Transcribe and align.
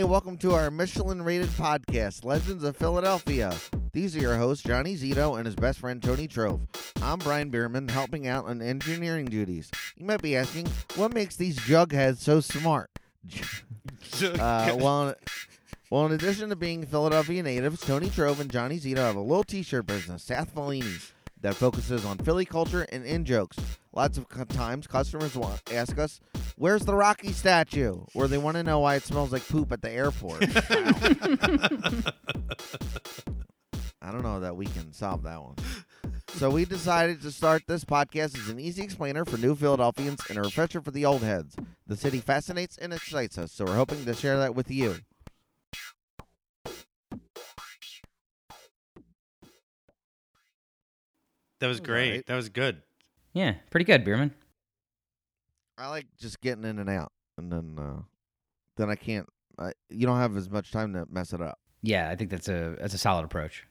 Hey, 0.00 0.04
welcome 0.04 0.38
to 0.38 0.54
our 0.54 0.70
Michelin 0.70 1.20
rated 1.20 1.50
podcast, 1.50 2.24
Legends 2.24 2.64
of 2.64 2.74
Philadelphia. 2.74 3.54
These 3.92 4.16
are 4.16 4.20
your 4.20 4.38
hosts, 4.38 4.64
Johnny 4.64 4.96
Zito 4.96 5.36
and 5.36 5.44
his 5.44 5.54
best 5.54 5.78
friend, 5.78 6.02
Tony 6.02 6.26
Trov. 6.26 6.60
I'm 7.02 7.18
Brian 7.18 7.50
Bierman, 7.50 7.86
helping 7.86 8.26
out 8.26 8.46
on 8.46 8.62
engineering 8.62 9.26
duties. 9.26 9.70
You 9.98 10.06
might 10.06 10.22
be 10.22 10.38
asking, 10.38 10.68
what 10.96 11.12
makes 11.12 11.36
these 11.36 11.58
jugheads 11.58 12.16
so 12.16 12.40
smart? 12.40 12.88
Uh, 14.22 14.76
well, 14.78 15.14
well, 15.90 16.06
in 16.06 16.12
addition 16.12 16.48
to 16.48 16.56
being 16.56 16.86
Philadelphia 16.86 17.42
natives, 17.42 17.82
Tony 17.82 18.08
Trov 18.08 18.40
and 18.40 18.50
Johnny 18.50 18.78
Zito 18.80 18.96
have 18.96 19.16
a 19.16 19.20
little 19.20 19.44
t-shirt 19.44 19.86
business, 19.86 20.22
South 20.22 20.54
Fellini, 20.54 21.10
that 21.42 21.54
focuses 21.54 22.04
on 22.04 22.18
Philly 22.18 22.44
culture 22.44 22.86
and 22.92 23.04
in 23.04 23.24
jokes. 23.24 23.58
Lots 23.92 24.18
of 24.18 24.28
times, 24.48 24.86
customers 24.86 25.34
want 25.34 25.60
ask 25.72 25.98
us, 25.98 26.20
"Where's 26.56 26.84
the 26.84 26.94
Rocky 26.94 27.32
statue?" 27.32 28.04
Or 28.14 28.28
they 28.28 28.38
want 28.38 28.56
to 28.56 28.62
know 28.62 28.80
why 28.80 28.94
it 28.96 29.04
smells 29.04 29.32
like 29.32 29.46
poop 29.48 29.72
at 29.72 29.82
the 29.82 29.90
airport. 29.90 30.42
I 34.02 34.12
don't 34.12 34.22
know 34.22 34.40
that 34.40 34.56
we 34.56 34.66
can 34.66 34.92
solve 34.92 35.22
that 35.24 35.42
one. 35.42 35.56
So 36.34 36.48
we 36.48 36.64
decided 36.64 37.20
to 37.22 37.30
start 37.30 37.64
this 37.66 37.84
podcast 37.84 38.38
as 38.38 38.48
an 38.48 38.60
easy 38.60 38.82
explainer 38.82 39.24
for 39.24 39.36
new 39.36 39.54
Philadelphians 39.54 40.20
and 40.28 40.38
a 40.38 40.42
refresher 40.42 40.80
for 40.80 40.90
the 40.90 41.04
old 41.04 41.22
heads. 41.22 41.56
The 41.86 41.96
city 41.96 42.18
fascinates 42.18 42.78
and 42.78 42.92
excites 42.94 43.36
us, 43.36 43.52
so 43.52 43.64
we're 43.64 43.76
hoping 43.76 44.04
to 44.04 44.14
share 44.14 44.38
that 44.38 44.54
with 44.54 44.70
you. 44.70 44.96
That 51.60 51.68
was 51.68 51.80
great. 51.80 52.08
alright. 52.08 52.26
That 52.26 52.36
was 52.36 52.48
good. 52.48 52.82
Yeah, 53.32 53.54
pretty 53.70 53.84
good, 53.84 54.04
Bierman. 54.04 54.34
I 55.78 55.88
like 55.88 56.06
just 56.18 56.40
getting 56.40 56.64
in 56.64 56.78
and 56.78 56.90
out, 56.90 57.12
and 57.38 57.50
then 57.52 57.76
uh, 57.78 58.02
then 58.76 58.90
I 58.90 58.96
can't. 58.96 59.26
I, 59.58 59.72
you 59.88 60.06
don't 60.06 60.18
have 60.18 60.36
as 60.36 60.50
much 60.50 60.72
time 60.72 60.92
to 60.94 61.06
mess 61.10 61.32
it 61.32 61.40
up. 61.40 61.58
Yeah, 61.82 62.10
I 62.10 62.16
think 62.16 62.30
that's 62.30 62.48
a 62.48 62.76
that's 62.80 62.94
a 62.94 62.98
solid 62.98 63.24
approach. 63.24 63.66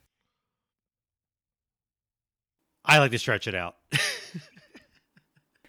I 2.85 2.97
like 2.99 3.11
to 3.11 3.19
stretch 3.19 3.47
it 3.47 3.53
out. 3.55 3.75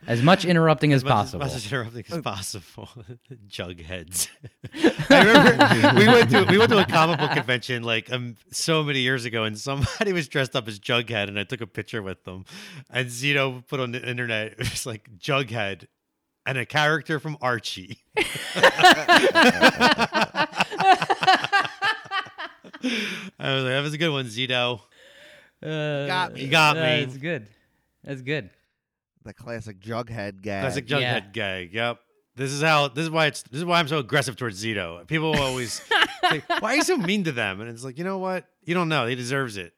As 0.07 0.23
much 0.23 0.45
interrupting 0.45 0.93
as 0.93 1.05
much 1.05 1.13
possible. 1.13 1.45
As 1.45 1.53
much 1.53 1.57
as 1.57 1.73
interrupting 1.73 2.05
as 2.11 2.23
possible. 2.23 2.89
Jugheads. 3.49 4.29
I 5.11 5.25
remember 5.25 6.01
we 6.01 6.07
went 6.07 6.31
to 6.31 6.45
we 6.49 6.59
went 6.59 6.71
to 6.71 6.79
a 6.79 6.87
comic 6.87 7.19
book 7.19 7.33
convention 7.33 7.83
like 7.83 8.11
um, 8.13 8.37
so 8.51 8.83
many 8.83 9.01
years 9.01 9.25
ago, 9.25 9.45
and 9.45 9.59
somebody 9.59 10.13
was 10.15 10.29
dressed 10.29 10.57
up 10.57 10.69
as 10.69 10.79
Jughead, 10.79 11.29
and 11.29 11.39
I 11.39 11.45
took 11.45 11.61
a 11.61 11.67
picture 11.67 12.03
with 12.03 12.25
them. 12.25 12.45
And 12.89 13.09
Zito 13.09 13.67
put 13.67 13.81
on 13.81 13.93
the 13.93 14.09
internet, 14.09 14.53
it 14.53 14.59
was 14.59 14.87
like 14.87 15.11
Jughead 15.19 15.87
and 16.47 16.57
a 16.57 16.65
character 16.65 17.21
from 17.21 17.37
Archie. 17.43 17.99
I 23.43 23.55
was 23.55 23.63
like, 23.65 23.73
that 23.73 23.81
was 23.83 23.95
a 23.95 23.99
good 23.99 24.11
one, 24.11 24.27
Zito. 24.27 24.81
Uh, 25.63 26.07
got 26.07 26.33
me. 26.33 26.43
You 26.43 26.49
got 26.49 26.79
uh, 26.79 26.81
me. 26.81 27.05
That's 27.05 27.19
good. 27.19 27.47
That's 28.03 28.23
good. 28.23 28.51
The 29.25 29.35
classic 29.35 29.81
Jughead 29.81 30.41
gag. 30.43 30.63
Classic 30.63 30.87
Jughead 30.87 31.01
Yeah. 31.01 31.21
gag. 31.33 31.75
Yep. 31.75 31.99
This 32.37 32.53
is 32.53 32.63
how. 32.63 32.89
This 32.89 33.05
is 33.05 33.11
why 33.11 33.27
it's. 33.27 33.43
This 33.43 33.59
is 33.59 33.65
why 33.65 33.79
I'm 33.79 33.89
so 33.89 33.99
aggressive 33.99 34.37
towards 34.37 34.65
Zito. 34.65 35.07
People 35.07 35.35
always 35.37 35.83
say, 36.31 36.43
"Why 36.61 36.73
are 36.73 36.77
you 36.77 36.83
so 36.85 36.97
mean 36.97 37.25
to 37.25 37.33
them?" 37.33 37.61
And 37.61 37.69
it's 37.69 37.85
like, 37.85 37.99
you 37.99 38.05
know 38.05 38.19
what? 38.19 38.47
You 38.65 38.73
don't 38.75 38.89
know. 38.89 39.07
He 39.07 39.15
deserves 39.15 39.57
it. 39.57 39.75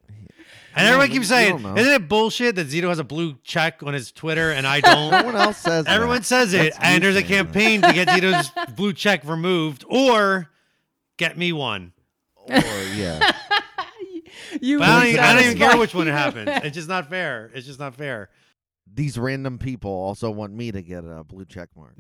And 0.77 0.87
everyone 0.87 1.09
keeps 1.11 1.29
saying, 1.29 1.57
"Isn't 1.59 1.93
it 1.93 2.09
bullshit 2.09 2.55
that 2.57 2.69
Zito 2.69 2.89
has 2.89 2.99
a 3.01 3.05
blue 3.05 3.37
check 3.43 3.83
on 3.83 3.95
his 3.95 4.13
Twitter 4.13 4.53
and 4.53 4.67
I 4.67 4.81
don't?" 4.81 5.11
one 5.27 5.35
else 5.35 5.59
says. 5.59 5.87
that. 5.87 5.95
Everyone 5.95 6.23
says 6.23 6.55
it, 6.55 6.73
That's 6.75 6.79
and 6.81 7.03
there's 7.03 7.17
a 7.17 7.21
saying 7.21 7.31
that. 7.31 7.37
campaign 7.53 7.83
to 7.83 7.93
get 7.93 8.09
Zito's 8.09 8.53
blue 8.77 8.93
check 8.93 9.25
removed 9.25 9.85
or 9.89 10.49
get 11.17 11.37
me 11.37 11.53
one. 11.53 11.93
Or 12.37 12.55
yeah, 12.95 13.33
You 14.61 14.79
But 14.79 14.89
I 14.89 14.99
don't, 15.01 15.09
even, 15.09 15.21
I 15.21 15.33
don't 15.35 15.45
even 15.45 15.59
care 15.59 15.77
which 15.79 15.95
one 15.95 16.07
it 16.09 16.13
happens. 16.13 16.49
It's 16.65 16.75
just 16.77 16.89
not 16.89 17.09
fair. 17.11 17.51
It's 17.55 17.67
just 17.67 17.79
not 17.81 17.95
fair. 17.95 18.31
These 18.95 19.19
random 19.19 19.59
people 19.59 19.91
also 19.91 20.31
want 20.31 20.53
me 20.53 20.71
to 20.73 20.83
get 20.83 21.05
a 21.05 21.25
blue 21.25 21.45
check 21.45 21.69
mark. 21.77 21.95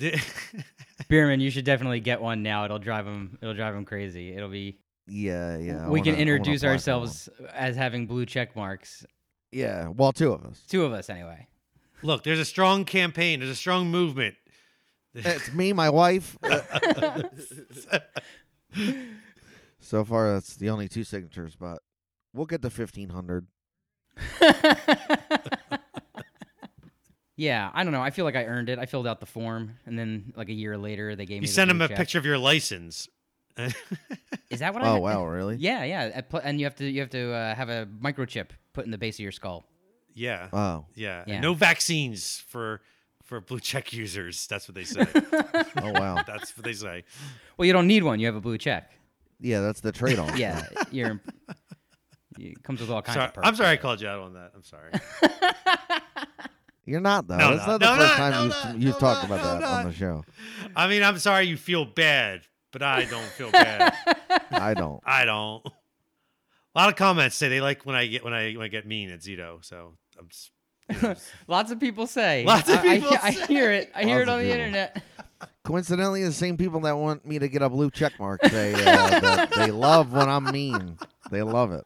Bierman, 1.08 1.40
you 1.44 1.50
should 1.50 1.64
definitely 1.64 2.00
get 2.00 2.20
one 2.20 2.42
now. 2.42 2.64
It'll 2.64 2.78
drive 2.78 3.04
them. 3.04 3.38
It'll 3.40 3.54
drive 3.54 3.74
them 3.74 3.84
crazy. 3.84 4.34
It'll 4.34 4.48
be. 4.48 4.78
Yeah, 5.06 5.56
yeah. 5.58 5.84
We 5.88 6.00
wanna- 6.00 6.12
can 6.12 6.14
introduce 6.20 6.64
ourselves 6.64 7.28
as 7.52 7.76
having 7.76 8.06
blue 8.06 8.26
check 8.26 8.54
marks. 8.54 9.04
Yeah, 9.50 9.88
well, 9.88 10.12
two 10.12 10.32
of 10.32 10.44
us. 10.44 10.62
Two 10.68 10.84
of 10.84 10.92
us, 10.92 11.10
anyway. 11.10 11.46
Look, 12.02 12.24
there's 12.24 12.38
a 12.38 12.44
strong 12.44 12.84
campaign. 12.84 13.40
There's 13.40 13.50
a 13.52 13.56
strong 13.56 13.88
movement. 13.88 14.34
It's 15.14 15.52
me, 15.52 15.72
my 15.74 15.90
wife. 15.90 16.38
so 19.80 20.04
far, 20.04 20.32
that's 20.32 20.56
the 20.56 20.70
only 20.70 20.88
two 20.88 21.04
signatures, 21.04 21.54
but 21.54 21.80
we'll 22.32 22.46
get 22.46 22.62
to 22.62 22.70
fifteen 22.70 23.10
hundred. 23.10 23.46
yeah, 27.42 27.70
I 27.74 27.82
don't 27.82 27.92
know. 27.92 28.00
I 28.00 28.10
feel 28.10 28.24
like 28.24 28.36
I 28.36 28.44
earned 28.44 28.68
it. 28.68 28.78
I 28.78 28.86
filled 28.86 29.06
out 29.06 29.18
the 29.18 29.26
form, 29.26 29.76
and 29.84 29.98
then 29.98 30.32
like 30.36 30.48
a 30.48 30.52
year 30.52 30.78
later, 30.78 31.16
they 31.16 31.26
gave 31.26 31.40
me. 31.40 31.46
You 31.46 31.48
the 31.48 31.52
send 31.52 31.68
blue 31.68 31.76
him 31.76 31.82
a 31.82 31.88
check. 31.88 31.96
picture 31.96 32.18
of 32.18 32.24
your 32.24 32.38
license. 32.38 33.08
Is 34.48 34.60
that 34.60 34.72
what 34.72 34.82
I? 34.82 34.90
Oh 34.90 34.98
wow, 35.00 35.26
really? 35.38 35.56
Yeah, 35.56 35.82
yeah. 35.82 36.20
And 36.44 36.60
you 36.60 36.66
have 36.66 36.76
to 36.76 36.88
you 36.88 37.00
have 37.00 37.10
to 37.10 37.32
uh, 37.32 37.54
have 37.56 37.68
a 37.68 37.88
microchip 38.00 38.50
put 38.72 38.84
in 38.84 38.92
the 38.92 38.98
base 38.98 39.16
of 39.16 39.20
your 39.20 39.32
skull. 39.32 39.66
yeah, 40.14 40.48
Oh, 40.52 40.86
yeah. 40.94 41.24
Yeah. 41.26 41.40
No 41.40 41.52
vaccines 41.52 42.44
for 42.46 42.80
for 43.24 43.40
blue 43.40 43.58
check 43.60 43.92
users. 43.92 44.46
That's 44.46 44.68
what 44.68 44.76
they 44.76 44.84
say. 44.84 45.04
oh 45.82 45.92
wow. 45.92 46.22
That's 46.24 46.56
what 46.56 46.64
they 46.64 46.74
say. 46.74 47.02
Well, 47.56 47.66
you 47.66 47.72
don't 47.72 47.88
need 47.88 48.04
one. 48.04 48.20
You 48.20 48.26
have 48.26 48.36
a 48.36 48.40
blue 48.40 48.56
check. 48.58 48.92
Yeah, 49.40 49.60
that's 49.60 49.80
the 49.80 49.90
trade-off. 49.90 50.38
Yeah, 50.38 50.64
you're. 50.92 51.20
It 52.38 52.62
comes 52.62 52.80
with 52.80 52.90
all 52.90 53.02
kinds 53.02 53.16
Sorry, 53.16 53.26
of 53.26 53.34
perks. 53.34 53.48
I'm 53.48 53.56
sorry 53.56 53.70
I 53.70 53.76
called 53.76 54.00
you 54.00 54.08
out 54.08 54.20
on 54.20 54.34
that. 54.34 54.52
I'm 54.54 54.62
sorry. 54.62 54.92
You're 56.84 57.00
not 57.00 57.28
though. 57.28 57.36
No, 57.36 57.56
That's 57.56 57.66
no, 57.66 57.72
not 57.72 57.80
the 57.80 57.86
no, 57.86 57.96
first 57.96 58.10
no, 58.10 58.16
time 58.16 58.32
no, 58.32 58.42
you've, 58.44 58.64
no, 58.64 58.86
you've 58.86 58.94
no, 58.94 58.98
talked 58.98 59.28
no, 59.28 59.34
about 59.34 59.44
no, 59.44 59.52
that 59.52 59.60
no. 59.60 59.66
on 59.78 59.84
the 59.86 59.92
show. 59.92 60.24
I 60.74 60.88
mean, 60.88 61.02
I'm 61.02 61.18
sorry 61.18 61.44
you 61.46 61.56
feel 61.56 61.84
bad, 61.84 62.42
but 62.72 62.82
I 62.82 63.04
don't 63.04 63.22
feel 63.24 63.50
bad. 63.52 63.94
I 64.50 64.74
don't. 64.74 65.00
I 65.04 65.24
don't. 65.24 65.64
A 66.74 66.78
lot 66.78 66.88
of 66.88 66.96
comments 66.96 67.36
say 67.36 67.48
they 67.48 67.60
like 67.60 67.84
when 67.86 67.94
I 67.94 68.06
get 68.06 68.24
when 68.24 68.32
I 68.32 68.54
when 68.54 68.64
I 68.64 68.68
get 68.68 68.86
mean 68.86 69.10
at 69.10 69.20
Zito. 69.20 69.64
So 69.64 69.94
I'm. 70.18 70.28
Just, 70.28 70.50
you 70.90 71.08
know, 71.08 71.14
Lots 71.46 71.70
of 71.70 71.78
people 71.78 72.06
say. 72.06 72.44
Lots 72.44 72.68
of 72.68 72.76
I- 72.78 72.80
I- 72.80 72.98
people 72.98 73.16
I, 73.22 73.30
hear 73.30 73.70
it. 73.70 73.90
I 73.94 74.04
hear 74.04 74.20
it 74.22 74.28
on 74.28 74.38
the 74.38 74.44
people. 74.44 74.58
internet. 74.60 75.02
Coincidentally, 75.64 76.24
the 76.24 76.32
same 76.32 76.56
people 76.56 76.80
that 76.80 76.96
want 76.96 77.24
me 77.24 77.38
to 77.38 77.46
get 77.48 77.62
a 77.62 77.68
blue 77.68 77.90
check 77.90 78.18
mark 78.18 78.44
say 78.46 78.72
uh, 78.74 79.20
that 79.20 79.50
they 79.54 79.70
love 79.70 80.12
when 80.12 80.28
I'm 80.28 80.44
mean. 80.50 80.98
They 81.30 81.42
love 81.42 81.70
it. 81.72 81.84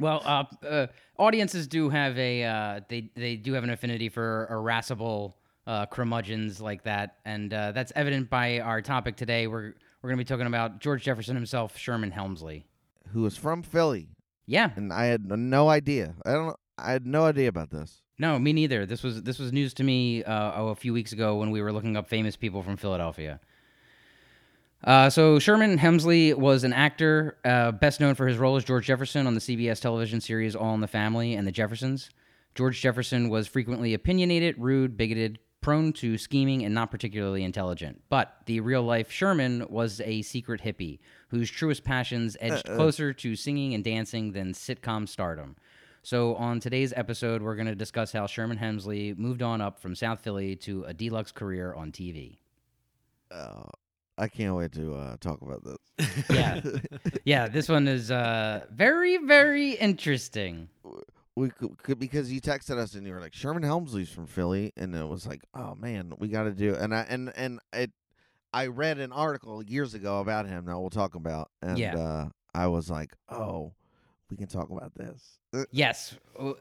Well, 0.00 0.22
uh, 0.24 0.44
uh, 0.66 0.86
audiences 1.18 1.66
do 1.66 1.88
have 1.88 2.18
a 2.18 2.44
uh, 2.44 2.80
they 2.88 3.10
they 3.14 3.36
do 3.36 3.52
have 3.54 3.64
an 3.64 3.70
affinity 3.70 4.08
for 4.08 4.48
irascible 4.50 5.36
uh, 5.66 5.86
curmudgeons 5.86 6.60
like 6.60 6.82
that, 6.84 7.16
and 7.24 7.52
uh, 7.52 7.72
that's 7.72 7.92
evident 7.94 8.28
by 8.30 8.60
our 8.60 8.82
topic 8.82 9.16
today. 9.16 9.46
We're 9.46 9.74
we're 10.02 10.10
going 10.10 10.18
to 10.18 10.24
be 10.24 10.28
talking 10.28 10.46
about 10.46 10.80
George 10.80 11.02
Jefferson 11.04 11.34
himself, 11.36 11.78
Sherman 11.78 12.12
Hemsley. 12.12 12.64
who 13.12 13.22
was 13.22 13.36
from 13.36 13.62
Philly, 13.62 14.08
Yeah, 14.46 14.70
and 14.76 14.92
I 14.92 15.06
had 15.06 15.30
no 15.30 15.68
idea. 15.68 16.14
I 16.24 16.32
don't. 16.32 16.56
I 16.76 16.92
had 16.92 17.06
no 17.06 17.24
idea 17.24 17.48
about 17.48 17.70
this. 17.70 18.02
no, 18.18 18.36
me 18.38 18.52
neither. 18.52 18.84
This 18.84 19.02
was 19.02 19.22
this 19.22 19.38
was 19.38 19.52
news 19.52 19.72
to 19.74 19.84
me 19.84 20.24
uh, 20.24 20.52
oh, 20.56 20.68
a 20.68 20.74
few 20.74 20.92
weeks 20.92 21.12
ago 21.12 21.36
when 21.36 21.50
we 21.50 21.62
were 21.62 21.72
looking 21.72 21.96
up 21.96 22.08
famous 22.08 22.36
people 22.36 22.62
from 22.62 22.76
Philadelphia. 22.76 23.40
Uh, 24.84 25.08
so 25.08 25.38
Sherman 25.38 25.78
Hemsley 25.78 26.34
was 26.34 26.62
an 26.62 26.74
actor, 26.74 27.38
uh, 27.44 27.72
best 27.72 28.00
known 28.00 28.14
for 28.14 28.26
his 28.26 28.36
role 28.36 28.56
as 28.56 28.64
George 28.64 28.86
Jefferson 28.86 29.26
on 29.26 29.34
the 29.34 29.40
CBS 29.40 29.80
television 29.80 30.20
series 30.20 30.54
All 30.54 30.74
in 30.74 30.80
the 30.80 30.86
Family 30.86 31.34
and 31.34 31.46
The 31.46 31.52
Jeffersons. 31.52 32.10
George 32.54 32.80
Jefferson 32.80 33.30
was 33.30 33.48
frequently 33.48 33.94
opinionated, 33.94 34.56
rude, 34.58 34.96
bigoted, 34.96 35.38
prone 35.62 35.94
to 35.94 36.18
scheming, 36.18 36.62
and 36.62 36.74
not 36.74 36.90
particularly 36.90 37.42
intelligent. 37.42 38.02
But 38.10 38.36
the 38.44 38.60
real 38.60 38.82
life 38.82 39.10
Sherman 39.10 39.66
was 39.70 40.02
a 40.04 40.20
secret 40.20 40.60
hippie 40.62 40.98
whose 41.28 41.50
truest 41.50 41.82
passions 41.82 42.36
edged 42.38 42.66
closer 42.66 43.14
to 43.14 43.34
singing 43.34 43.72
and 43.72 43.82
dancing 43.82 44.32
than 44.32 44.52
sitcom 44.52 45.08
stardom. 45.08 45.56
So, 46.02 46.34
on 46.34 46.60
today's 46.60 46.92
episode, 46.94 47.40
we're 47.40 47.56
going 47.56 47.66
to 47.66 47.74
discuss 47.74 48.12
how 48.12 48.26
Sherman 48.26 48.58
Hemsley 48.58 49.16
moved 49.16 49.40
on 49.40 49.62
up 49.62 49.80
from 49.80 49.94
South 49.94 50.20
Philly 50.20 50.54
to 50.56 50.84
a 50.84 50.92
deluxe 50.92 51.32
career 51.32 51.72
on 51.72 51.92
TV. 51.92 52.36
Uh, 53.30 53.62
I 54.16 54.28
can't 54.28 54.54
wait 54.54 54.72
to 54.72 54.94
uh, 54.94 55.16
talk 55.20 55.40
about 55.42 55.62
this. 55.64 56.08
Yeah. 56.30 56.60
yeah, 57.24 57.48
this 57.48 57.68
one 57.68 57.88
is 57.88 58.10
uh, 58.10 58.64
very, 58.72 59.16
very 59.18 59.72
interesting. 59.72 60.68
we 61.36 61.50
could, 61.50 61.76
could 61.82 61.98
because 61.98 62.32
you 62.32 62.40
texted 62.40 62.78
us 62.78 62.94
and 62.94 63.06
you 63.06 63.12
were 63.12 63.20
like 63.20 63.34
Sherman 63.34 63.62
Hemsley's 63.64 64.10
from 64.10 64.26
Philly, 64.26 64.72
and 64.76 64.94
it 64.94 65.06
was 65.08 65.26
like, 65.26 65.42
oh 65.54 65.74
man, 65.74 66.12
we 66.18 66.28
got 66.28 66.44
to 66.44 66.52
do. 66.52 66.74
And 66.74 66.94
I 66.94 67.00
and 67.08 67.32
and 67.36 67.58
it, 67.72 67.90
I 68.52 68.68
read 68.68 68.98
an 68.98 69.10
article 69.12 69.62
years 69.64 69.94
ago 69.94 70.20
about 70.20 70.46
him 70.46 70.66
that 70.66 70.78
we'll 70.78 70.90
talk 70.90 71.16
about, 71.16 71.50
and 71.60 71.78
Yeah. 71.78 71.96
uh, 71.96 72.28
I 72.54 72.68
was 72.68 72.88
like, 72.88 73.12
oh, 73.28 73.72
we 74.30 74.36
can 74.36 74.46
talk 74.46 74.70
about 74.70 74.94
this. 74.94 75.40
Yes, 75.72 76.16
Uh, 76.38 76.52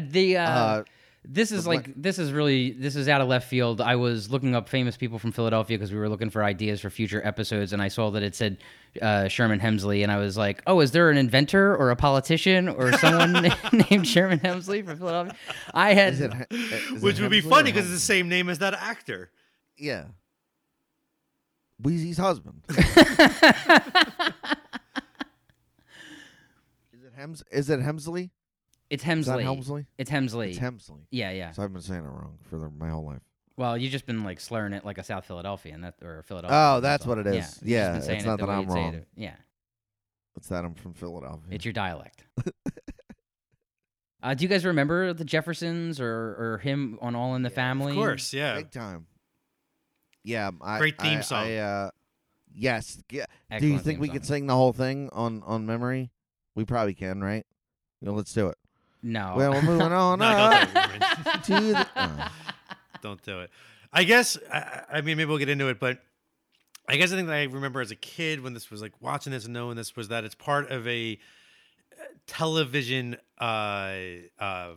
the 0.00 0.36
uh, 0.38 0.50
Uh, 0.50 0.84
This 1.28 1.50
is 1.50 1.66
like 1.66 1.90
this 2.00 2.20
is 2.20 2.30
really 2.32 2.70
this 2.70 2.94
is 2.94 3.08
out 3.08 3.20
of 3.20 3.26
left 3.26 3.48
field. 3.48 3.80
I 3.80 3.96
was 3.96 4.30
looking 4.30 4.54
up 4.54 4.68
famous 4.68 4.96
people 4.96 5.18
from 5.18 5.32
Philadelphia 5.32 5.76
because 5.76 5.90
we 5.92 5.98
were 5.98 6.08
looking 6.08 6.30
for 6.30 6.44
ideas 6.44 6.80
for 6.80 6.88
future 6.88 7.20
episodes, 7.26 7.72
and 7.72 7.82
I 7.82 7.88
saw 7.88 8.10
that 8.10 8.22
it 8.22 8.36
said 8.36 8.58
uh, 9.02 9.26
Sherman 9.26 9.58
Hemsley, 9.58 10.04
and 10.04 10.12
I 10.12 10.18
was 10.18 10.36
like, 10.36 10.62
"Oh, 10.68 10.78
is 10.80 10.92
there 10.92 11.10
an 11.10 11.16
inventor 11.16 11.76
or 11.76 11.90
a 11.90 11.96
politician 11.96 12.68
or 12.68 12.92
someone 12.92 13.32
named 13.90 14.06
Sherman 14.06 14.38
Hemsley 14.38 14.84
from 14.84 14.98
Philadelphia?" 14.98 15.34
I 15.74 15.94
had 15.94 16.12
Is 16.12 16.20
it, 16.20 16.32
He- 16.50 16.56
is 16.56 16.72
it 16.92 17.02
Which 17.02 17.18
would 17.20 17.30
be 17.32 17.40
funny 17.40 17.72
because 17.72 17.86
it's 17.86 17.94
the 17.94 18.06
same 18.06 18.28
name 18.28 18.48
as 18.48 18.58
that 18.60 18.74
actor. 18.74 19.30
yeah. 19.76 20.04
Wheezy's 21.82 22.16
husband. 22.18 22.62
is 22.70 22.78
it 27.04 27.12
Hems? 27.16 27.42
Is 27.50 27.68
it 27.68 27.80
Hemsley? 27.80 28.30
It's 28.90 29.04
Is 29.06 29.26
that 29.26 29.38
Hemsley. 29.38 29.44
Hemsley? 29.44 29.86
It's 29.98 30.10
Hemsley. 30.10 30.48
It's 30.50 30.58
Hemsley. 30.58 31.00
yeah, 31.10 31.30
yeah. 31.30 31.52
So 31.52 31.62
I've 31.62 31.72
been 31.72 31.82
saying 31.82 32.04
it 32.04 32.08
wrong 32.08 32.38
for 32.48 32.58
the, 32.58 32.68
my 32.70 32.88
whole 32.90 33.04
life. 33.04 33.22
Well, 33.56 33.76
you've 33.78 33.90
just 33.92 34.06
been 34.06 34.22
like 34.22 34.38
slurring 34.40 34.72
it 34.74 34.84
like 34.84 34.98
a 34.98 35.02
South 35.02 35.24
Philadelphian, 35.24 35.80
that 35.80 35.94
or 36.02 36.22
Philadelphia. 36.24 36.56
Oh, 36.58 36.80
that's 36.80 37.06
what 37.06 37.18
it 37.18 37.26
is. 37.26 37.58
Yeah, 37.62 37.92
Yeah, 37.92 37.96
it's 37.96 38.06
saying 38.06 38.20
it 38.20 38.26
not 38.26 38.38
that 38.40 38.50
I'm 38.50 38.60
you'd 38.62 38.70
it. 38.70 38.72
wrong. 38.74 39.02
Yeah, 39.16 39.34
It's 40.36 40.48
that 40.48 40.64
I'm 40.64 40.74
from 40.74 40.92
Philadelphia. 40.92 41.48
it's 41.50 41.64
your 41.64 41.72
dialect. 41.72 42.22
uh, 44.22 44.34
do 44.34 44.42
you 44.44 44.48
guys 44.48 44.64
remember 44.64 45.12
the 45.12 45.24
Jeffersons 45.24 46.00
or 46.00 46.06
or 46.08 46.60
him 46.62 46.98
on 47.00 47.14
All 47.14 47.34
in 47.34 47.42
the 47.42 47.46
Yeah, 47.48 47.52
of 47.52 47.54
Family? 47.54 47.92
Of 47.92 47.96
course, 47.98 48.32
yeah. 48.32 48.56
Big 48.56 48.70
time. 48.70 49.06
Yeah, 50.24 50.50
I, 50.60 50.78
Great 50.78 51.00
theme 51.00 51.18
I- 51.18 51.22
song. 51.22 51.46
I, 51.46 51.56
uh, 51.58 51.90
yes. 52.52 52.96
G- 52.96 53.02
Do 53.08 53.16
you 53.18 53.24
Excellent 53.50 53.82
think 53.82 53.84
theme 53.84 54.00
we 54.00 54.06
song. 54.08 54.12
could 54.16 54.26
sing 54.26 54.46
the 54.48 54.54
whole 54.54 54.72
thing 54.72 55.08
on 55.12 55.42
on 55.44 55.66
memory? 55.66 56.10
We 56.54 56.64
probably 56.64 56.94
can, 56.94 57.22
right? 57.22 57.46
You 58.00 58.06
know, 58.08 58.14
let's 58.14 58.32
do 58.32 58.48
it. 58.48 58.58
No. 59.06 59.34
Well, 59.36 59.52
we're 59.52 59.62
moving 59.62 59.80
on 59.92 60.18
No, 60.18 60.26
up 60.26 60.68
don't 60.72 60.74
do 60.74 60.94
it. 60.96 61.44
to 61.44 61.60
the. 61.72 61.86
oh. 61.96 62.28
Don't 63.02 63.22
do 63.22 63.40
it. 63.40 63.50
I 63.92 64.02
guess. 64.04 64.36
I, 64.52 64.82
I 64.94 65.00
mean, 65.02 65.16
maybe 65.16 65.26
we'll 65.28 65.38
get 65.38 65.48
into 65.50 65.68
it, 65.68 65.78
but 65.78 65.98
I 66.88 66.96
guess 66.96 67.10
the 67.10 67.16
thing 67.16 67.26
that 67.26 67.34
I 67.36 67.42
remember 67.44 67.80
as 67.80 67.90
a 67.92 67.96
kid 67.96 68.40
when 68.42 68.52
this 68.54 68.70
was 68.70 68.80
like 68.82 68.92
watching 69.00 69.30
this 69.32 69.44
and 69.44 69.52
knowing 69.54 69.76
this 69.76 69.94
was 69.94 70.08
that 70.08 70.24
it's 70.24 70.34
part 70.34 70.70
of 70.72 70.86
a 70.88 71.18
uh, 71.92 72.04
television 72.26 73.16
uh, 73.38 73.92
uh, 74.40 74.70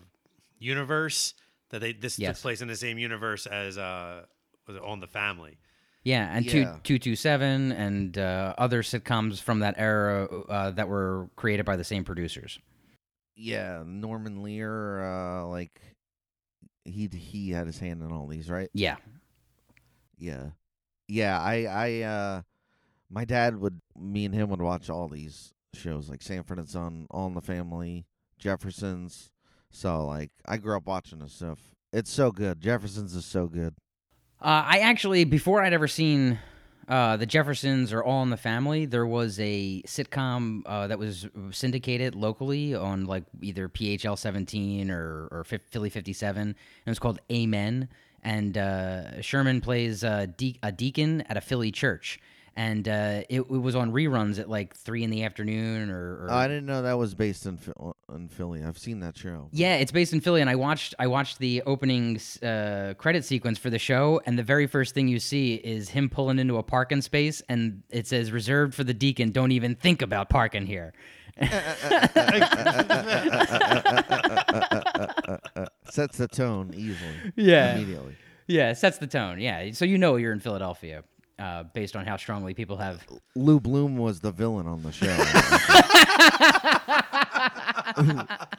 universe 0.59 1.33
that 1.69 1.79
they 1.79 1.93
this 1.93 2.19
Yes. 2.19 2.37
took 2.37 2.41
place 2.43 2.61
in 2.61 2.67
the 2.67 2.75
same 2.75 2.97
universe 2.99 3.45
as 3.47 3.77
uh, 3.77 4.25
was 4.67 4.75
it 4.75 4.83
On 4.83 4.99
the 4.99 5.07
Family. 5.07 5.57
yeah, 6.03 6.29
and 6.35 6.45
Yeah. 6.45 6.51
two 6.51 6.79
two 6.83 6.99
two 6.99 7.15
seven 7.15 7.71
and 7.71 8.17
uh, 8.17 8.53
other 8.57 8.83
sitcoms 8.83 9.41
from 9.41 9.59
that 9.59 9.75
era 9.77 10.25
uh, 10.49 10.71
that 10.71 10.87
were 10.87 11.29
created 11.35 11.65
by 11.65 11.77
the 11.77 11.83
same 11.83 12.03
producers. 12.03 12.59
Yeah, 13.41 13.83
Norman 13.85 14.43
Lear, 14.43 15.01
uh, 15.01 15.45
like 15.45 15.79
he 16.83 17.07
he 17.07 17.51
had 17.51 17.67
his 17.67 17.79
hand 17.79 18.03
in 18.03 18.11
all 18.11 18.27
these, 18.27 18.49
right? 18.49 18.69
Yeah. 18.73 18.97
Yeah, 20.17 20.49
yeah. 21.07 21.39
I 21.39 21.63
I 21.63 22.01
uh, 22.01 22.41
my 23.09 23.23
dad 23.23 23.61
would 23.61 23.79
me 23.97 24.25
and 24.25 24.35
him 24.35 24.49
would 24.49 24.61
watch 24.61 24.89
all 24.89 25.07
these 25.07 25.53
shows 25.73 26.09
like 26.09 26.21
Sanford 26.21 26.59
and 26.59 26.67
Son, 26.67 27.07
All 27.09 27.27
in 27.27 27.33
the 27.33 27.41
Family, 27.41 28.05
Jeffersons. 28.37 29.31
So 29.71 30.05
like 30.05 30.31
I 30.45 30.57
grew 30.57 30.75
up 30.75 30.85
watching 30.85 31.19
this 31.19 31.33
stuff. 31.33 31.59
It's 31.93 32.11
so 32.11 32.31
good. 32.31 32.59
Jeffersons 32.59 33.15
is 33.15 33.25
so 33.25 33.47
good. 33.47 33.75
Uh, 34.41 34.63
I 34.65 34.79
actually, 34.79 35.23
before 35.23 35.61
I'd 35.61 35.73
ever 35.73 35.87
seen 35.87 36.39
uh, 36.89 37.17
the 37.17 37.27
Jeffersons 37.27 37.93
are 37.93 38.03
All 38.03 38.23
in 38.23 38.31
the 38.31 38.37
Family, 38.37 38.87
there 38.87 39.05
was 39.05 39.39
a 39.39 39.83
sitcom 39.85 40.63
uh, 40.65 40.87
that 40.87 40.97
was 40.97 41.27
syndicated 41.51 42.15
locally 42.15 42.73
on 42.73 43.05
like 43.05 43.25
either 43.41 43.69
PHL 43.69 44.17
17 44.17 44.89
or, 44.89 45.27
or 45.31 45.43
Philly 45.43 45.91
57. 45.91 46.41
And 46.41 46.55
it 46.85 46.89
was 46.89 46.97
called 46.97 47.19
Amen. 47.31 47.89
And 48.23 48.57
uh, 48.57 49.21
Sherman 49.21 49.61
plays 49.61 50.03
uh, 50.03 50.25
de- 50.35 50.59
a 50.63 50.71
deacon 50.71 51.21
at 51.29 51.37
a 51.37 51.41
Philly 51.41 51.71
church. 51.71 52.19
And 52.59 52.89
uh, 52.89 53.21
it, 53.29 53.39
it 53.39 53.47
was 53.49 53.73
on 53.73 53.93
reruns 53.93 54.37
at 54.37 54.49
like 54.49 54.75
three 54.75 55.05
in 55.05 55.11
the 55.11 55.23
afternoon 55.23 55.89
or. 55.89 56.25
or 56.25 56.27
I 56.29 56.45
didn't 56.49 56.65
know 56.65 56.81
that 56.81 56.97
was 56.97 57.15
based 57.15 57.45
in 57.45 57.57
in 58.13 58.27
Philly. 58.27 58.61
I've 58.65 58.77
seen 58.77 58.99
that 58.99 59.17
show. 59.17 59.47
Yeah, 59.53 59.75
it's 59.75 59.93
based 59.93 60.11
in 60.11 60.19
Philly, 60.19 60.41
and 60.41 60.49
I 60.49 60.55
watched 60.55 60.93
I 60.99 61.07
watched 61.07 61.39
the 61.39 61.63
opening 61.65 62.19
uh, 62.43 62.95
credit 62.97 63.23
sequence 63.23 63.57
for 63.57 63.69
the 63.69 63.79
show, 63.79 64.19
and 64.25 64.37
the 64.37 64.43
very 64.43 64.67
first 64.67 64.93
thing 64.93 65.07
you 65.07 65.19
see 65.19 65.53
is 65.53 65.87
him 65.87 66.09
pulling 66.09 66.37
into 66.37 66.57
a 66.57 66.63
parking 66.63 67.01
space, 67.01 67.41
and 67.47 67.81
it 67.91 68.07
says 68.07 68.29
reserved 68.29 68.75
for 68.75 68.83
the 68.83 68.93
deacon. 68.93 69.31
Don't 69.31 69.53
even 69.53 69.73
think 69.75 70.01
about 70.01 70.29
parking 70.29 70.65
here. 70.65 70.91
Sets 75.89 76.17
the 76.17 76.27
tone 76.29 76.73
easily. 76.75 77.31
Yeah. 77.37 77.75
immediately. 77.75 78.17
Yeah, 78.47 78.73
sets 78.73 78.97
the 78.97 79.07
tone. 79.07 79.39
Yeah, 79.39 79.71
so 79.71 79.85
you 79.85 79.97
know 79.97 80.15
you're 80.17 80.33
in 80.33 80.39
Philadelphia, 80.39 81.03
uh, 81.39 81.63
based 81.73 81.95
on 81.95 82.05
how 82.05 82.17
strongly 82.17 82.53
people 82.53 82.77
have. 82.77 83.03
Lou 83.35 83.59
Bloom 83.59 83.97
was 83.97 84.19
the 84.19 84.31
villain 84.31 84.67
on 84.67 84.83
the 84.83 84.91
show. 84.91 85.07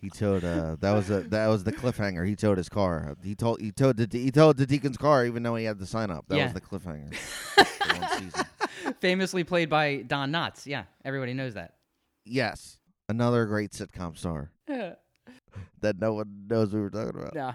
he 0.00 0.10
towed. 0.10 0.44
Uh, 0.44 0.76
that 0.80 0.92
was 0.92 1.10
a 1.10 1.20
that 1.22 1.46
was 1.48 1.64
the 1.64 1.72
cliffhanger. 1.72 2.26
He 2.26 2.36
towed 2.36 2.58
his 2.58 2.68
car. 2.68 3.16
He 3.22 3.34
told 3.34 3.60
he 3.60 3.72
towed 3.72 3.96
the 3.96 4.08
he 4.18 4.30
towed 4.30 4.56
the 4.56 4.66
deacon's 4.66 4.96
car 4.96 5.26
even 5.26 5.42
though 5.42 5.56
he 5.56 5.64
had 5.64 5.78
the 5.78 5.86
sign 5.86 6.10
up. 6.10 6.26
That 6.28 6.36
Yeah. 6.36 6.44
was 6.44 6.54
the 6.54 6.60
cliffhanger. 6.60 7.14
for 7.14 8.00
one 8.00 8.08
season. 8.18 8.46
Famously 9.00 9.44
played 9.44 9.68
by 9.68 9.96
Don 9.98 10.30
Knotts. 10.32 10.66
Yeah, 10.66 10.84
everybody 11.04 11.34
knows 11.34 11.54
that. 11.54 11.74
Yes, 12.24 12.78
another 13.08 13.44
great 13.46 13.72
sitcom 13.72 14.16
star 14.16 14.50
that 14.68 15.98
no 15.98 16.14
one 16.14 16.46
knows 16.48 16.72
we 16.72 16.80
were 16.80 16.90
talking 16.90 17.20
about. 17.20 17.34
No, 17.34 17.52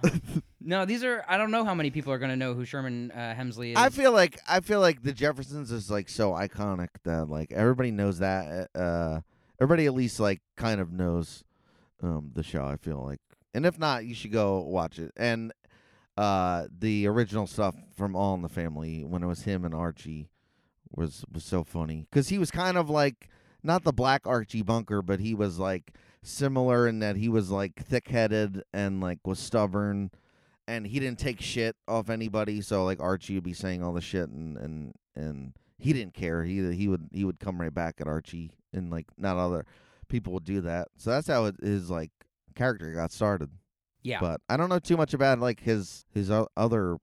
no, 0.64 0.86
these 0.86 1.04
are. 1.04 1.24
I 1.28 1.38
don't 1.38 1.52
know 1.52 1.66
how 1.66 1.74
many 1.74 1.92
people 1.92 2.14
are 2.14 2.18
going 2.18 2.32
to 2.32 2.38
know 2.38 2.54
who 2.54 2.66
Sherman 2.66 3.12
uh, 3.12 3.36
Hemsley 3.38 3.72
is. 3.72 3.78
I 3.78 3.90
feel 3.90 4.12
like 4.12 4.40
I 4.48 4.60
feel 4.60 4.80
like 4.80 5.04
the 5.04 5.14
Jeffersons 5.14 5.72
is 5.72 5.92
like 5.92 6.10
so 6.10 6.32
iconic 6.32 6.90
that 7.04 7.30
like 7.30 7.52
everybody 7.52 7.92
knows 7.92 8.20
that. 8.20 8.70
Uh, 8.74 9.22
everybody 9.60 9.86
at 9.86 9.94
least 9.94 10.20
like 10.20 10.42
kind 10.56 10.82
of 10.82 10.92
knows 10.92 11.44
um 12.02 12.32
the 12.34 12.44
show. 12.44 12.66
I 12.66 12.78
feel 12.78 13.04
like, 13.04 13.20
and 13.54 13.66
if 13.66 13.78
not, 13.78 14.06
you 14.06 14.16
should 14.16 14.32
go 14.32 14.62
watch 14.62 15.00
it. 15.00 15.12
And 15.18 15.54
uh, 16.18 16.68
the 16.78 17.08
original 17.08 17.48
stuff 17.48 17.76
from 17.96 18.16
All 18.16 18.36
in 18.36 18.42
the 18.42 18.50
Family 18.50 19.04
when 19.04 19.24
it 19.24 19.28
was 19.28 19.44
him 19.44 19.66
and 19.66 19.74
Archie 19.74 20.30
was 20.92 21.26
was 21.32 21.44
so 21.44 21.64
funny 21.64 22.08
because 22.10 22.30
he 22.30 22.38
was 22.38 22.52
kind 22.52 22.78
of 22.78 22.90
like 22.90 23.30
not 23.64 23.84
the 23.84 23.94
black 23.94 24.28
Archie 24.28 24.62
Bunker, 24.62 25.02
but 25.02 25.20
he 25.20 25.34
was 25.34 25.58
like 25.58 25.94
similar 26.22 26.88
in 26.88 27.00
that 27.00 27.16
he 27.16 27.30
was 27.30 27.50
like 27.50 27.84
thick 27.84 28.08
headed 28.08 28.64
and 28.74 29.02
like 29.02 29.20
was 29.26 29.40
stubborn 29.40 30.12
and 30.68 30.88
he 30.88 31.00
didn't 31.00 31.20
take 31.20 31.42
shit 31.42 31.76
off 31.88 32.10
anybody. 32.10 32.62
So 32.62 32.84
like 32.86 33.00
Archie 33.00 33.36
would 33.36 33.44
be 33.44 33.54
saying 33.54 33.84
all 33.84 33.94
the 33.94 34.02
shit, 34.02 34.30
and 34.30 34.58
and 34.58 34.94
and 35.16 35.54
he 35.78 35.94
didn't 35.94 36.14
care. 36.14 36.44
He 36.44 36.74
he 36.74 36.88
would 36.88 37.10
he 37.12 37.24
would 37.24 37.40
come 37.40 37.60
right 37.60 37.74
back 37.74 37.96
at 38.00 38.08
Archie, 38.08 38.52
and 38.72 38.90
like 38.92 39.08
not 39.18 39.38
other 39.38 39.66
people 40.08 40.34
would 40.34 40.46
do 40.46 40.62
that. 40.62 40.90
So 40.98 41.10
that's 41.10 41.28
how 41.28 41.46
it, 41.46 41.56
his 41.62 41.90
like 41.90 42.12
character 42.56 42.92
got 42.94 43.12
started. 43.12 43.50
yeah. 44.04 44.20
But 44.20 44.42
I 44.50 44.58
don't 44.58 44.70
know 44.70 44.80
too 44.80 44.98
much 44.98 45.14
about 45.14 45.40
like 45.40 45.62
his 45.62 46.06
his 46.14 46.32
other 46.56 46.98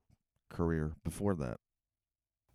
career 0.49 0.93
before 1.03 1.35
that. 1.35 1.57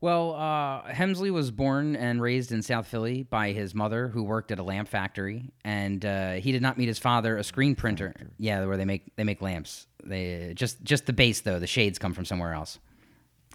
Well, 0.06 0.34
uh, 0.36 0.82
Hemsley 0.92 1.32
was 1.32 1.50
born 1.50 1.96
and 1.96 2.22
raised 2.22 2.52
in 2.52 2.62
South 2.62 2.86
Philly 2.86 3.24
by 3.24 3.50
his 3.50 3.74
mother, 3.74 4.06
who 4.06 4.22
worked 4.22 4.52
at 4.52 4.60
a 4.60 4.62
lamp 4.62 4.86
factory, 4.86 5.50
and 5.64 6.04
uh, 6.06 6.34
he 6.34 6.52
did 6.52 6.62
not 6.62 6.78
meet 6.78 6.86
his 6.86 7.00
father, 7.00 7.36
a 7.36 7.42
screen 7.42 7.74
printer. 7.74 8.14
Yeah, 8.38 8.64
where 8.66 8.76
they 8.76 8.84
make 8.84 9.16
they 9.16 9.24
make 9.24 9.42
lamps. 9.42 9.88
They 10.04 10.52
just 10.54 10.80
just 10.84 11.06
the 11.06 11.12
base 11.12 11.40
though. 11.40 11.58
The 11.58 11.66
shades 11.66 11.98
come 11.98 12.14
from 12.14 12.24
somewhere 12.24 12.52
else. 12.52 12.78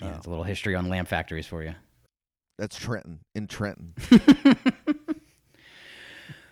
Yeah, 0.02 0.10
Oh. 0.12 0.18
it's 0.18 0.26
a 0.26 0.30
little 0.30 0.44
history 0.44 0.76
on 0.76 0.90
lamp 0.90 1.08
factories 1.08 1.48
for 1.48 1.64
you. 1.64 1.74
That's 2.60 2.76
Trenton 2.78 3.22
in 3.34 3.48
Trenton. 3.48 3.94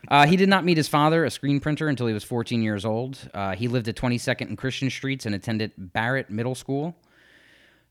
Uh, 0.07 0.25
he 0.25 0.37
did 0.37 0.49
not 0.49 0.65
meet 0.65 0.75
his 0.77 0.87
father, 0.87 1.23
a 1.23 1.29
screen 1.29 1.59
printer, 1.59 1.87
until 1.87 2.07
he 2.07 2.13
was 2.13 2.23
14 2.23 2.63
years 2.63 2.83
old. 2.83 3.19
Uh, 3.31 3.53
he 3.53 3.67
lived 3.67 3.87
at 3.87 3.95
22nd 3.95 4.47
and 4.47 4.57
Christian 4.57 4.89
Streets 4.89 5.27
and 5.27 5.35
attended 5.35 5.71
Barratt 5.77 6.31
Middle 6.31 6.55
School. 6.55 6.95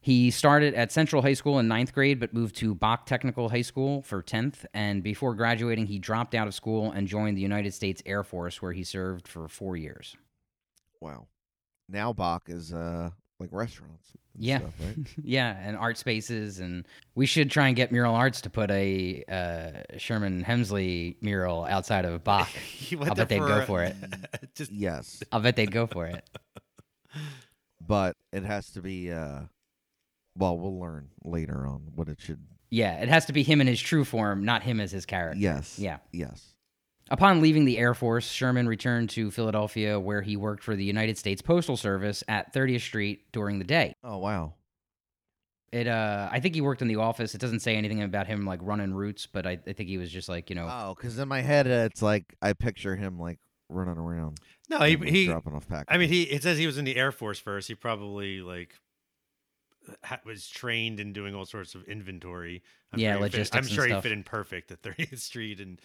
He 0.09 0.31
started 0.31 0.73
at 0.73 0.91
Central 0.91 1.21
High 1.21 1.35
School 1.35 1.59
in 1.59 1.69
ninth 1.69 1.93
grade, 1.93 2.19
but 2.19 2.33
moved 2.33 2.57
to 2.57 2.75
Bok 2.75 3.05
Technical 3.05 3.51
High 3.51 3.61
School 3.61 4.01
for 4.01 4.23
10th. 4.23 4.65
And 4.73 5.03
before 5.03 5.35
graduating, 5.35 5.85
he 5.85 5.99
dropped 5.99 6.35
out 6.35 6.47
of 6.49 6.55
school 6.55 6.91
and 6.93 7.07
joined 7.07 7.37
the 7.37 7.43
United 7.43 7.75
States 7.75 8.03
Air 8.07 8.23
Force, 8.25 8.63
where 8.63 8.73
he 8.73 8.85
served 8.85 9.29
for 9.29 9.49
four 9.49 9.77
years. 9.77 10.17
wow. 11.03 11.27
Now 11.91 12.15
Bok 12.15 12.45
is 12.49 12.73
uh 12.73 13.11
like 13.39 13.51
restaurants. 13.53 14.09
and 14.35 14.43
Yeah. 14.45 14.59
stuff, 14.61 14.75
right? 14.81 15.07
yeah, 15.23 15.57
and 15.63 15.77
art 15.77 15.99
spaces. 15.99 16.59
And 16.59 16.87
we 17.15 17.27
should 17.27 17.51
try 17.51 17.67
and 17.67 17.77
get 17.77 17.93
Mural 17.93 18.15
Arts 18.15 18.41
to 18.43 18.51
put 18.51 18.71
a 18.71 19.25
uh, 19.29 19.99
Sherman 19.99 20.43
Hemsley 20.43 21.17
mural 21.21 21.67
outside 21.67 22.07
of 22.07 22.25
Bok. 22.25 22.49
I'll 22.99 23.15
bet 23.15 23.29
they'd 23.29 23.41
go 23.41 23.59
a- 23.61 23.67
for 23.67 23.83
it. 23.85 23.95
Just 24.55 24.73
yes, 24.73 25.23
I'll 25.33 25.41
bet 25.41 25.55
they'd 25.57 25.71
go 25.71 25.87
for 25.87 26.07
it. 26.07 26.25
but 27.87 28.17
it 28.33 28.45
has 28.45 28.71
to 28.71 28.81
be. 28.81 29.13
uh 29.13 29.41
Well, 30.39 30.57
we'll 30.57 30.79
learn 30.79 31.09
later 31.25 31.67
on 31.67 31.89
what 31.95 32.09
it 32.09 32.21
should. 32.21 32.41
Yeah, 32.71 33.01
it 33.01 33.09
has 33.09 33.27
to 33.27 33.33
be 33.33 33.43
him 33.43 33.61
in 33.61 33.67
his 33.67 33.81
true 33.81 34.05
form, 34.05 34.45
not 34.45 34.63
him 34.63 34.81
as 34.81 34.93
his 34.93 35.05
character. 35.05 35.39
Yes. 35.39 35.79
Yeah. 35.79 35.99
Yes. 36.13 36.55
Upon 37.11 37.41
leaving 37.41 37.65
the 37.65 37.79
Air 37.79 37.95
Force, 37.95 38.31
Sherman 38.31 38.69
returned 38.69 39.09
to 39.11 39.31
Philadelphia, 39.31 39.99
where 39.99 40.21
he 40.23 40.37
worked 40.37 40.63
for 40.63 40.77
the 40.77 40.85
United 40.85 41.17
States 41.17 41.41
Postal 41.41 41.77
Service 41.77 42.23
at 42.29 42.53
30th 42.55 42.83
Street 42.83 43.33
during 43.33 43.59
the 43.59 43.65
day. 43.65 43.95
Oh 44.05 44.19
wow. 44.19 44.55
It, 45.73 45.87
uh, 45.87 46.29
I 46.33 46.41
think 46.41 46.55
he 46.55 46.63
worked 46.63 46.81
in 46.81 46.89
the 46.89 46.97
office. 46.97 47.35
It 47.35 47.41
doesn't 47.43 47.61
say 47.61 47.77
anything 47.77 48.03
about 48.03 48.27
him 48.27 48.47
like 48.47 48.61
running 48.63 48.95
routes, 48.95 49.27
but 49.27 49.47
I, 49.47 49.59
I 49.67 49.73
think 49.75 49.89
he 49.91 49.99
was 49.99 50.11
just 50.11 50.29
like 50.29 50.49
you 50.51 50.57
know, 50.57 50.67
Oh, 50.71 50.95
because 50.95 51.19
in 51.19 51.29
my 51.29 51.41
head 51.43 51.67
uh, 51.67 51.87
it's 51.91 52.01
like 52.01 52.35
I 52.41 52.53
picture 52.55 52.97
him 52.97 53.19
like 53.19 53.39
running 53.69 53.99
around. 53.99 54.39
No, 54.71 54.79
he, 54.81 54.97
he 54.97 55.27
dropping 55.27 55.55
off 55.55 55.69
packages. 55.69 55.87
I 55.89 55.99
mean, 55.99 56.09
he 56.09 56.23
it 56.25 56.43
says 56.43 56.57
he 56.59 56.67
was 56.67 56.79
in 56.79 56.85
the 56.85 56.97
Air 56.97 57.13
Force 57.13 57.39
first. 57.39 57.69
He 57.69 57.75
probably 57.75 58.41
like 58.41 58.75
ha- 60.05 60.21
was 60.25 60.49
trained 60.49 61.01
in 61.01 61.13
doing 61.13 61.35
all 61.35 61.45
sorts 61.47 61.75
of 61.75 61.85
inventory. 61.85 62.63
I'm 62.93 62.99
Yeah, 62.99 63.17
sure 63.19 63.25
he 63.25 63.31
fit- 63.31 63.51
I'm 63.55 63.67
sure 63.67 63.87
he 63.87 64.01
fit 64.01 64.13
in 64.13 64.23
perfect 64.25 64.71
at 64.73 64.83
30th 64.83 65.19
Street 65.19 65.61
and 65.61 65.81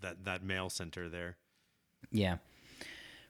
that 0.00 0.24
that 0.24 0.42
mail 0.44 0.70
center 0.70 1.08
there. 1.08 1.36
Yeah. 2.10 2.36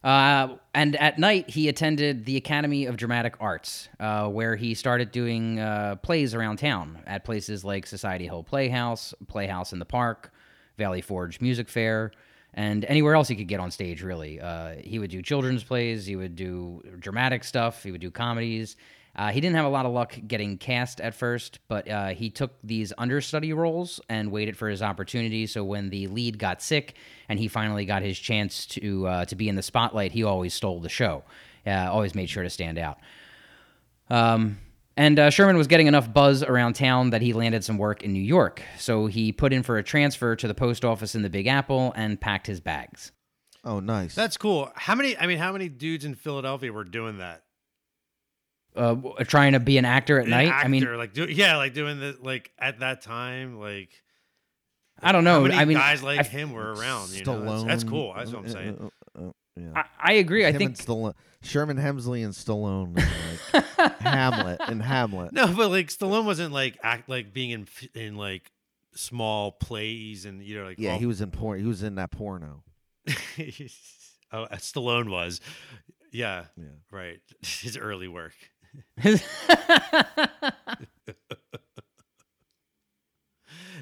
Uh, 0.02 0.56
and 0.72 0.96
at 0.96 1.18
night, 1.18 1.50
he 1.50 1.68
attended 1.68 2.24
the 2.24 2.38
Academy 2.38 2.86
of 2.86 2.96
Dramatic 2.96 3.34
Arts, 3.38 3.90
uh, 3.98 4.28
where 4.28 4.56
he 4.56 4.72
started 4.72 5.12
doing 5.12 5.60
uh, 5.60 5.96
plays 5.96 6.34
around 6.34 6.56
town 6.56 6.98
at 7.06 7.22
places 7.24 7.64
like 7.64 7.86
Society 7.86 8.24
Hill 8.24 8.42
Playhouse, 8.42 9.12
Playhouse 9.28 9.74
in 9.74 9.78
the 9.78 9.84
Park, 9.84 10.32
Valley 10.78 11.02
Forge 11.02 11.42
Music 11.42 11.68
Fair, 11.68 12.12
and 12.54 12.86
anywhere 12.86 13.14
else 13.14 13.28
he 13.28 13.36
could 13.36 13.46
get 13.48 13.60
on 13.60 13.70
stage, 13.70 14.02
really. 14.02 14.40
Uh, 14.40 14.76
he 14.82 14.98
would 14.98 15.10
do 15.10 15.20
children's 15.20 15.62
plays, 15.62 16.06
he 16.06 16.16
would 16.16 16.34
do 16.34 16.80
dramatic 16.98 17.44
stuff, 17.44 17.82
he 17.82 17.90
would 17.92 18.00
do 18.00 18.10
comedies. 18.10 18.76
Uh, 19.16 19.30
he 19.32 19.40
didn't 19.40 19.56
have 19.56 19.64
a 19.64 19.70
lot 19.70 19.86
of 19.86 19.92
luck 19.92 20.16
getting 20.26 20.56
cast 20.56 21.00
at 21.00 21.14
first, 21.14 21.58
but 21.68 21.88
uh, 21.88 22.08
he 22.08 22.30
took 22.30 22.52
these 22.62 22.92
understudy 22.96 23.52
roles 23.52 24.00
and 24.08 24.30
waited 24.30 24.56
for 24.56 24.68
his 24.68 24.82
opportunity. 24.82 25.46
So 25.46 25.64
when 25.64 25.90
the 25.90 26.06
lead 26.06 26.38
got 26.38 26.62
sick 26.62 26.94
and 27.28 27.38
he 27.38 27.48
finally 27.48 27.84
got 27.84 28.02
his 28.02 28.18
chance 28.18 28.66
to 28.66 29.06
uh, 29.06 29.24
to 29.26 29.34
be 29.34 29.48
in 29.48 29.56
the 29.56 29.62
spotlight, 29.62 30.12
he 30.12 30.22
always 30.22 30.54
stole 30.54 30.80
the 30.80 30.88
show. 30.88 31.24
Uh, 31.66 31.90
always 31.90 32.14
made 32.14 32.30
sure 32.30 32.42
to 32.42 32.50
stand 32.50 32.78
out. 32.78 32.98
Um, 34.08 34.58
and 34.96 35.18
uh, 35.18 35.30
Sherman 35.30 35.56
was 35.56 35.66
getting 35.66 35.86
enough 35.86 36.12
buzz 36.12 36.42
around 36.42 36.74
town 36.74 37.10
that 37.10 37.22
he 37.22 37.32
landed 37.32 37.64
some 37.64 37.78
work 37.78 38.02
in 38.02 38.12
New 38.12 38.22
York. 38.22 38.62
So 38.78 39.06
he 39.06 39.32
put 39.32 39.52
in 39.52 39.62
for 39.62 39.78
a 39.78 39.82
transfer 39.82 40.36
to 40.36 40.48
the 40.48 40.54
post 40.54 40.84
office 40.84 41.14
in 41.14 41.22
the 41.22 41.30
Big 41.30 41.46
Apple 41.46 41.92
and 41.96 42.20
packed 42.20 42.46
his 42.46 42.60
bags. 42.60 43.12
oh, 43.64 43.80
nice. 43.80 44.14
That's 44.14 44.36
cool. 44.36 44.70
How 44.74 44.94
many? 44.94 45.16
I 45.16 45.26
mean, 45.26 45.38
how 45.38 45.52
many 45.52 45.68
dudes 45.68 46.04
in 46.04 46.14
Philadelphia 46.14 46.72
were 46.72 46.84
doing 46.84 47.18
that? 47.18 47.42
Uh, 48.80 49.24
trying 49.24 49.52
to 49.52 49.60
be 49.60 49.76
an 49.78 49.84
actor 49.84 50.18
at 50.18 50.24
An 50.24 50.30
night. 50.30 50.50
I 50.52 50.66
mean, 50.68 50.84
like 50.96 51.12
do, 51.12 51.24
yeah, 51.24 51.56
like 51.56 51.74
doing 51.74 52.00
the 52.00 52.16
like 52.20 52.50
at 52.58 52.80
that 52.80 53.02
time, 53.02 53.58
like 53.60 53.90
I 55.02 55.12
don't 55.12 55.24
How 55.26 55.38
know. 55.38 55.42
many 55.42 55.54
I 55.54 55.64
mean, 55.66 55.76
guys 55.76 56.02
like 56.02 56.20
I- 56.20 56.22
him 56.22 56.52
were 56.52 56.72
around? 56.72 57.10
You 57.10 57.24
know, 57.24 57.40
that's, 57.40 57.50
Stallone. 57.62 57.66
that's 57.66 57.84
cool. 57.84 58.14
That's 58.16 58.30
what 58.30 58.38
I'm 58.40 58.46
uh, 58.46 58.48
saying. 58.48 58.90
uh, 59.18 59.20
uh, 59.28 59.32
yeah. 59.56 59.72
I, 59.74 59.84
I 60.00 60.12
agree. 60.14 60.46
I 60.46 60.52
think 60.52 60.70
and 60.70 60.78
Stallone, 60.78 61.14
Sherman 61.42 61.76
Hemsley 61.76 62.24
and 62.24 62.32
Stallone, 62.32 62.96
and, 62.98 63.64
like 63.78 63.98
Hamlet 64.00 64.60
and 64.66 64.82
Hamlet. 64.82 65.32
No, 65.32 65.46
but 65.48 65.70
like 65.70 65.88
Stallone 65.88 66.24
wasn't 66.24 66.52
like 66.52 66.78
act 66.82 67.08
like 67.08 67.34
being 67.34 67.50
in 67.50 67.68
in 67.94 68.16
like 68.16 68.50
small 68.94 69.52
plays 69.52 70.24
and 70.24 70.42
you 70.42 70.58
know 70.58 70.64
like 70.64 70.78
Yeah, 70.78 70.92
all- 70.92 70.98
he 70.98 71.06
was 71.06 71.20
in 71.20 71.30
porn. 71.30 71.60
He 71.60 71.66
was 71.66 71.82
in 71.82 71.96
that 71.96 72.10
porno. 72.10 72.62
oh, 73.08 73.12
uh, 74.44 74.48
Stallone 74.56 75.10
was, 75.10 75.40
yeah, 76.12 76.44
Yeah. 76.56 76.64
right. 76.90 77.20
His 77.42 77.76
early 77.76 78.08
work. 78.08 78.34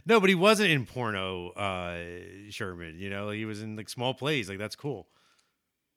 No, 0.08 0.18
but 0.20 0.28
he 0.30 0.34
wasn't 0.34 0.70
in 0.70 0.86
porno, 0.86 1.50
uh, 1.50 1.98
Sherman. 2.48 2.98
You 2.98 3.10
know, 3.10 3.28
he 3.28 3.44
was 3.44 3.62
in 3.62 3.76
like 3.76 3.90
small 3.90 4.14
plays. 4.14 4.48
Like 4.48 4.56
that's 4.56 4.74
cool. 4.74 5.06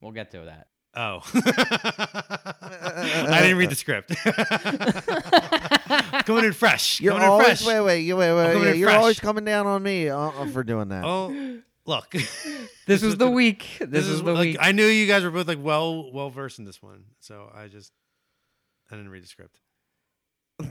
we'll 0.01 0.11
get 0.11 0.31
to 0.31 0.41
that. 0.41 0.67
Oh, 0.93 1.21
I 1.33 3.39
didn't 3.41 3.57
read 3.57 3.69
the 3.69 3.75
script. 3.75 4.09
coming 6.25 6.43
in 6.43 6.51
fresh. 6.51 6.99
You're 6.99 7.13
coming 7.13 7.25
in 7.25 7.31
always 7.31 7.45
fresh. 7.45 7.65
wait, 7.65 7.79
wait, 7.79 8.01
you 8.01 8.17
wait, 8.17 8.33
wait. 8.33 8.51
coming 8.51 8.63
yeah, 8.63 8.73
in 8.73 8.79
you're 8.79 8.89
fresh. 8.89 8.99
always 8.99 9.21
coming 9.21 9.45
down 9.45 9.67
on 9.67 9.81
me 9.81 10.09
uh, 10.09 10.19
uh, 10.19 10.47
for 10.47 10.65
doing 10.65 10.89
that. 10.89 11.05
Oh, 11.05 11.61
look. 11.85 12.13
This 12.87 13.03
was 13.03 13.15
the 13.15 13.29
week. 13.29 13.65
This, 13.79 14.07
is 14.07 14.21
the 14.21 14.33
like, 14.33 14.41
week. 14.41 14.57
I 14.59 14.73
knew 14.73 14.85
you 14.85 15.07
guys 15.07 15.23
were 15.23 15.31
both 15.31 15.47
like 15.47 15.63
well 15.63 16.11
well 16.11 16.29
versed 16.29 16.59
in 16.59 16.65
this 16.65 16.83
one, 16.83 17.05
so 17.21 17.49
I 17.55 17.69
just 17.69 17.93
I 18.91 18.95
didn't 18.95 19.11
read 19.11 19.23
the 19.23 19.27
script. 19.27 19.59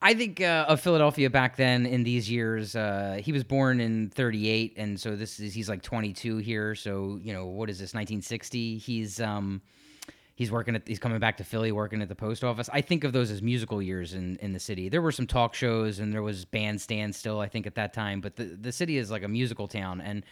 I 0.00 0.14
think 0.14 0.40
uh, 0.40 0.66
of 0.68 0.80
Philadelphia 0.80 1.28
back 1.28 1.56
then 1.56 1.84
in 1.84 2.04
these 2.04 2.30
years. 2.30 2.76
Uh, 2.76 3.20
he 3.22 3.32
was 3.32 3.42
born 3.42 3.80
in 3.80 4.10
'38, 4.10 4.74
and 4.76 5.00
so 5.00 5.16
this 5.16 5.40
is 5.40 5.52
he's 5.52 5.68
like 5.68 5.82
22 5.82 6.38
here. 6.38 6.74
So 6.74 7.18
you 7.20 7.32
know 7.32 7.46
what 7.46 7.68
is 7.68 7.78
this 7.78 7.94
1960? 7.94 8.78
He's 8.78 9.20
um 9.20 9.60
he's 10.36 10.52
working 10.52 10.76
at 10.76 10.86
he's 10.86 11.00
coming 11.00 11.18
back 11.18 11.36
to 11.38 11.44
Philly, 11.44 11.72
working 11.72 12.00
at 12.00 12.08
the 12.08 12.14
post 12.14 12.44
office. 12.44 12.70
I 12.72 12.80
think 12.80 13.02
of 13.02 13.12
those 13.12 13.32
as 13.32 13.42
musical 13.42 13.82
years 13.82 14.14
in 14.14 14.36
in 14.36 14.52
the 14.52 14.60
city. 14.60 14.88
There 14.88 15.02
were 15.02 15.12
some 15.12 15.26
talk 15.26 15.54
shows 15.54 15.98
and 15.98 16.12
there 16.12 16.22
was 16.22 16.44
bandstand 16.44 17.16
still. 17.16 17.40
I 17.40 17.48
think 17.48 17.66
at 17.66 17.74
that 17.74 17.92
time, 17.92 18.20
but 18.20 18.36
the 18.36 18.44
the 18.44 18.72
city 18.72 18.98
is 18.98 19.10
like 19.10 19.24
a 19.24 19.28
musical 19.28 19.66
town 19.66 20.00
and. 20.00 20.24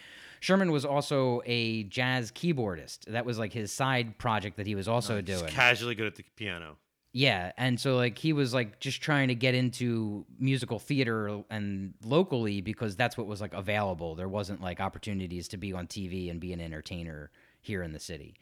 Sherman 0.46 0.70
was 0.70 0.84
also 0.84 1.42
a 1.44 1.82
jazz 1.82 2.30
keyboardist. 2.30 3.06
That 3.06 3.26
was 3.26 3.36
like 3.36 3.52
his 3.52 3.72
side 3.72 4.16
project 4.16 4.58
that 4.58 4.66
he 4.68 4.76
was 4.76 4.86
also 4.86 5.20
doing. 5.20 5.48
casually 5.48 5.96
good 5.96 6.06
at 6.06 6.14
the 6.14 6.22
piano. 6.36 6.76
Yeah, 7.12 7.50
and 7.56 7.80
so 7.80 7.96
like 7.96 8.16
he 8.16 8.32
was 8.32 8.54
like 8.54 8.78
just 8.78 9.02
trying 9.02 9.26
to 9.26 9.34
get 9.34 9.56
into 9.56 10.24
musical 10.38 10.78
theater 10.78 11.42
and 11.50 11.94
locally 12.04 12.60
because 12.60 12.94
that's 12.94 13.18
what 13.18 13.26
was 13.26 13.40
like 13.40 13.54
available. 13.54 14.14
There 14.14 14.28
wasn't 14.28 14.60
like 14.60 14.80
opportunities 14.80 15.48
to 15.48 15.56
be 15.56 15.72
on 15.72 15.88
TV 15.88 16.30
and 16.30 16.38
be 16.38 16.52
an 16.52 16.60
entertainer 16.60 17.32
here 17.60 17.82
in 17.82 17.90
the 17.90 17.98
city. 17.98 18.36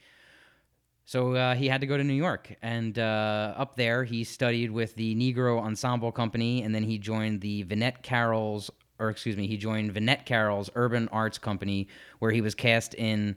So 1.06 1.32
uh, 1.32 1.54
he 1.54 1.68
had 1.68 1.80
to 1.80 1.86
go 1.86 1.96
to 1.96 2.04
New 2.04 2.12
York, 2.12 2.54
and 2.60 2.98
uh, 2.98 3.54
up 3.56 3.76
there 3.76 4.04
he 4.04 4.24
studied 4.24 4.70
with 4.70 4.94
the 4.96 5.14
Negro 5.14 5.58
Ensemble 5.58 6.12
Company, 6.12 6.64
and 6.64 6.74
then 6.74 6.82
he 6.82 6.98
joined 6.98 7.40
the 7.40 7.62
Vinette 7.62 8.02
Carroll's, 8.02 8.70
or 8.98 9.10
excuse 9.10 9.36
me, 9.36 9.46
he 9.46 9.56
joined 9.56 9.92
Vinette 9.92 10.26
Carroll's 10.26 10.70
Urban 10.74 11.08
Arts 11.12 11.38
Company, 11.38 11.88
where 12.18 12.30
he 12.30 12.40
was 12.40 12.54
cast 12.54 12.94
in 12.94 13.36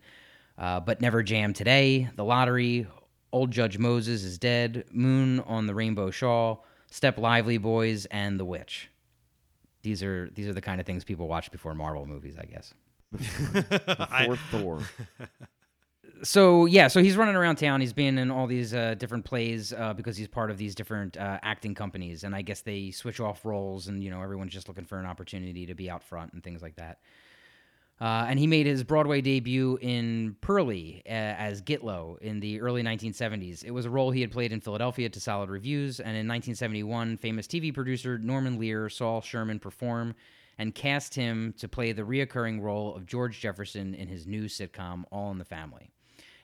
uh, 0.57 0.79
"But 0.79 1.01
Never 1.01 1.23
Jam 1.23 1.53
Today," 1.53 2.09
"The 2.15 2.23
Lottery," 2.23 2.87
"Old 3.31 3.51
Judge 3.51 3.77
Moses 3.77 4.23
is 4.23 4.37
Dead," 4.37 4.85
"Moon 4.91 5.39
on 5.41 5.67
the 5.67 5.73
Rainbow 5.75 6.11
Shawl," 6.11 6.65
"Step 6.91 7.17
Lively 7.17 7.57
Boys," 7.57 8.05
and 8.07 8.39
"The 8.39 8.45
Witch." 8.45 8.89
These 9.83 10.03
are 10.03 10.29
these 10.33 10.47
are 10.47 10.53
the 10.53 10.61
kind 10.61 10.79
of 10.79 10.85
things 10.85 11.03
people 11.03 11.27
watch 11.27 11.51
before 11.51 11.73
Marvel 11.73 12.05
movies, 12.05 12.35
I 12.39 12.45
guess. 12.45 12.73
I- 13.13 14.27
Before 14.27 14.35
Thor. 14.51 14.81
so 16.23 16.65
yeah, 16.65 16.87
so 16.87 17.01
he's 17.01 17.17
running 17.17 17.35
around 17.35 17.57
town. 17.57 17.81
He's 17.81 17.93
been 17.93 18.17
in 18.17 18.31
all 18.31 18.47
these 18.47 18.73
uh, 18.73 18.95
different 18.95 19.25
plays 19.25 19.73
uh, 19.73 19.93
because 19.93 20.17
he's 20.17 20.27
part 20.27 20.51
of 20.51 20.57
these 20.57 20.75
different 20.75 21.17
uh, 21.17 21.39
acting 21.43 21.75
companies, 21.75 22.23
and 22.23 22.35
I 22.35 22.41
guess 22.41 22.61
they 22.61 22.91
switch 22.91 23.19
off 23.19 23.45
roles, 23.45 23.87
and 23.87 24.03
you 24.03 24.09
know 24.09 24.21
everyone's 24.21 24.53
just 24.53 24.67
looking 24.67 24.85
for 24.85 24.99
an 24.99 25.05
opportunity 25.05 25.65
to 25.65 25.75
be 25.75 25.89
out 25.89 26.03
front 26.03 26.33
and 26.33 26.43
things 26.43 26.61
like 26.61 26.75
that. 26.75 26.99
Uh, 27.99 28.25
and 28.29 28.37
he 28.37 28.45
made 28.45 28.67
his 28.67 28.83
Broadway 28.83 29.21
debut 29.21 29.79
in 29.81 30.35
Purlie 30.41 31.01
uh, 31.07 31.09
as 31.09 31.63
Gitlow 31.63 32.19
in 32.19 32.39
the 32.39 32.61
early 32.61 32.83
1970s. 32.83 33.63
It 33.63 33.71
was 33.71 33.85
a 33.85 33.89
role 33.89 34.11
he 34.11 34.21
had 34.21 34.31
played 34.31 34.51
in 34.51 34.61
Philadelphia 34.61 35.09
to 35.09 35.19
solid 35.19 35.49
reviews, 35.49 35.99
and 35.99 36.09
in 36.09 36.27
1971, 36.27 37.17
famous 37.17 37.47
TV 37.47 37.73
producer 37.73 38.19
Norman 38.19 38.59
Lear 38.59 38.89
saw 38.89 39.19
Sherman 39.19 39.59
perform 39.59 40.13
and 40.59 40.73
cast 40.73 41.15
him 41.15 41.53
to 41.57 41.67
play 41.67 41.91
the 41.91 42.03
reoccurring 42.03 42.61
role 42.61 42.95
of 42.95 43.05
George 43.05 43.39
Jefferson 43.39 43.93
in 43.95 44.07
his 44.07 44.27
new 44.27 44.45
sitcom 44.45 45.03
All 45.11 45.31
in 45.31 45.37
the 45.37 45.45
Family. 45.45 45.91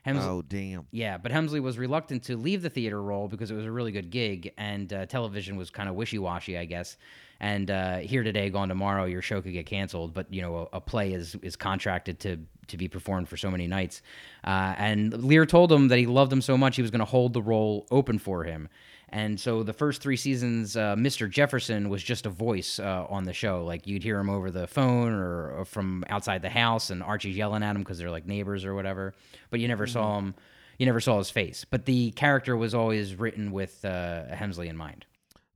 Hems- 0.04 0.20
Oh 0.24 0.42
damn. 0.42 0.86
yeah, 0.92 1.18
but 1.18 1.32
Hemsley 1.32 1.62
was 1.62 1.78
reluctant 1.78 2.24
to 2.24 2.36
leave 2.38 2.62
the 2.62 2.70
theater 2.70 3.02
role 3.02 3.28
because 3.28 3.52
it 3.52 3.56
was 3.56 3.66
a 3.66 3.72
really 3.72 3.92
good 3.92 4.10
gig, 4.10 4.52
and 4.58 4.92
uh, 4.92 5.06
television 5.06 5.56
was 5.56 5.70
kind 5.70 5.88
of 5.90 5.96
wishy 5.96 6.20
washy, 6.20 6.58
I 6.58 6.66
guess. 6.66 6.98
And 7.40 7.70
uh, 7.72 7.98
here 7.98 8.24
today, 8.24 8.50
gone 8.50 8.70
tomorrow, 8.70 9.06
your 9.06 9.22
show 9.22 9.42
could 9.42 9.54
get 9.54 9.66
canceled. 9.66 10.14
But 10.14 10.32
you 10.34 10.42
know, 10.42 10.70
a, 10.74 10.78
a 10.78 10.82
play 10.82 11.14
is 11.14 11.36
is 11.42 11.56
contracted 11.56 12.20
to 12.22 12.38
to 12.68 12.78
be 12.78 12.88
performed 12.88 13.28
for 13.30 13.38
so 13.38 13.50
many 13.52 13.68
nights. 13.68 14.02
Uh, 14.44 14.76
and 14.78 15.24
Lear 15.24 15.46
told 15.46 15.72
him 15.72 15.88
that 15.90 15.98
he 16.00 16.06
loved 16.06 16.32
him 16.32 16.42
so 16.42 16.58
much 16.58 16.76
he 16.78 16.82
was 16.82 16.92
going 16.92 17.00
to 17.00 17.06
hold 17.06 17.34
the 17.34 17.42
role 17.42 17.86
open 17.92 18.20
for 18.20 18.44
him. 18.44 18.70
And 19.14 19.40
so 19.40 19.62
the 19.62 19.74
first 19.74 20.02
three 20.02 20.18
seasons, 20.18 20.76
uh, 20.76 20.96
Mr. 20.96 21.30
Jefferson 21.30 21.88
was 21.88 22.02
just 22.02 22.26
a 22.26 22.32
voice 22.32 22.80
uh, 22.80 23.06
on 23.08 23.26
the 23.26 23.34
show. 23.34 23.64
Like 23.64 23.86
you'd 23.86 24.02
hear 24.02 24.20
him 24.20 24.28
over 24.28 24.50
the 24.50 24.66
phone 24.66 25.14
or, 25.14 25.52
or 25.52 25.66
from 25.66 26.04
outside 26.10 26.42
the 26.42 26.50
house, 26.50 26.90
and 26.90 27.04
Archie's 27.04 27.38
yelling 27.38 27.62
at 27.62 27.76
him 27.76 27.84
because 27.84 28.00
they're 28.00 28.10
like 28.10 28.26
neighbors 28.26 28.66
or 28.66 28.74
whatever. 28.74 29.14
But 29.52 29.60
you 29.60 29.68
never 29.68 29.86
saw 29.86 30.18
him. 30.18 30.34
You 30.80 30.88
never 30.88 31.00
saw 31.00 31.20
his 31.20 31.30
face. 31.30 31.64
But 31.64 31.86
the 31.86 32.10
character 32.12 32.58
was 32.58 32.74
always 32.74 33.14
written 33.14 33.52
with 33.52 33.86
uh, 33.86 34.24
Hemsley 34.32 34.66
in 34.66 34.76
mind. 34.76 35.06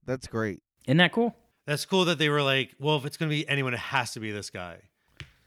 That's 0.06 0.28
great. 0.28 0.62
Isn't 0.86 0.98
that 0.98 1.12
cool? 1.12 1.36
That's 1.66 1.84
cool 1.84 2.06
that 2.06 2.20
they 2.20 2.30
were 2.30 2.44
like, 2.44 2.76
well, 2.80 2.98
if 2.98 3.06
it's 3.06 3.18
gonna 3.18 3.30
be 3.30 3.50
anyone, 3.50 3.74
it 3.74 3.80
has 3.80 4.12
to 4.12 4.20
be 4.20 4.32
this 4.32 4.52
guy. 4.52 4.78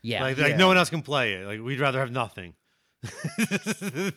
Yeah. 0.02 0.24
Like, 0.24 0.36
like 0.36 0.56
no 0.56 0.66
one 0.66 0.76
else 0.76 0.90
can 0.90 1.02
play 1.02 1.34
it. 1.34 1.46
Like 1.46 1.60
we'd 1.60 1.78
rather 1.78 2.00
have 2.00 2.10
nothing. 2.10 2.54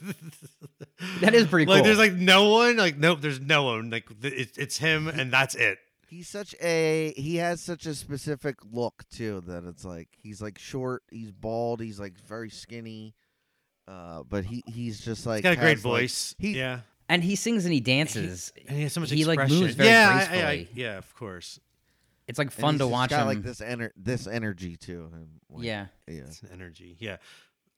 that 1.22 1.34
is 1.34 1.48
pretty 1.48 1.66
cool. 1.66 1.75
Like 1.75 1.84
there's 1.84 1.98
like 1.98 2.13
no 2.13 2.50
one. 2.50 2.78
Like 2.78 2.98
nope, 2.98 3.20
there's 3.22 3.40
no 3.40 3.63
one. 3.63 3.90
Like 3.90 4.08
it's 4.22 4.58
it's 4.58 4.78
him 4.78 5.08
and 5.08 5.32
that's 5.32 5.56
it. 5.56 5.78
He's 6.08 6.28
such 6.30 6.54
a 6.62 7.13
he 7.18 7.38
has 7.38 7.62
such 7.62 7.86
a 7.86 7.96
specific 7.96 8.58
look 8.72 9.04
too 9.10 9.42
that 9.48 9.63
it's 9.63 9.84
like 9.86 10.10
he's 10.18 10.42
like 10.42 10.60
short, 10.60 11.04
he's 11.12 11.32
bald, 11.32 11.82
he's 11.82 12.00
like 12.00 12.20
very 12.28 12.50
skinny. 12.50 13.16
Uh, 13.88 14.24
but 14.24 14.46
he 14.46 14.63
he's 14.68 15.00
just 15.02 15.25
like 15.25 15.38
He's 15.38 15.44
got 15.44 15.54
a 15.54 15.56
great 15.58 15.78
has, 15.78 15.86
like- 15.86 16.02
voice. 16.02 16.36
he- 16.38 16.58
yeah, 16.58 16.82
And 17.10 17.22
he 17.24 17.36
sings 17.36 17.66
and 17.66 17.74
he 17.74 17.80
dances. 17.82 18.54
and 18.68 18.78
he 18.78 18.84
has 18.84 18.94
so 18.94 19.02
much 19.02 19.10
He, 19.12 19.25
like, 19.25 19.38
expression. 19.40 19.62
moves 19.63 19.75
very 19.75 19.90
yeah, 19.90 20.28
I- 20.32 20.36
I- 20.38 20.50
I- 20.52 20.68
yeah, 20.74 20.98
of 20.98 21.13
course. 21.16 21.60
it's 22.28 22.40
like 22.40 22.48
and 22.48 22.54
fun 22.54 22.74
he's 22.75 22.80
to 22.80 22.84
just 22.86 22.92
watch 22.94 23.10
got 23.10 23.22
him. 23.24 23.28
like 23.28 23.42
this 23.44 23.60
ener- 23.60 23.92
this 23.98 24.25
energy 24.25 24.78
to 24.78 25.02
him. 25.02 25.28
like, 25.50 25.66
yeah. 25.66 25.88
yeah. 26.08 26.22
It's 26.28 26.42
an 26.44 26.50
energy. 26.54 26.96
Yeah. 27.00 27.18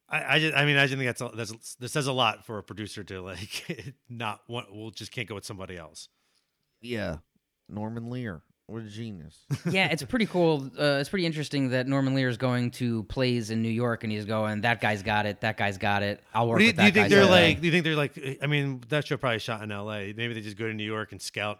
I, 0.08 0.36
I, 0.36 0.40
just, 0.40 0.56
I 0.56 0.66
mean, 0.66 0.78
I 0.78 0.86
just 0.86 0.98
think 0.98 1.08
that's, 1.08 1.22
a, 1.22 1.36
that's 1.36 1.76
this 1.76 1.92
says 1.92 2.08
a 2.08 2.14
lot 2.14 2.46
for 2.46 2.58
a 2.58 2.64
producer 2.64 3.04
to 3.06 3.22
like 3.22 3.96
not 4.10 4.42
want. 4.48 4.68
We'll 4.74 4.92
just 4.92 5.12
can't 5.12 5.28
go 5.28 5.36
with 5.36 5.46
somebody 5.46 5.78
else. 5.78 6.10
Yeah. 6.82 7.18
Norman 7.68 8.10
Lear. 8.10 8.42
What 8.68 8.82
a 8.82 8.88
genius. 8.88 9.38
yeah, 9.70 9.90
it's 9.92 10.02
pretty 10.02 10.26
cool. 10.26 10.72
Uh, 10.80 10.98
it's 11.00 11.10
pretty 11.10 11.28
interesting 11.28 11.70
that 11.70 11.88
Norman 11.88 12.16
Lear 12.16 12.30
is 12.30 12.38
going 12.38 12.72
to 12.72 13.04
plays 13.04 13.52
in 13.52 13.62
New 13.62 13.70
York, 13.70 14.04
and 14.04 14.12
he's 14.12 14.26
going, 14.26 14.62
"That 14.62 14.82
guy's 14.82 15.04
got 15.04 15.28
it. 15.28 15.42
That 15.42 15.56
guy's 15.56 15.78
got 15.78 16.02
it. 16.02 16.20
I'll 16.34 16.48
work 16.48 16.58
Do 16.58 16.64
you, 16.64 16.70
with 16.70 16.78
do 16.78 16.84
you 16.86 16.92
think 16.92 17.10
they're 17.10 17.26
got 17.26 17.30
like? 17.32 17.62
Do 17.62 17.68
you 17.68 17.72
think 17.72 17.84
they're 17.84 17.96
like? 17.96 18.40
I 18.42 18.48
mean, 18.48 18.82
that 18.90 19.06
show 19.06 19.18
probably 19.18 19.38
shot 19.38 19.62
in 19.62 19.72
L.A. 19.72 20.14
Maybe 20.14 20.34
they 20.34 20.42
just 20.42 20.58
go 20.58 20.68
to 20.68 20.74
New 20.74 20.84
York 20.84 21.12
and 21.12 21.22
scout 21.22 21.60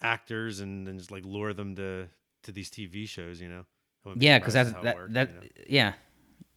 actors 0.00 0.60
and 0.60 0.86
then 0.86 0.96
just 0.96 1.10
like 1.10 1.24
lure 1.24 1.54
them 1.54 1.74
to 1.74 2.06
to 2.44 2.52
these 2.52 2.70
TV 2.70 3.08
shows. 3.08 3.40
You 3.40 3.48
know? 3.48 3.64
I 4.04 4.08
wouldn't 4.08 4.20
be 4.20 4.26
Yeah, 4.26 4.38
because 4.38 4.54
that's 4.54 4.70
how 4.70 4.82
that. 4.82 4.96
worked, 4.96 5.14
that 5.14 5.30
you 5.30 5.34
know? 5.40 5.46
Yeah, 5.66 5.92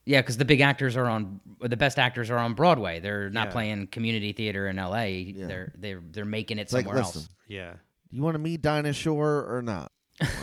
yeah, 0.07 0.21
because 0.21 0.37
the 0.37 0.45
big 0.45 0.61
actors 0.61 0.95
are 0.95 1.05
on. 1.07 1.39
The 1.59 1.75
best 1.77 1.99
actors 1.99 2.29
are 2.29 2.37
on 2.37 2.53
Broadway. 2.53 2.99
They're 2.99 3.29
not 3.29 3.47
Yeah. 3.47 3.51
playing 3.51 3.87
community 3.87 4.31
theater 4.31 4.67
in 4.67 4.79
L.A. 4.79 5.11
Yeah. 5.35 5.47
They're 5.47 5.73
they're 5.77 6.01
they're 6.11 6.25
making 6.25 6.59
it 6.59 6.61
It's 6.63 6.73
like, 6.73 6.85
somewhere 6.85 7.03
listen, 7.03 7.21
else. 7.23 7.29
Yeah. 7.47 7.73
you 8.09 8.21
want 8.23 8.35
to 8.35 8.39
meet 8.39 8.61
Dinah 8.61 8.93
Shore 8.93 9.45
or 9.49 9.61
not? 9.61 9.91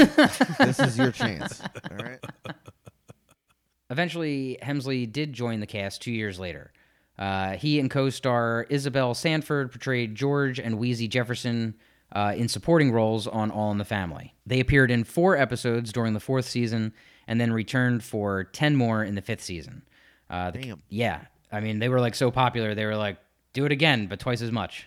this 0.59 0.79
is 0.79 0.99
your 0.99 1.11
chance. 1.13 1.61
All 1.91 1.97
right. 1.97 2.19
Eventually, 3.91 4.59
Hemsley 4.63 5.11
did 5.11 5.33
join 5.33 5.61
the 5.61 5.67
cast 5.67 6.03
two 6.03 6.13
years 6.13 6.39
later. 6.39 6.73
Uh, 7.19 7.53
he 7.53 7.79
and 7.79 7.91
co-star 7.91 8.67
Isabel 8.71 9.15
Sanford 9.15 9.71
portrayed 9.71 10.15
George 10.15 10.59
and 10.59 10.79
Wheezy 10.79 11.07
Jefferson 11.07 11.75
uh, 12.13 12.35
in 12.37 12.49
supporting 12.49 12.93
roles 12.93 13.27
on 13.27 13.51
All 13.51 13.71
in 13.71 13.79
the 13.79 13.85
Family. 13.85 14.35
They 14.47 14.61
appeared 14.61 14.91
in 14.91 15.05
four 15.05 15.37
episodes 15.37 15.93
during 15.93 16.13
the 16.15 16.21
fourth 16.21 16.47
season, 16.47 16.93
and 17.27 17.41
then 17.41 17.53
returned 17.53 18.03
for 18.05 18.45
ten 18.45 18.77
more 18.77 19.03
in 19.05 19.15
the 19.15 19.23
fifth 19.23 19.43
season. 19.43 19.83
Uh, 20.31 20.51
the- 20.51 20.59
Damn. 20.61 20.83
Yeah, 20.89 21.21
I 21.53 21.61
mean 21.61 21.79
they 21.79 21.89
were 21.89 22.01
like 22.01 22.15
so 22.15 22.31
popular, 22.31 22.75
they 22.75 22.87
were 22.87 22.97
like, 22.97 23.19
do 23.53 23.65
it 23.65 23.73
again, 23.73 24.07
but 24.07 24.19
twice 24.21 24.43
as 24.43 24.51
much. 24.53 24.87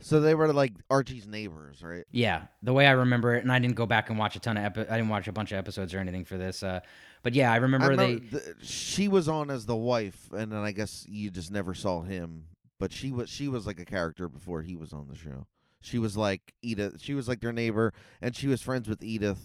So 0.00 0.20
they 0.20 0.34
were 0.34 0.52
like 0.52 0.72
Archie's 0.90 1.28
neighbors, 1.28 1.80
right? 1.82 2.04
Yeah, 2.10 2.42
the 2.62 2.72
way 2.72 2.86
I 2.88 2.90
remember 2.90 3.36
it, 3.36 3.44
and 3.44 3.52
I 3.52 3.60
didn't 3.60 3.76
go 3.76 3.86
back 3.86 4.10
and 4.10 4.18
watch 4.18 4.34
a 4.34 4.40
ton 4.40 4.56
of 4.56 4.64
epi- 4.64 4.88
I 4.90 4.96
didn't 4.96 5.10
watch 5.10 5.28
a 5.28 5.32
bunch 5.32 5.52
of 5.52 5.58
episodes 5.58 5.94
or 5.94 6.00
anything 6.00 6.24
for 6.24 6.36
this. 6.36 6.64
Uh, 6.64 6.80
but 7.22 7.34
yeah, 7.34 7.52
I 7.52 7.56
remember, 7.56 7.92
I 7.92 7.96
they. 7.96 8.14
the, 8.16 8.54
she 8.62 9.06
was 9.06 9.28
on 9.28 9.48
as 9.48 9.64
the 9.64 9.76
wife, 9.76 10.28
and 10.32 10.50
then 10.50 10.58
I 10.58 10.72
guess 10.72 11.06
you 11.08 11.30
just 11.30 11.52
never 11.52 11.72
saw 11.72 12.02
him. 12.02 12.46
But 12.80 12.90
she 12.92 13.12
was 13.12 13.30
she 13.30 13.46
was 13.46 13.64
like 13.64 13.78
a 13.78 13.84
character 13.84 14.28
before 14.28 14.62
he 14.62 14.74
was 14.74 14.92
on 14.92 15.06
the 15.08 15.14
show. 15.14 15.46
She 15.82 16.00
was 16.00 16.16
like 16.16 16.52
Edith. 16.62 17.00
She 17.00 17.14
was 17.14 17.28
like 17.28 17.40
their 17.40 17.52
neighbor, 17.52 17.92
and 18.20 18.34
she 18.34 18.48
was 18.48 18.60
friends 18.60 18.88
with 18.88 19.04
Edith. 19.04 19.38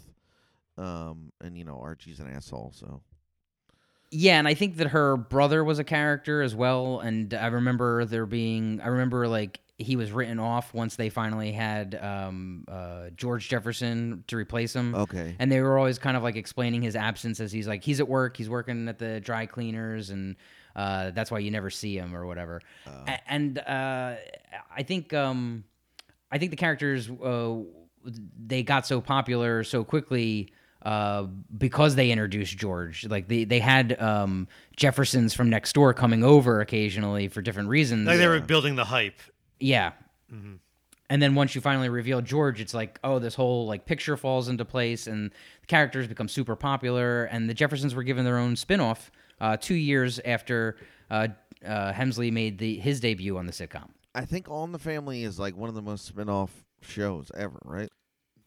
Um, 0.77 1.31
and 1.41 1.57
you 1.57 1.63
know 1.63 1.79
Archie's 1.81 2.19
an 2.19 2.31
asshole, 2.31 2.72
so 2.75 3.01
Yeah, 4.12 4.38
and 4.39 4.48
I 4.48 4.53
think 4.53 4.77
that 4.77 4.88
her 4.88 5.17
brother 5.17 5.63
was 5.63 5.79
a 5.79 5.84
character 5.84 6.41
as 6.41 6.55
well. 6.55 7.00
And 7.00 7.34
I 7.34 7.48
remember 7.48 8.05
there 8.05 8.25
being, 8.25 8.79
I 8.81 8.88
remember 8.88 9.27
like 9.27 9.60
he 9.79 9.96
was 9.96 10.12
written 10.12 10.39
off 10.39 10.74
once 10.74 10.96
they 10.96 11.10
finally 11.10 11.51
had 11.51 11.96
um, 12.01 12.65
uh, 12.67 13.10
George 13.15 13.48
Jefferson 13.48 14.24
to 14.27 14.36
replace 14.36 14.75
him. 14.75 14.96
okay. 14.96 15.36
And 15.38 15.51
they 15.51 15.62
were 15.62 15.77
always 15.77 16.00
kind 16.00 16.17
of 16.17 16.24
like 16.24 16.36
explaining 16.36 16.81
his 16.81 16.96
absence 16.96 17.39
as 17.39 17.51
he's 17.51 17.67
like, 17.67 17.84
he's 17.84 18.00
at 18.00 18.07
work, 18.07 18.38
he's 18.38 18.50
working 18.50 18.88
at 18.88 18.98
the 18.98 19.19
dry 19.19 19.46
cleaners, 19.46 20.10
and 20.10 20.36
uh, 20.75 21.12
that's 21.12 21.29
why 21.29 21.39
you 21.39 21.51
never 21.51 21.69
see 21.69 21.96
him 21.96 22.15
or 22.15 22.25
whatever. 22.25 22.62
A- 23.07 23.31
and 23.31 23.60
uh, 23.60 24.15
I 24.75 24.84
think, 24.84 25.13
um, 25.13 25.63
I 26.31 26.39
think 26.39 26.52
the 26.52 26.58
characters, 26.58 27.10
uh, 27.10 27.56
they 28.45 28.63
got 28.63 28.88
so 28.88 28.99
popular 29.02 29.63
so 29.63 29.84
quickly 29.84 30.52
uh, 30.88 31.23
because 31.58 31.95
they 31.95 32.12
introduced 32.12 32.58
George. 32.58 33.06
Like 33.06 33.28
they 33.28 33.43
they 33.43 33.60
had 33.60 34.00
um, 34.02 34.47
Jeffersons 34.76 35.34
from 35.34 35.50
next 35.50 35.73
door 35.73 35.93
coming 35.93 36.23
over 36.23 36.62
occasionally 36.62 37.28
for 37.28 37.41
different 37.41 37.69
reasons. 37.69 38.08
Like 38.08 38.17
they 38.19 38.28
were 38.28 38.39
building 38.39 38.76
the 38.76 38.86
hype. 38.86 39.19
yeah. 39.60 39.91
Mm-hmm. 40.34 40.56
And 41.10 41.21
then 41.21 41.36
once 41.36 41.56
you 41.56 41.62
finally 41.62 41.88
reveal 41.88 42.21
George, 42.21 42.60
it's 42.60 42.73
like, 42.73 43.00
oh, 43.04 43.17
this 43.19 43.34
whole 43.34 43.65
like 43.65 43.86
picture 43.86 44.17
falls 44.17 44.50
into 44.50 44.65
place, 44.65 45.08
and 45.08 45.32
the 45.62 45.67
characters 45.67 46.06
become 46.08 46.28
super 46.28 46.56
popular. 46.58 47.23
And 47.26 47.50
the 47.50 47.54
Jeffersons 47.54 47.95
were 47.95 48.04
given 48.04 48.26
their 48.26 48.38
own 48.38 48.56
spin-off 48.58 49.10
uh, 49.39 49.56
two 49.56 49.76
years 49.76 50.19
after 50.26 50.76
uh, 51.10 51.30
uh, 51.65 51.93
Hemsley 51.93 52.30
made 52.32 52.58
the 52.60 52.78
his 52.80 53.00
debut 53.00 53.38
on 53.38 53.45
the 53.45 53.54
sitcom. 53.54 53.88
I 54.15 54.26
think 54.26 54.50
All 54.50 54.63
in 54.65 54.71
the 54.73 54.80
Family 54.80 55.23
is 55.23 55.39
like 55.39 55.56
one 55.56 55.69
of 55.69 55.76
the 55.76 55.82
most 55.82 56.06
spin-off 56.06 56.52
shows 56.82 57.32
ever, 57.36 57.60
right? 57.63 57.89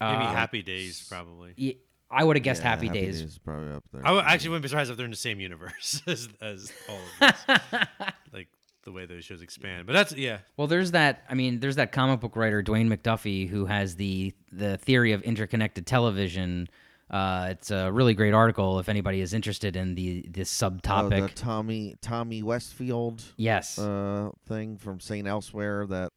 Maybe 0.03 0.25
Uh, 0.25 0.33
Happy 0.33 0.63
Days, 0.63 1.07
probably. 1.09 1.55
y- 1.59 1.77
I 2.11 2.25
would 2.25 2.37
have 2.37 2.43
guessed 2.43 2.63
Yeah, 2.63 2.71
Happy, 2.71 2.89
Days. 2.89 3.21
is 3.21 3.39
probably 3.39 3.73
up 3.73 3.85
there. 3.93 4.03
I 4.05 4.09
w- 4.09 4.25
actually 4.27 4.51
wouldn't 4.51 4.63
be 4.65 4.69
surprised 4.69 4.91
if 4.91 4.97
they're 4.97 5.05
in 5.05 5.11
the 5.13 5.17
same 5.17 5.39
universe 5.41 6.03
as, 6.07 6.29
as 6.41 6.73
all 6.89 6.97
of 6.97 7.35
this. 7.49 7.81
like 8.33 8.49
the 8.85 8.93
way 8.93 9.07
those 9.07 9.25
shows 9.25 9.43
expand. 9.43 9.87
But 9.87 9.93
that's 9.93 10.13
yeah. 10.17 10.39
Well, 10.57 10.67
there's 10.67 10.91
that. 10.93 11.23
I 11.29 11.35
mean, 11.35 11.61
there's 11.61 11.77
that 11.77 11.93
comic 11.93 12.21
book 12.21 12.35
writer 12.37 12.63
Dwayne 12.63 12.93
McDuffie 12.93 13.49
who 13.49 13.67
has 13.67 13.97
the 13.97 14.35
the 14.51 14.77
theory 14.79 15.13
of 15.13 15.23
interconnected 15.23 15.87
television. 15.87 16.69
Uh, 17.11 17.49
it's 17.51 17.73
a 17.73 17.91
really 17.91 18.15
great 18.15 18.33
article 18.35 18.79
if 18.79 18.89
anybody 18.89 19.21
is 19.21 19.35
interested 19.35 19.75
in 19.77 19.97
the 19.97 20.25
this 20.31 20.63
Oh, 20.63 20.71
subtopic. 20.71 21.29
the 21.29 21.35
Tommy 21.35 21.97
Tommy 22.01 22.43
Westfield 22.43 23.23
yes. 23.37 23.79
uh, 23.79 24.31
thing 24.49 24.77
from 24.77 25.01
Saint 25.01 25.27
Elsewhere 25.27 25.87
that 25.89 26.13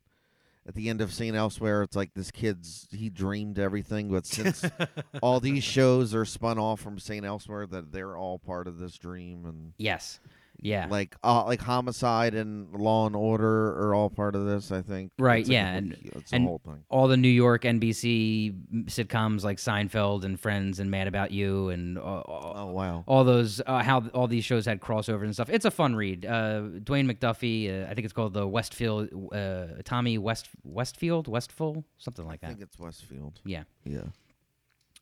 at 0.68 0.76
the 0.76 0.90
end 0.90 1.02
of 1.02 1.14
Saint 1.14 1.36
Elsewhere 1.36 1.84
it's 1.84 1.96
like 1.96 2.14
this 2.14 2.32
kid's 2.32 2.88
he 2.92 3.10
dreamed 3.10 3.60
everything 3.60 4.10
but 4.10 4.26
since 4.26 4.64
all 5.22 5.40
these 5.40 5.64
shows 5.64 6.14
are 6.16 6.26
spun 6.26 6.58
off 6.58 6.80
from 6.80 7.00
Saint 7.00 7.26
Elsewhere 7.26 7.66
that 7.68 7.92
they're 7.92 8.18
all 8.18 8.40
part 8.40 8.68
of 8.68 8.80
this 8.80 8.98
dream 8.98 9.46
and 9.46 9.74
yes. 9.78 10.20
Yeah. 10.64 10.88
like 10.90 11.16
uh, 11.24 11.44
like 11.46 11.60
homicide 11.62 12.34
and 12.36 12.74
Law 12.74 13.06
and 13.06 13.16
Order 13.16 13.68
are 13.78 13.94
all 13.94 14.10
part 14.10 14.36
of 14.36 14.46
this 14.46 14.72
I 14.72 14.82
think 14.82 15.12
Right, 15.20 15.42
It's 15.42 15.50
like 15.50 15.54
yeah, 15.54 15.70
whole- 15.70 15.78
and- 15.78 15.98
it's 16.16 16.32
and- 16.34 16.48
whole 16.48 16.62
thing 16.64 16.84
all 16.90 17.08
the 17.08 17.18
New 17.18 17.28
York 17.28 17.64
NBC 17.64 18.54
sitcoms 18.86 19.44
like 19.44 19.58
Seinfeld 19.58 20.24
and 20.24 20.40
Friends 20.40 20.80
and 20.80 20.90
Mad 20.90 21.08
About 21.08 21.32
You 21.32 21.70
and 21.70 21.98
uh, 21.98 22.02
oh 22.26 22.72
wow 22.72 23.04
all 23.08 23.24
those 23.24 23.62
uh, 23.68 23.84
how 23.84 24.08
all 24.14 24.28
these 24.28 24.46
shows 24.46 24.66
had 24.66 24.80
crossovers 24.80 25.24
and 25.26 25.34
stuff. 25.34 25.50
It's 25.50 25.66
a 25.66 25.72
fun 25.72 25.96
read. 25.96 26.26
Uh, 26.26 26.62
Dwayne 26.80 27.12
McDuffie, 27.12 27.84
uh, 27.84 27.90
I 27.92 27.94
think 27.94 28.06
it's 28.06 28.14
called 28.14 28.34
the 28.34 28.48
Westfield 28.48 29.10
uh, 29.34 29.82
Tommy 29.84 30.18
West 30.18 30.48
Westfield 30.64 31.28
Westful 31.28 31.84
something 31.98 32.26
like 32.26 32.40
that. 32.42 32.48
I 32.48 32.50
think 32.52 32.62
it's 32.62 32.80
Westfield 32.80 33.42
Yeah. 33.46 33.64
yeah 33.84 34.02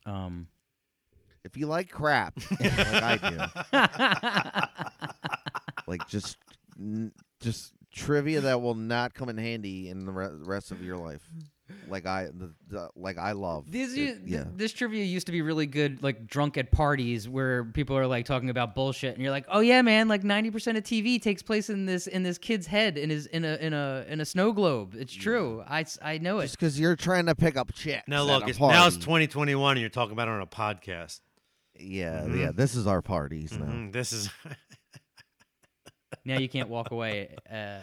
Um, 0.06 0.48
if 1.44 1.56
you 1.56 1.66
like 1.66 1.90
crap 1.90 2.34
like 2.60 2.78
I 3.02 3.16
do 5.00 5.08
like 5.86 6.06
just 6.08 6.36
n- 6.78 7.12
just 7.40 7.72
trivia 7.92 8.40
that 8.40 8.60
will 8.62 8.74
not 8.74 9.12
come 9.14 9.28
in 9.28 9.36
handy 9.36 9.88
in 9.90 10.06
the 10.06 10.12
re- 10.12 10.28
rest 10.44 10.70
of 10.70 10.82
your 10.82 10.96
life 10.96 11.20
like 11.88 12.06
i 12.06 12.24
the, 12.24 12.52
the, 12.68 12.88
like 12.96 13.18
i 13.18 13.32
love 13.32 13.70
This, 13.70 13.92
it- 13.94 13.98
u- 14.00 14.06
th- 14.06 14.18
yeah 14.24 14.44
this 14.54 14.72
trivia 14.72 15.04
used 15.04 15.26
to 15.26 15.32
be 15.32 15.42
really 15.42 15.66
good, 15.66 16.02
like 16.02 16.26
drunk 16.26 16.56
at 16.58 16.70
parties 16.70 17.28
where 17.28 17.64
people 17.64 17.96
are 17.96 18.06
like 18.06 18.24
talking 18.26 18.50
about 18.50 18.74
bullshit, 18.74 19.14
and 19.14 19.22
you're 19.22 19.30
like, 19.30 19.46
"Oh 19.48 19.60
yeah, 19.60 19.80
man! 19.82 20.06
Like 20.08 20.22
ninety 20.22 20.50
percent 20.50 20.76
of 20.78 20.84
TV 20.84 21.20
takes 21.20 21.42
place 21.42 21.70
in 21.70 21.86
this 21.86 22.06
in 22.06 22.22
this 22.22 22.36
kid's 22.38 22.66
head 22.66 22.98
in 22.98 23.08
his 23.10 23.26
in 23.26 23.44
a 23.44 23.56
in 23.56 23.72
a 23.72 24.04
in 24.08 24.20
a 24.20 24.24
snow 24.24 24.52
globe. 24.52 24.94
It's 24.98 25.12
true. 25.14 25.62
I, 25.66 25.80
s- 25.82 25.98
I 26.02 26.18
know 26.18 26.38
it. 26.40 26.42
just 26.44 26.58
because 26.58 26.78
you're 26.78 26.96
trying 26.96 27.26
to 27.26 27.34
pick 27.34 27.56
up 27.56 27.72
chicks 27.74 28.06
Now 28.06 28.22
at 28.22 28.26
look, 28.26 28.44
a 28.44 28.50
it's, 28.50 28.60
now 28.60 28.86
it's 28.86 28.96
party. 28.96 29.26
2021 29.26 29.72
and 29.72 29.80
you're 29.80 29.88
talking 29.90 30.12
about 30.12 30.28
it 30.28 30.32
on 30.32 30.42
a 30.42 30.46
podcast. 30.46 31.20
yeah 31.78 32.20
Mhm. 32.26 32.38
yeah 32.38 32.50
this 32.52 32.74
is 32.74 32.86
our 32.86 33.00
parties 33.02 33.52
now 33.52 33.64
Mhm, 33.66 33.92
This 33.92 34.12
is. 34.12 34.28
Now 36.24 36.38
you 36.38 36.48
can't 36.48 36.68
walk 36.68 36.90
away. 36.92 37.36
Uh, 37.50 37.78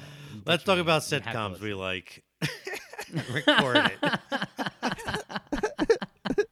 Let's 0.45 0.63
talk 0.63 0.79
about 0.79 1.11
and 1.11 1.23
have 1.25 1.33
to 1.33 1.39
sitcoms 1.39 1.59
we 1.61 1.73
like. 1.73 2.23
Record 3.33 3.91
it. 4.01 4.19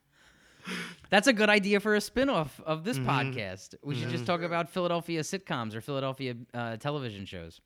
That's 1.10 1.26
a 1.26 1.32
good 1.32 1.48
idea 1.48 1.80
for 1.80 1.94
a 1.94 2.00
spin-off 2.02 2.60
of 2.66 2.84
this 2.84 2.98
Mhm. 2.98 3.06
podcast. 3.06 3.74
We 3.82 3.94
should 3.94 4.10
just 4.10 4.24
Mhm. 4.24 4.26
talk 4.26 4.42
about 4.42 4.68
Philadelphia 4.68 5.22
sitcoms 5.22 5.74
or 5.74 5.80
Philadelphia 5.80 6.34
uh, 6.52 6.76
television 6.76 7.24
shows. 7.24 7.60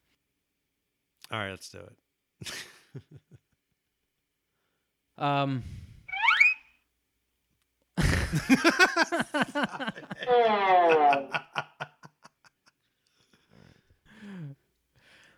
All 1.33 1.39
right, 1.41 1.51
let's 1.51 1.69
do 1.71 1.79
it. 1.81 2.53
Um, 5.19 5.63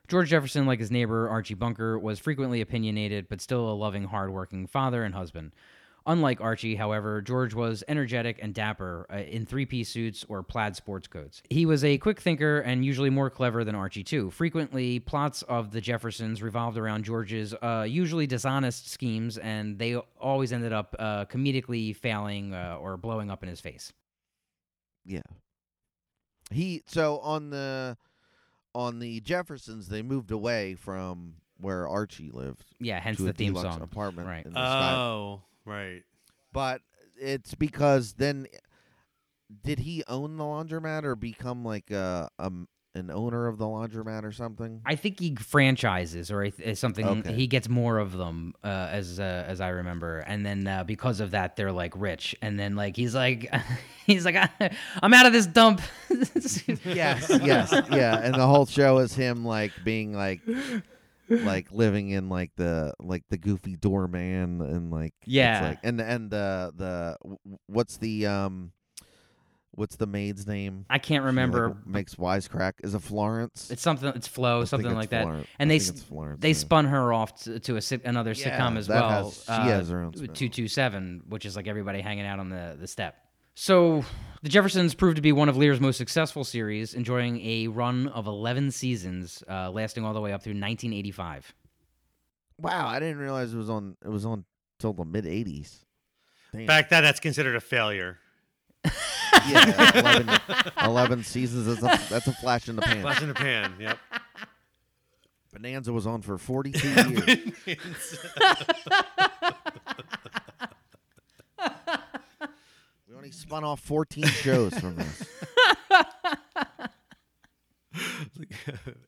George 0.08 0.28
Jefferson, 0.28 0.66
like 0.66 0.80
his 0.80 0.90
neighbor 0.90 1.28
Archie 1.28 1.54
Bunker, 1.54 1.98
was 1.98 2.18
frequently 2.18 2.60
opinionated, 2.60 3.28
but 3.28 3.40
still 3.40 3.70
a 3.70 3.72
loving, 3.72 4.04
hardworking 4.04 4.66
father 4.66 5.02
and 5.02 5.14
husband. 5.14 5.52
Unlike 6.06 6.42
Archie, 6.42 6.76
however, 6.76 7.22
George 7.22 7.54
was 7.54 7.82
energetic 7.88 8.38
and 8.42 8.52
dapper 8.52 9.06
uh, 9.10 9.16
in 9.16 9.46
three 9.46 9.64
piece 9.64 9.88
suits 9.88 10.22
or 10.28 10.42
plaid 10.42 10.76
sports 10.76 11.06
coats. 11.06 11.42
He 11.48 11.64
was 11.64 11.82
a 11.82 11.96
quick 11.96 12.20
thinker 12.20 12.60
and 12.60 12.84
usually 12.84 13.08
more 13.08 13.30
clever 13.30 13.64
than 13.64 13.74
Archie, 13.74 14.04
too. 14.04 14.30
Frequently, 14.30 15.00
plots 15.00 15.40
of 15.42 15.70
the 15.70 15.80
Jeffersons 15.80 16.42
revolved 16.42 16.76
around 16.76 17.04
George's 17.04 17.54
uh, 17.54 17.86
usually 17.88 18.26
dishonest 18.26 18.90
schemes, 18.90 19.38
and 19.38 19.78
they 19.78 19.96
always 20.20 20.52
ended 20.52 20.74
up 20.74 20.94
uh, 20.98 21.24
comedically 21.24 21.96
failing 21.96 22.52
uh, 22.52 22.76
or 22.78 22.98
blowing 22.98 23.30
up 23.30 23.42
in 23.42 23.48
his 23.48 23.60
face. 23.60 23.90
Yeah. 25.06 25.22
He 26.50 26.82
so 26.86 27.18
on 27.20 27.48
the 27.48 27.96
on 28.74 28.98
the 28.98 29.20
Jeffersons 29.20 29.88
they 29.88 30.02
moved 30.02 30.30
away 30.30 30.74
from 30.74 31.34
where 31.58 31.88
Archie 31.88 32.30
lived 32.32 32.64
Yeah, 32.80 33.00
hence 33.00 33.18
to 33.18 33.24
the 33.24 33.30
a 33.30 33.32
theme 33.32 33.52
deluxe 33.54 33.74
song. 33.74 33.82
apartment 33.82 34.26
Right. 34.28 34.44
in 34.44 34.52
the 34.52 34.58
sky. 34.66 34.94
Oh, 34.94 35.42
right. 35.64 36.02
But 36.52 36.82
it's 37.16 37.54
because 37.54 38.14
then 38.14 38.46
did 39.62 39.78
he 39.80 40.02
own 40.08 40.36
the 40.36 40.44
laundromat 40.44 41.04
or 41.04 41.14
become 41.14 41.64
like 41.64 41.90
a 41.90 42.28
um 42.38 42.66
an 42.96 43.10
owner 43.10 43.46
of 43.48 43.58
the 43.58 43.64
laundromat 43.64 44.24
or 44.24 44.32
something? 44.32 44.80
I 44.86 44.94
think 44.94 45.18
he 45.20 45.34
franchises 45.34 46.30
or 46.30 46.48
th- 46.50 46.76
something. 46.78 47.06
Okay. 47.06 47.32
He 47.32 47.46
gets 47.46 47.68
more 47.68 47.98
of 47.98 48.12
them, 48.16 48.54
uh, 48.62 48.88
as 48.90 49.18
uh, 49.18 49.44
as 49.46 49.60
I 49.60 49.68
remember, 49.70 50.18
and 50.20 50.44
then 50.46 50.66
uh, 50.66 50.84
because 50.84 51.20
of 51.20 51.32
that, 51.32 51.56
they're 51.56 51.72
like 51.72 51.92
rich. 51.96 52.34
And 52.40 52.58
then 52.58 52.76
like 52.76 52.96
he's 52.96 53.14
like, 53.14 53.52
he's 54.06 54.24
like, 54.24 54.36
I'm 55.02 55.12
out 55.14 55.26
of 55.26 55.32
this 55.32 55.46
dump. 55.46 55.80
yes, 56.84 57.30
yes, 57.42 57.72
yeah. 57.90 58.18
And 58.18 58.34
the 58.34 58.46
whole 58.46 58.66
show 58.66 58.98
is 58.98 59.14
him 59.14 59.44
like 59.44 59.72
being 59.84 60.12
like 60.14 60.40
like 61.28 61.72
living 61.72 62.10
in 62.10 62.28
like 62.28 62.50
the 62.56 62.92
like 63.00 63.24
the 63.30 63.38
goofy 63.38 63.76
doorman 63.76 64.60
and 64.60 64.90
like 64.90 65.14
it's 65.22 65.28
Yeah. 65.28 65.68
like 65.70 65.78
and 65.82 66.00
and 66.00 66.30
the 66.30 66.72
the 66.76 67.16
what's 67.66 67.96
the 67.96 68.26
um 68.26 68.72
what's 69.76 69.96
the 69.96 70.06
maid's 70.06 70.46
name? 70.46 70.86
I 70.90 70.98
can't 70.98 71.06
She, 71.06 71.14
like, 71.20 71.26
remember. 71.26 71.76
makes 71.86 72.14
wisecrack. 72.16 72.74
Is 72.82 72.94
it 72.94 73.00
Florence? 73.02 73.70
It's 73.70 73.82
something. 73.82 74.08
It's 74.14 74.26
Flo, 74.28 74.58
I 74.58 74.60
think 74.60 74.68
something 74.68 74.90
it's 74.90 74.96
like 74.96 75.10
that. 75.10 75.22
Florence. 75.24 75.46
And 75.58 75.70
I 75.70 75.74
they 75.74 75.78
think 75.78 75.96
it's 75.96 76.02
Florence, 76.04 76.40
They 76.40 76.48
yeah. 76.48 76.54
spun 76.54 76.84
her 76.86 77.12
off 77.12 77.42
to, 77.44 77.58
to 77.60 77.76
a 77.76 77.80
another 78.04 78.32
Yeah, 78.32 78.58
sitcom 78.58 78.76
as 78.76 78.88
well. 78.88 79.08
has- 79.08 79.44
she 79.44 79.52
has 79.52 79.88
her 79.90 80.02
own 80.02 80.12
uh, 80.22 80.26
two 80.32 80.48
two 80.48 80.68
seven, 80.68 81.22
which 81.28 81.44
is 81.46 81.56
like 81.56 81.66
everybody 81.68 82.00
hanging 82.00 82.26
out 82.26 82.38
on 82.38 82.48
the 82.48 82.76
the 82.80 82.86
step. 82.86 83.16
So 83.56 84.04
the 84.42 84.48
Jeffersons 84.48 84.94
proved 84.94 85.14
to 85.16 85.22
be 85.22 85.30
one 85.30 85.48
of 85.48 85.56
Lear's 85.56 85.80
most 85.80 85.96
successful 85.96 86.42
series, 86.42 86.92
enjoying 86.94 87.40
a 87.44 87.68
run 87.68 88.08
of 88.08 88.26
eleven 88.26 88.70
seasons, 88.72 89.44
uh, 89.48 89.70
lasting 89.70 90.04
all 90.04 90.12
the 90.12 90.20
way 90.20 90.32
up 90.32 90.42
through 90.42 90.52
1985. 90.54 91.54
Wow, 92.58 92.88
I 92.88 92.98
didn't 93.00 93.18
realize 93.18 93.52
it 93.54 93.56
was 93.56 93.70
on. 93.70 93.96
It 94.04 94.08
was 94.08 94.24
on 94.24 94.44
till 94.78 94.92
the 94.92 95.04
mid 95.04 95.24
'80s. 95.24 95.84
Damn. 96.52 96.66
Back 96.66 96.88
then, 96.88 97.02
that's 97.02 97.20
considered 97.20 97.56
a 97.56 97.60
failure. 97.60 98.18
Yeah, 99.48 99.98
11, 99.98 100.30
11 100.84 101.24
seasons. 101.24 101.66
That's 101.66 101.82
a, 101.82 102.12
that's 102.12 102.26
a 102.26 102.32
flash 102.32 102.68
in 102.68 102.76
the 102.76 102.82
pan. 102.82 103.02
Flash 103.02 103.22
in 103.22 103.28
the 103.28 103.34
pan. 103.34 103.74
Yep. 103.78 103.98
Bonanza 105.52 105.92
was 105.92 106.06
on 106.06 106.22
for 106.22 106.36
42 106.36 106.88
years. 106.88 107.38
we 113.08 113.14
only 113.16 113.30
spun 113.30 113.62
off 113.64 113.80
14 113.80 114.24
shows 114.24 114.74
from 114.74 114.96
this. 114.96 115.22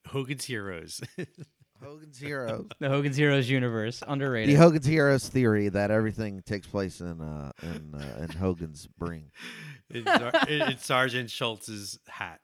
Hogan's 0.06 0.44
Heroes. 0.44 1.00
Hogan's 1.82 2.18
Heroes. 2.18 2.66
The 2.78 2.88
Hogan's 2.88 3.16
Heroes 3.16 3.48
universe, 3.50 4.02
underrated. 4.06 4.54
The. 4.54 4.58
Hogan's 4.60 4.86
Heroes 4.86 5.28
theory 5.28 5.68
that 5.68 5.90
everything 5.90 6.42
takes 6.42 6.66
place 6.66 7.00
in 7.00 7.20
uh, 7.20 7.52
in 7.62 7.94
uh, 7.94 8.22
in 8.24 8.30
Hogan's 8.36 8.86
brain. 8.98 9.30
in, 9.90 10.04
Sar- 10.04 10.32
in- 10.48 10.62
in 10.62 10.78
Sergeant 10.78 11.30
Schultz's 11.30 11.98
hat. 12.08 12.40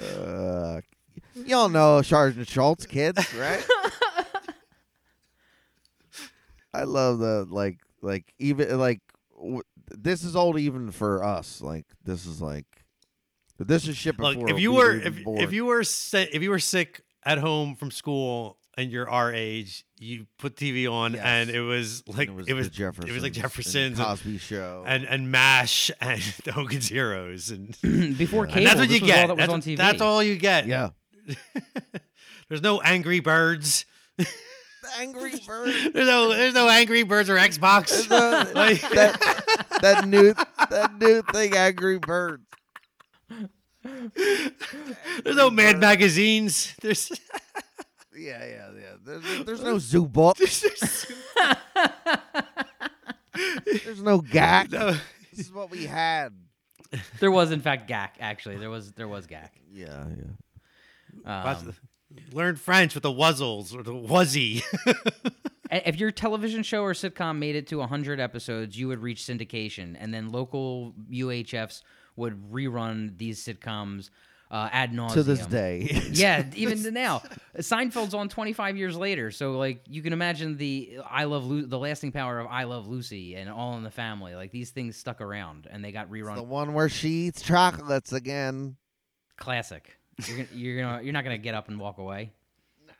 Uh, 0.00 0.80
y'all 1.34 1.68
know 1.68 2.00
Sergeant 2.02 2.48
Schultz, 2.48 2.86
kids, 2.86 3.32
right? 3.34 3.64
I 6.74 6.82
love 6.84 7.18
the 7.20 7.46
like 7.48 7.78
like 8.02 8.34
even 8.40 8.76
like 8.78 9.00
w- 9.03 9.03
this 10.04 10.22
is 10.22 10.36
old 10.36 10.58
even 10.58 10.90
for 10.92 11.24
us. 11.24 11.60
Like 11.60 11.86
this 12.04 12.26
is 12.26 12.40
like 12.40 12.66
this 13.58 13.88
is 13.88 13.96
shit 13.96 14.16
before. 14.16 14.34
Look, 14.34 14.50
if 14.50 14.56
we 14.56 14.62
you 14.62 14.72
were 14.72 14.92
if, 14.94 15.14
if 15.26 15.52
you 15.52 15.64
were 15.64 15.82
sick, 15.82 16.30
if 16.32 16.42
you 16.42 16.50
were 16.50 16.58
sick 16.60 17.02
at 17.24 17.38
home 17.38 17.74
from 17.74 17.90
school 17.90 18.58
and 18.76 18.90
you're 18.90 19.08
our 19.08 19.32
age, 19.32 19.84
you 19.98 20.26
put 20.38 20.56
TV 20.56 20.90
on 20.90 21.14
Yes. 21.14 21.22
and 21.24 21.50
it 21.50 21.60
was 21.60 22.02
like 22.08 22.28
it 22.28 22.34
was, 22.34 22.48
it 22.48 22.54
was, 22.54 22.68
Jeffersons, 22.68 23.10
it 23.10 23.14
was 23.14 23.22
like 23.22 23.32
and 23.34 23.42
Jefferson's 23.42 23.98
and, 23.98 24.06
Cosby 24.08 24.38
Show. 24.38 24.84
and 24.86 25.04
and 25.04 25.30
Mash 25.30 25.90
and 26.00 26.20
the 26.44 26.52
Hogan's 26.52 26.88
Heroes 26.88 27.50
and, 27.50 27.76
Before 28.18 28.44
And 28.44 28.52
cable, 28.52 28.58
and 28.58 28.66
that's 28.66 28.78
what 28.80 28.88
this 28.88 29.00
you 29.00 29.06
was 29.06 29.10
all 29.10 29.16
get. 29.16 29.26
that 29.28 29.36
was 29.36 29.38
that's, 29.38 29.52
on 29.52 29.62
TV. 29.62 29.76
that's 29.76 30.00
all 30.00 30.22
you 30.22 30.36
get. 30.36 30.66
yeah, 30.66 30.90
There's 32.48 32.62
no 32.62 32.80
Angry 32.80 33.20
Birds. 33.20 33.86
Angry 34.98 35.32
Birds. 35.46 35.92
There's 35.94 36.06
no 36.08 36.28
there's 36.28 36.54
no 36.54 36.68
Angry 36.68 37.04
Birds 37.04 37.30
or 37.30 37.36
Xbox. 37.36 38.06
the- 38.08 38.52
Like- 38.54 38.80
that 38.90 39.73
that 39.84 40.08
new 40.08 40.34
that 40.70 40.98
new 40.98 41.22
thing, 41.22 41.54
Angry 41.56 41.98
Bird. 41.98 42.42
there's 43.82 45.36
no 45.36 45.50
Mad 45.50 45.78
magazines. 45.78 46.74
There's 46.80 47.12
Yeah, 48.16 48.44
yeah, 48.44 48.70
yeah. 48.74 48.94
There's, 49.04 49.44
there's 49.44 49.62
no 49.62 49.78
zoo 49.78 50.06
book. 50.06 50.36
There's 50.36 51.06
no 54.02 54.20
gak. 54.20 54.70
no. 54.72 54.96
This 55.30 55.46
is 55.46 55.52
what 55.52 55.70
we 55.70 55.84
had. 55.84 56.32
there 57.20 57.30
was 57.30 57.50
in 57.50 57.60
fact 57.60 57.90
GAC. 57.90 58.10
Actually, 58.20 58.56
there 58.56 58.70
was 58.70 58.92
there 58.92 59.08
was 59.08 59.26
GAC. 59.26 59.48
Yeah, 59.72 60.06
yeah. 61.26 61.42
Um, 61.44 61.74
Learn 62.32 62.56
French 62.56 62.94
with 62.94 63.02
the 63.02 63.10
wuzzles 63.10 63.74
or 63.74 63.82
the 63.82 63.92
wuzzy. 63.92 64.62
If 65.84 65.98
your 65.98 66.10
television 66.10 66.62
show 66.62 66.82
or 66.82 66.92
sitcom 66.92 67.38
made 67.38 67.56
it 67.56 67.66
to 67.68 67.78
100 67.78 68.20
episodes, 68.20 68.78
you 68.78 68.88
would 68.88 69.00
reach 69.00 69.22
syndication, 69.22 69.96
and 69.98 70.12
then 70.12 70.30
local 70.30 70.94
UHFs 71.10 71.82
would 72.16 72.50
rerun 72.52 73.18
these 73.18 73.44
sitcoms 73.44 74.10
uh, 74.50 74.68
ad 74.70 74.92
nauseum. 74.92 75.14
To 75.14 75.22
this 75.24 75.46
day. 75.46 76.02
yeah, 76.12 76.44
even 76.54 76.82
to 76.84 76.90
now. 76.90 77.22
Seinfeld's 77.58 78.14
on 78.14 78.28
25 78.28 78.76
years 78.76 78.96
later, 78.96 79.30
so 79.32 79.58
like 79.58 79.82
you 79.88 80.00
can 80.00 80.12
imagine 80.12 80.56
the 80.56 80.98
I 81.10 81.24
love 81.24 81.44
Lu- 81.44 81.66
the 81.66 81.78
lasting 81.78 82.12
power 82.12 82.38
of 82.38 82.46
I 82.46 82.64
Love 82.64 82.86
Lucy 82.86 83.34
and 83.34 83.50
All 83.50 83.76
in 83.76 83.82
the 83.82 83.90
Family. 83.90 84.34
Like 84.34 84.52
these 84.52 84.70
things 84.70 84.96
stuck 84.96 85.20
around 85.20 85.66
and 85.70 85.84
they 85.84 85.90
got 85.90 86.08
rerun. 86.08 86.36
the 86.36 86.42
one 86.42 86.72
where 86.72 86.88
she 86.88 87.26
eats 87.26 87.42
chocolates 87.42 88.12
again. 88.12 88.76
Classic. 89.36 89.98
You're 90.24 90.36
gonna, 90.36 90.48
you're 90.52 90.82
gonna 90.82 91.02
you're 91.02 91.12
not 91.12 91.24
gonna 91.24 91.38
get 91.38 91.54
up 91.54 91.68
and 91.68 91.80
walk 91.80 91.98
away. 91.98 92.32
No. 92.86 92.92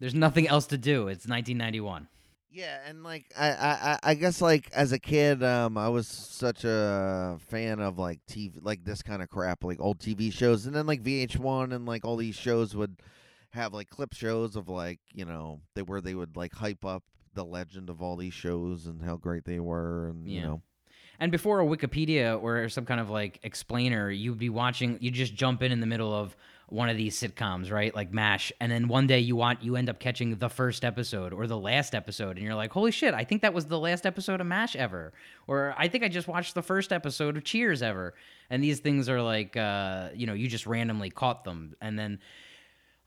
There's 0.00 0.14
nothing 0.14 0.48
else 0.48 0.66
to 0.68 0.78
do. 0.78 1.08
It's 1.08 1.26
1991. 1.26 2.08
Yeah, 2.52 2.78
and 2.86 3.02
like 3.02 3.32
I, 3.36 3.48
I, 3.50 3.98
I- 4.02 4.14
guess 4.14 4.42
like 4.42 4.70
as 4.72 4.92
a 4.92 4.98
kid, 4.98 5.42
um, 5.42 5.78
I 5.78 5.88
was 5.88 6.06
such 6.06 6.64
a 6.64 7.38
fan 7.48 7.80
of 7.80 7.98
like 7.98 8.20
TV, 8.28 8.58
like 8.60 8.84
this 8.84 9.02
kind 9.02 9.22
of 9.22 9.28
crap, 9.30 9.64
like 9.64 9.80
old 9.80 9.98
TV 9.98 10.30
shows, 10.32 10.66
and 10.66 10.74
then 10.74 10.86
like 10.86 11.02
VH1 11.02 11.72
and 11.72 11.86
like 11.86 12.04
all 12.04 12.16
these 12.16 12.34
shows 12.36 12.76
would 12.76 12.96
have 13.50 13.72
like 13.72 13.88
clip 13.90 14.12
shows 14.14 14.56
of 14.56 14.68
like 14.68 14.98
you 15.12 15.24
know 15.24 15.60
they 15.74 15.82
where 15.82 16.00
they 16.00 16.14
would 16.14 16.36
like 16.36 16.52
hype 16.54 16.84
up 16.84 17.02
the 17.34 17.44
legend 17.44 17.88
of 17.88 18.02
all 18.02 18.16
these 18.16 18.34
shows 18.34 18.86
and 18.86 19.02
how 19.02 19.16
great 19.16 19.44
they 19.44 19.58
were, 19.60 20.08
and 20.08 20.28
you 20.28 20.42
know, 20.42 20.62
And 21.18 21.32
before 21.32 21.60
a 21.60 21.64
Wikipedia 21.64 22.40
or 22.42 22.68
some 22.68 22.84
kind 22.84 23.00
of 23.00 23.08
like 23.08 23.40
explainer, 23.44 24.10
you'd 24.10 24.38
be 24.38 24.50
watching. 24.50 24.98
You 25.00 25.10
just 25.10 25.34
jump 25.34 25.62
in 25.62 25.72
in 25.72 25.80
the 25.80 25.86
middle 25.86 26.12
of 26.12 26.36
one 26.72 26.88
of 26.88 26.96
these 26.96 27.20
sitcoms, 27.20 27.70
right? 27.70 27.94
Like 27.94 28.12
Mash, 28.12 28.50
and 28.60 28.72
then 28.72 28.88
one 28.88 29.06
day 29.06 29.20
you 29.20 29.36
want 29.36 29.62
you 29.62 29.76
end 29.76 29.88
up 29.88 30.00
catching 30.00 30.36
the 30.36 30.48
first 30.48 30.84
episode 30.84 31.32
or 31.32 31.46
the 31.46 31.58
last 31.58 31.94
episode, 31.94 32.36
and 32.36 32.44
you're 32.44 32.54
like, 32.54 32.72
"Holy 32.72 32.90
shit! 32.90 33.14
I 33.14 33.24
think 33.24 33.42
that 33.42 33.54
was 33.54 33.66
the 33.66 33.78
last 33.78 34.06
episode 34.06 34.40
of 34.40 34.46
Mash 34.46 34.74
ever," 34.74 35.12
or 35.46 35.74
"I 35.76 35.88
think 35.88 36.02
I 36.02 36.08
just 36.08 36.28
watched 36.28 36.54
the 36.54 36.62
first 36.62 36.92
episode 36.92 37.36
of 37.36 37.44
Cheers 37.44 37.82
ever." 37.82 38.14
And 38.50 38.62
these 38.62 38.80
things 38.80 39.08
are 39.08 39.22
like, 39.22 39.56
uh, 39.56 40.10
you 40.14 40.26
know, 40.26 40.34
you 40.34 40.48
just 40.48 40.66
randomly 40.66 41.10
caught 41.10 41.44
them, 41.44 41.74
and 41.80 41.98
then 41.98 42.18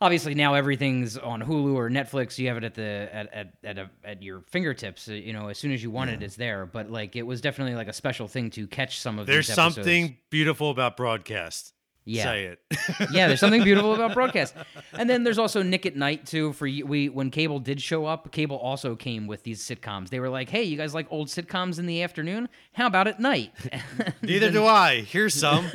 obviously 0.02 0.36
now 0.36 0.54
everything's 0.56 1.18
on 1.18 1.42
Hulu 1.42 1.76
or 1.76 1.90
Netflix. 1.90 2.38
You 2.38 2.48
have 2.50 2.58
it 2.58 2.64
at 2.64 2.74
the 2.76 3.10
at 3.12 3.34
at 3.34 3.54
at, 3.64 3.78
a, 3.78 3.90
at 4.04 4.24
your 4.24 4.42
fingertips. 4.42 5.08
uh, 5.08 5.14
You 5.14 5.34
know, 5.34 5.48
as 5.48 5.58
soon 5.58 5.72
as 5.72 5.82
you 5.82 5.90
want 5.92 6.10
it, 6.10 6.22
it's 6.24 6.36
there. 6.36 6.66
But 6.66 6.92
like, 6.92 7.16
it 7.16 7.24
was 7.24 7.42
definitely 7.42 7.76
like 7.76 7.88
a 7.88 7.94
special 7.94 8.28
thing 8.28 8.50
to 8.52 8.68
catch 8.68 9.00
some 9.00 9.20
of. 9.20 9.28
There's 9.28 9.48
these 9.48 9.58
episodes. 9.58 9.76
There's 9.76 9.86
something 9.86 10.18
beautiful 10.30 10.70
about 10.70 10.98
broadcast. 10.98 11.74
Yeah. 12.06 12.24
Say 12.24 12.46
it. 12.46 12.60
yeah, 13.12 13.28
there's 13.28 13.40
something 13.40 13.64
beautiful 13.64 13.96
about 13.96 14.14
broadcast. 14.14 14.54
And 14.94 15.10
then 15.10 15.24
there's 15.24 15.40
also 15.40 15.64
Nick 15.64 15.88
at 15.88 15.96
Night 15.96 16.28
too. 16.28 16.54
For 16.54 16.66
we 16.66 17.10
when 17.10 17.32
cable 17.32 17.60
did 17.60 17.82
show 17.82 18.06
up, 18.06 18.32
cable 18.32 18.58
also 18.58 18.96
came 18.96 19.26
with 19.26 19.42
these 19.44 19.64
sitcoms. 19.64 20.10
They 20.10 20.20
were 20.20 20.30
like, 20.30 20.50
"Hey, 20.50 20.64
you 20.64 20.78
guys 20.78 20.94
like 20.94 21.08
old 21.10 21.30
sitcoms 21.30 21.80
in 21.80 21.88
the 21.88 22.04
afternoon? 22.04 22.48
How 22.74 22.86
about 22.86 23.08
at 23.08 23.20
night?" 23.20 23.52
Neither 24.22 24.52
do 24.52 24.66
I. 24.66 25.02
Here's 25.02 25.34
some. 25.34 25.68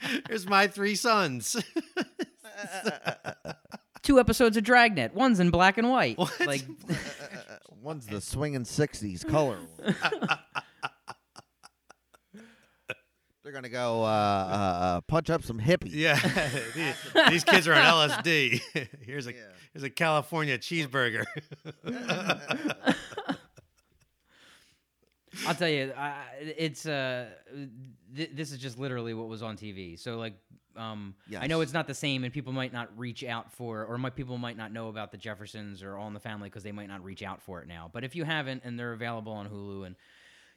Here's 0.28 0.46
my 0.46 0.68
three 0.68 0.94
sons. 0.94 1.56
Two 4.02 4.20
episodes 4.20 4.56
of 4.56 4.62
Dragnet. 4.62 5.14
One's 5.14 5.40
in 5.40 5.50
black 5.50 5.78
and 5.78 5.90
white. 5.90 6.16
What? 6.16 6.32
Like, 6.46 6.64
One's 7.82 8.06
the 8.06 8.20
swinging 8.20 8.62
'60s 8.62 9.28
color. 9.28 9.58
One. 13.52 13.62
They're 13.62 13.70
gonna 13.70 13.72
go 13.72 14.02
uh, 14.02 14.06
uh, 14.06 14.10
uh, 14.10 15.00
punch 15.02 15.30
up 15.30 15.42
some 15.42 15.58
hippies. 15.60 15.90
Yeah, 15.92 16.18
these, 16.74 16.94
these 17.30 17.44
kids 17.44 17.66
are 17.68 17.74
on 17.74 18.08
LSD. 18.08 18.60
Here's 19.02 19.26
a 19.26 19.32
Yeah. 19.32 19.38
here's 19.72 19.82
a 19.84 19.90
California 19.90 20.58
cheeseburger. 20.58 21.24
I'll 25.46 25.54
tell 25.54 25.68
you, 25.68 25.92
I, 25.96 26.24
it's 26.40 26.84
uh, 26.86 27.26
th- 28.16 28.30
this 28.34 28.50
is 28.50 28.58
just 28.58 28.78
literally 28.78 29.14
what 29.14 29.28
was 29.28 29.42
on 29.42 29.56
TV. 29.56 29.98
So 29.98 30.16
like, 30.16 30.34
um, 30.76 31.14
I 31.38 31.46
know 31.46 31.60
it's 31.60 31.72
not 31.72 31.86
the 31.86 31.94
same, 31.94 32.24
and 32.24 32.32
people 32.32 32.52
might 32.52 32.72
not 32.72 32.96
reach 32.98 33.22
out 33.24 33.52
for, 33.52 33.84
or 33.84 33.98
my 33.98 34.10
people 34.10 34.38
might 34.38 34.56
not 34.56 34.72
know 34.72 34.88
about 34.88 35.10
the 35.12 35.16
Jeffersons 35.18 35.82
or 35.82 35.96
All 35.96 36.08
in 36.08 36.14
the 36.14 36.20
Family 36.20 36.48
because 36.48 36.62
they 36.62 36.72
might 36.72 36.88
not 36.88 37.04
reach 37.04 37.22
out 37.22 37.40
for 37.42 37.60
it 37.60 37.68
now. 37.68 37.90
But 37.92 38.04
if 38.04 38.16
you 38.16 38.24
haven't, 38.24 38.62
and 38.64 38.78
they're 38.78 38.92
available 38.92 39.32
on 39.32 39.48
Hulu, 39.48 39.86
and 39.86 39.96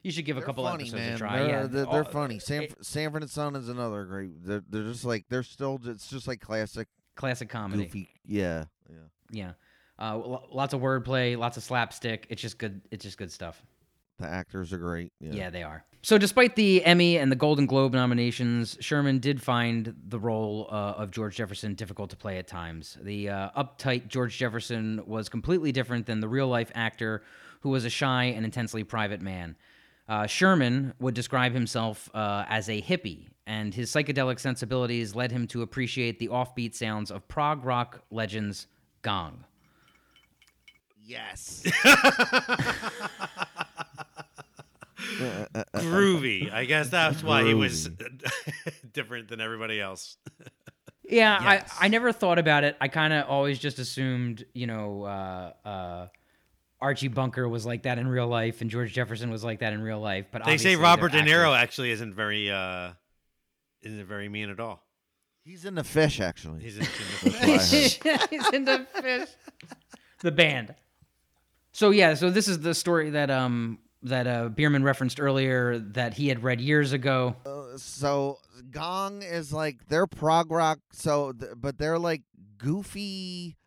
you 0.04 0.12
should 0.12 0.26
give 0.26 0.38
a 0.38 0.40
They're 0.40 0.46
couple 0.48 0.64
funny, 0.66 0.84
episodes 0.84 1.02
man. 1.02 1.14
a 1.14 1.18
try. 1.18 1.38
They're, 1.40 1.48
yeah, 1.50 1.68
they're, 1.68 1.86
they're 1.86 2.06
funny. 2.06 2.40
San, 2.40 2.64
it- 2.64 2.76
Sanford 2.86 3.22
and 3.22 3.32
Son 3.32 3.56
is 3.56 3.70
another 3.70 4.06
great. 4.06 4.32
They're, 4.46 4.64
they're 4.70 4.84
just 4.84 5.06
like 5.06 5.26
they're 5.30 5.44
still. 5.44 5.80
It's 5.86 6.10
just 6.10 6.28
like 6.28 6.40
classic 6.42 6.88
classic 7.16 7.50
comedy. 7.50 7.86
goofy. 7.86 8.10
Yeah, 8.26 8.66
yeah. 8.90 8.96
Yeah, 9.34 9.52
uh, 10.00 10.18
lots 10.52 10.74
of 10.74 10.82
wordplay, 10.82 11.38
lots 11.38 11.56
of 11.58 11.64
slapstick. 11.64 12.28
It's 12.30 12.42
just 12.42 12.58
good. 12.58 12.82
It's 12.92 13.04
just 13.04 13.18
good 13.18 13.32
stuff. 13.32 13.62
The 14.20 14.28
actors 14.28 14.72
are 14.74 14.78
great. 14.78 15.12
Yeah. 15.20 15.32
Yeah. 15.34 15.50
they 15.50 15.64
are. 15.64 15.84
So, 16.04 16.18
despite 16.18 16.56
the 16.56 16.84
Emmy 16.84 17.18
and 17.18 17.32
the 17.32 17.36
Golden 17.36 17.66
Globe 17.68 17.94
nominations, 17.94 18.76
Sherman 18.80 19.20
did 19.20 19.42
find 19.42 19.96
the 20.10 20.20
role 20.20 20.68
uh, 20.72 20.94
of 20.98 21.12
George 21.12 21.36
Jefferson 21.36 21.76
difficult 21.76 22.10
to 22.10 22.16
play 22.16 22.38
at 22.38 22.48
times. 22.48 22.98
The 23.02 23.30
uh, 23.30 23.50
uptight 23.56 24.08
George 24.08 24.38
Jefferson 24.38 25.02
was 25.06 25.30
completely 25.30 25.72
different 25.72 26.06
than 26.08 26.20
the 26.20 26.28
real 26.28 26.48
life 26.48 26.72
actor 26.76 27.24
who 27.62 27.70
was 27.70 27.86
a 27.86 27.90
shy 27.90 28.26
and 28.26 28.44
intensely 28.46 28.84
private 28.84 29.22
man. 29.22 29.56
Uh, 30.08 30.28
Sherman 30.28 30.94
would 31.00 31.14
describe 31.14 31.54
himself 31.54 32.10
uh, 32.14 32.46
as 32.50 32.70
a 32.70 32.82
hippie, 32.82 33.28
and 33.48 33.74
his 33.74 33.90
psychedelic 33.92 34.40
sensibilities 34.40 35.16
led 35.16 35.32
him 35.32 35.48
to 35.48 35.62
appreciate 35.62 36.20
the 36.20 36.28
offbeat 36.28 36.76
sounds 36.76 37.12
of 37.12 37.28
prog 37.28 37.64
rock 37.66 38.02
legends 38.12 38.68
Gong. 39.02 39.46
Yes. 41.04 41.64
Groovy. 45.76 46.52
I 46.52 46.66
guess 46.66 46.90
that's 46.90 47.24
why 47.24 47.44
he 47.44 47.54
was 47.54 47.90
different 48.94 49.28
than 49.30 49.42
everybody 49.42 49.80
else. 49.82 50.18
Yeah, 51.04 51.42
Yes. 51.44 51.78
I, 51.80 51.86
I 51.86 51.88
never 51.90 52.12
thought 52.14 52.40
about 52.40 52.64
it. 52.64 52.78
I 52.80 52.88
kind 52.88 53.12
of 53.12 53.28
always 53.28 53.60
just 53.60 53.80
assumed, 53.80 54.46
you 54.54 54.68
know, 54.68 55.04
uh, 55.04 55.54
uh, 55.68 56.08
Archie 56.82 57.08
Bunker 57.10 57.48
was 57.48 57.66
like 57.66 57.84
that 57.84 57.98
in 57.98 58.08
real 58.08 58.28
life, 58.28 58.62
and 58.62 58.70
George 58.70 58.92
Jefferson 58.94 59.30
was 59.30 59.44
like 59.44 59.60
that 59.60 59.74
in 59.74 59.82
real 59.82 60.00
life. 60.00 60.26
But 60.32 60.46
They 60.46 60.58
say 60.58 60.76
Robert 60.76 61.12
De 61.12 61.22
Niro 61.22 61.54
actors. 61.56 61.64
actually 61.64 61.92
isn't 61.92 62.14
very 62.16 62.50
uh 62.52 62.92
isn't 63.84 64.06
very 64.06 64.30
mean 64.30 64.50
at 64.50 64.60
all. 64.60 64.84
He's 65.44 65.66
in 65.66 65.74
the 65.76 65.84
fish, 65.84 66.20
actually. 66.20 66.62
He's 66.62 66.78
in, 66.78 66.84
That's 67.24 67.24
what 67.24 67.36
I. 67.44 68.28
He's 68.30 68.50
in 68.54 68.66
the 68.66 68.86
fish. 69.02 69.30
The 70.22 70.32
band. 70.32 70.76
So 71.72 71.90
yeah, 71.90 72.14
so 72.14 72.30
this 72.30 72.48
is 72.48 72.60
the 72.60 72.74
story 72.76 73.12
that 73.12 73.32
um 73.32 73.80
that 74.04 74.26
uh, 74.28 74.50
Bierman 74.50 74.84
referenced 74.84 75.20
earlier 75.20 75.78
that 75.80 76.16
he 76.16 76.28
had 76.28 76.44
read 76.44 76.60
years 76.60 76.92
ago. 76.94 77.36
Uh, 77.46 77.78
so 77.78 78.40
Gong 78.72 79.22
is 79.22 79.54
like 79.54 79.88
they're 79.88 80.08
prog 80.08 80.52
rock. 80.52 80.80
So, 80.92 81.32
th- 81.34 81.52
but 81.56 81.78
they're 81.78 82.00
like 82.00 82.24
goofy, 82.58 83.58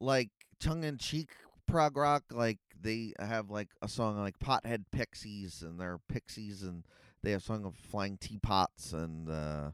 like 0.00 0.30
tongue 0.60 0.84
in 0.84 0.98
cheek 0.98 1.30
prog 1.66 1.96
rock. 1.96 2.24
Like 2.32 2.58
they 2.84 3.14
have 3.18 3.50
like 3.50 3.70
a 3.82 3.88
song 3.88 4.18
like 4.18 4.38
Pothead 4.38 4.84
Pixies, 4.92 5.62
and 5.62 5.80
they're 5.80 5.98
pixies, 6.08 6.62
and 6.62 6.84
they 7.22 7.32
have 7.32 7.42
song 7.42 7.64
of 7.64 7.74
flying 7.74 8.18
teapots, 8.18 8.92
and 8.92 9.28
uh, 9.28 9.70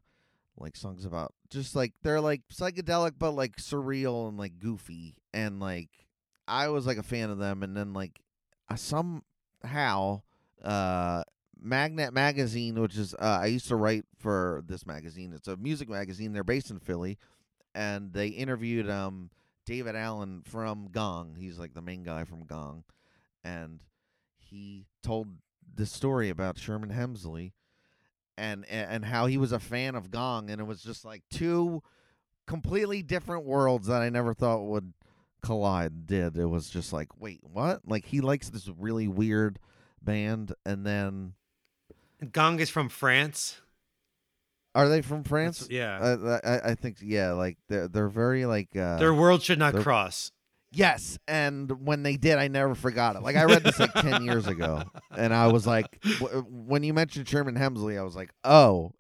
like 0.57 0.77
songs 0.77 1.05
about 1.05 1.35
just 1.51 1.77
like 1.77 1.93
they're 2.03 2.21
like 2.21 2.43
psychedelic, 2.49 3.13
but 3.19 3.33
like 3.33 3.57
surreal 3.57 4.29
and 4.29 4.39
like 4.39 4.59
goofy, 4.59 5.17
and 5.35 5.61
like 5.61 5.91
I 6.49 6.69
was 6.69 6.87
like 6.87 6.99
a 6.99 7.03
fan 7.03 7.29
of 7.29 7.39
them, 7.39 7.63
and 7.63 7.77
then 7.77 7.93
like 7.93 8.21
uh, 8.71 8.77
somehow 8.77 10.23
uh 10.65 11.25
Magnet 11.63 12.15
Magazine, 12.15 12.81
which 12.81 12.97
is 12.97 13.15
uh, 13.15 13.41
I 13.43 13.47
used 13.47 13.69
to 13.69 13.77
write 13.77 14.05
for 14.19 14.63
this 14.67 14.87
magazine. 14.87 15.33
It's 15.35 15.49
a 15.49 15.57
music 15.57 15.89
magazine. 15.89 16.33
They're 16.33 16.45
based 16.45 16.71
in 16.71 16.79
Philly, 16.79 17.19
and 17.75 18.13
they 18.13 18.29
interviewed 18.29 18.89
um 18.89 19.31
Daevid 19.67 19.97
Allen 19.97 20.43
from 20.45 20.89
Gong. 20.91 21.37
He's 21.39 21.59
like 21.59 21.75
the 21.75 21.83
main 21.83 22.03
guy 22.03 22.25
from 22.25 22.45
Gong, 22.45 22.85
and 23.45 23.81
he 24.39 24.87
told 25.03 25.29
the 25.75 25.87
story 25.87 26.29
about 26.29 26.59
Sherman 26.59 26.91
Hemsley, 26.91 27.53
and 28.37 28.65
and 28.69 29.05
how 29.05 29.27
he 29.27 29.37
was 29.39 29.53
a 29.53 29.61
fan 29.61 29.95
of 29.95 30.11
Gong, 30.11 30.51
and 30.51 30.61
it 30.61 30.65
was 30.65 30.83
just 30.83 31.05
like 31.05 31.23
two 31.31 31.83
completely 32.47 33.03
different 33.03 33.45
worlds 33.45 33.87
that 33.87 34.03
I 34.03 34.09
never 34.09 34.35
thought 34.35 34.63
would 34.65 34.93
collide. 35.43 36.07
Did 36.07 36.37
it 36.37 36.47
was 36.47 36.69
just 36.71 36.93
like, 36.93 37.09
wait, 37.19 37.41
what? 37.43 37.81
Like 37.87 38.07
he 38.07 38.21
likes 38.21 38.51
this 38.51 38.69
really 38.79 39.09
weird 39.09 39.59
band, 40.03 40.53
and 40.67 40.85
then 40.85 41.35
Gong 42.33 42.61
is 42.61 42.69
from 42.71 42.89
France. 42.89 43.61
are 44.75 44.89
they 44.89 45.03
from 45.03 45.23
France? 45.25 45.61
That's- 45.61 45.75
yeah. 45.75 45.99
Uh, 45.99 46.41
I, 46.45 46.71
I 46.71 46.75
think 46.75 46.99
yeah, 47.03 47.33
like 47.33 47.59
they're 47.69 47.89
they're 47.89 48.09
very 48.09 48.47
like 48.47 48.75
uh, 48.77 48.99
Their 48.99 49.15
world 49.15 49.43
should 49.43 49.59
not 49.59 49.75
cross. 49.77 50.33
Yes, 50.73 51.19
and 51.29 51.87
when 51.87 52.03
they 52.03 52.17
did, 52.17 52.39
I 52.39 52.49
never 52.49 52.75
forgot 52.75 53.17
it. 53.17 53.23
Like 53.23 53.37
I 53.37 53.45
read 53.45 53.63
this 53.63 53.79
like 53.79 53.93
ten 53.95 54.25
years 54.25 54.47
ago, 54.47 54.83
and 55.17 55.33
I 55.35 55.49
was 55.49 55.67
like, 55.67 56.01
w- 56.19 56.39
uh, 56.39 56.43
when 56.43 56.83
you 56.83 56.95
mentioned 56.95 57.29
Sherman 57.29 57.57
Hemsley, 57.57 57.99
I 57.99 58.03
was 58.03 58.17
like, 58.17 58.31
oh, 58.45 58.93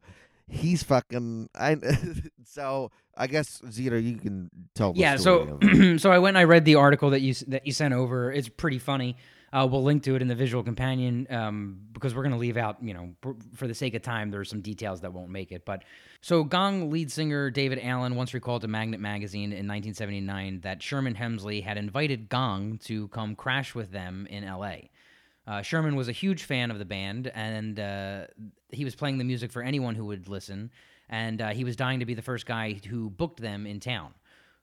he's 0.48 0.82
fucking. 0.82 1.48
I 1.54 1.76
so 2.44 2.90
I 3.16 3.26
guess 3.26 3.60
Zito, 3.66 4.02
you 4.02 4.16
can 4.16 4.50
tell. 4.74 4.92
The 4.92 5.00
yeah 5.00 5.16
story 5.16 5.46
so 5.46 5.52
of 5.54 5.58
it. 5.62 6.00
so 6.00 6.10
i 6.10 6.18
went 6.18 6.36
and 6.36 6.38
i 6.38 6.44
read 6.44 6.64
the 6.64 6.74
article 6.76 7.10
that 7.10 7.20
you 7.20 7.34
that 7.48 7.66
you 7.66 7.72
sent 7.72 7.94
over 7.94 8.32
it's 8.32 8.48
pretty 8.48 8.78
funny 8.78 9.16
uh, 9.52 9.66
we'll 9.70 9.82
link 9.82 10.02
to 10.04 10.14
it 10.14 10.22
in 10.22 10.28
the 10.28 10.34
visual 10.34 10.62
companion 10.62 11.26
um, 11.30 11.80
because 11.92 12.14
we're 12.14 12.22
going 12.22 12.32
to 12.32 12.38
leave 12.38 12.56
out 12.56 12.76
you 12.82 12.94
know 12.94 13.10
for, 13.20 13.36
for 13.54 13.66
the 13.66 13.74
sake 13.74 13.94
of 13.94 14.02
time 14.02 14.30
there's 14.30 14.48
some 14.48 14.60
details 14.60 15.00
that 15.00 15.12
won't 15.12 15.30
make 15.30 15.52
it 15.52 15.64
but 15.64 15.82
so 16.20 16.44
gong 16.44 16.90
lead 16.90 17.10
singer 17.10 17.50
daevid 17.50 17.78
allen 17.82 18.14
once 18.14 18.34
recalled 18.34 18.62
to 18.62 18.68
magnet 18.68 19.00
magazine 19.00 19.52
in 19.52 19.66
1979 19.66 20.60
that 20.60 20.82
sherman 20.82 21.14
hemsley 21.14 21.62
had 21.62 21.76
invited 21.76 22.28
gong 22.28 22.78
to 22.78 23.08
come 23.08 23.34
crash 23.34 23.74
with 23.74 23.90
them 23.90 24.26
in 24.30 24.44
la 24.46 24.74
uh, 25.46 25.62
Sherman 25.62 25.96
was 25.96 26.08
a 26.08 26.12
huge 26.12 26.44
fan 26.44 26.70
of 26.70 26.78
the 26.78 26.84
band, 26.84 27.26
and 27.34 27.80
uh, 27.80 28.26
he 28.68 28.84
was 28.84 28.94
playing 28.94 29.18
the 29.18 29.24
music 29.24 29.50
for 29.50 29.62
anyone 29.62 29.96
who 29.96 30.04
would 30.04 30.28
listen. 30.28 30.70
And 31.08 31.42
uh, 31.42 31.48
he 31.48 31.64
was 31.64 31.74
dying 31.74 31.98
to 31.98 32.06
be 32.06 32.14
the 32.14 32.22
first 32.22 32.46
guy 32.46 32.80
who 32.88 33.10
booked 33.10 33.40
them 33.40 33.66
in 33.66 33.80
town. 33.80 34.14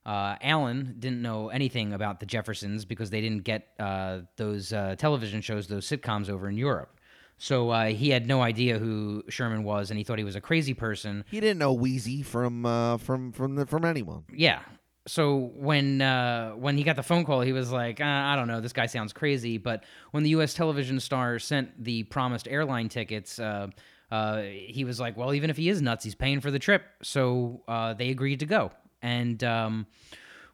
Uh, 0.08 0.38
Allen 0.42 0.96
didn't 1.00 1.22
know 1.22 1.50
anything 1.50 1.92
about 1.92 2.22
the 2.22 2.26
Jeffersons 2.26 2.86
because 2.86 3.10
they 3.10 3.20
didn't 3.20 3.44
get 3.44 3.68
uh, 3.78 4.20
those 4.38 4.72
uh, 4.72 4.96
television 4.98 5.42
shows, 5.42 5.68
those 5.68 5.86
sitcoms 5.86 6.30
over 6.30 6.48
in 6.48 6.56
Europe. 6.56 6.98
So 7.38 7.70
uh, 7.70 7.88
he 7.88 8.10
had 8.10 8.26
no 8.26 8.42
idea 8.42 8.80
who 8.80 9.24
Sherman 9.28 9.64
was, 9.64 9.92
and 9.92 9.98
he 9.98 10.06
thought 10.06 10.18
he 10.18 10.24
was 10.24 10.38
a 10.38 10.42
crazy 10.42 10.74
person. 10.74 11.26
he 11.30 11.40
didn't 11.42 11.60
know 11.60 11.74
Wheezy 11.74 12.24
from 12.24 12.66
uh, 12.66 12.98
from 12.98 13.34
from 13.34 13.56
the, 13.56 13.66
from 13.66 13.84
anyone. 13.86 14.24
Yeah. 14.34 14.62
So 15.08 15.52
when 15.56 16.02
uh, 16.02 16.52
when 16.52 16.78
he 16.78 16.84
got 16.84 16.96
the 16.96 17.04
phone 17.04 17.26
call, 17.26 17.42
he 17.42 17.54
was 17.54 17.72
like, 17.72 18.02
uh, 18.02 18.06
"I 18.06 18.36
don't 18.36 18.48
know, 18.48 18.62
this 18.62 18.74
guy 18.74 18.88
sounds 18.88 19.14
crazy." 19.14 19.58
But 19.58 19.84
when 20.12 20.24
the 20.24 20.32
U.S. 20.32 20.54
television 20.54 21.00
star 21.00 21.38
sent 21.38 21.84
the 21.84 22.04
promised 22.04 22.48
airline 22.48 22.90
tickets, 22.90 23.40
uh, 23.40 23.68
uh, 24.10 24.42
he 24.42 24.84
was 24.84 25.00
like, 25.00 25.16
"Well, 25.16 25.34
even 25.34 25.50
if 25.50 25.58
he 25.58 25.70
is 25.70 25.82
nuts, 25.82 26.04
he's 26.04 26.16
paying 26.16 26.42
for 26.42 26.50
the 26.50 26.60
trip." 26.60 26.84
So 27.04 27.62
uh, 27.68 27.94
they 27.94 28.10
agreed 28.10 28.40
to 28.40 28.46
go. 28.46 28.72
And 29.02 29.44
um, 29.44 29.88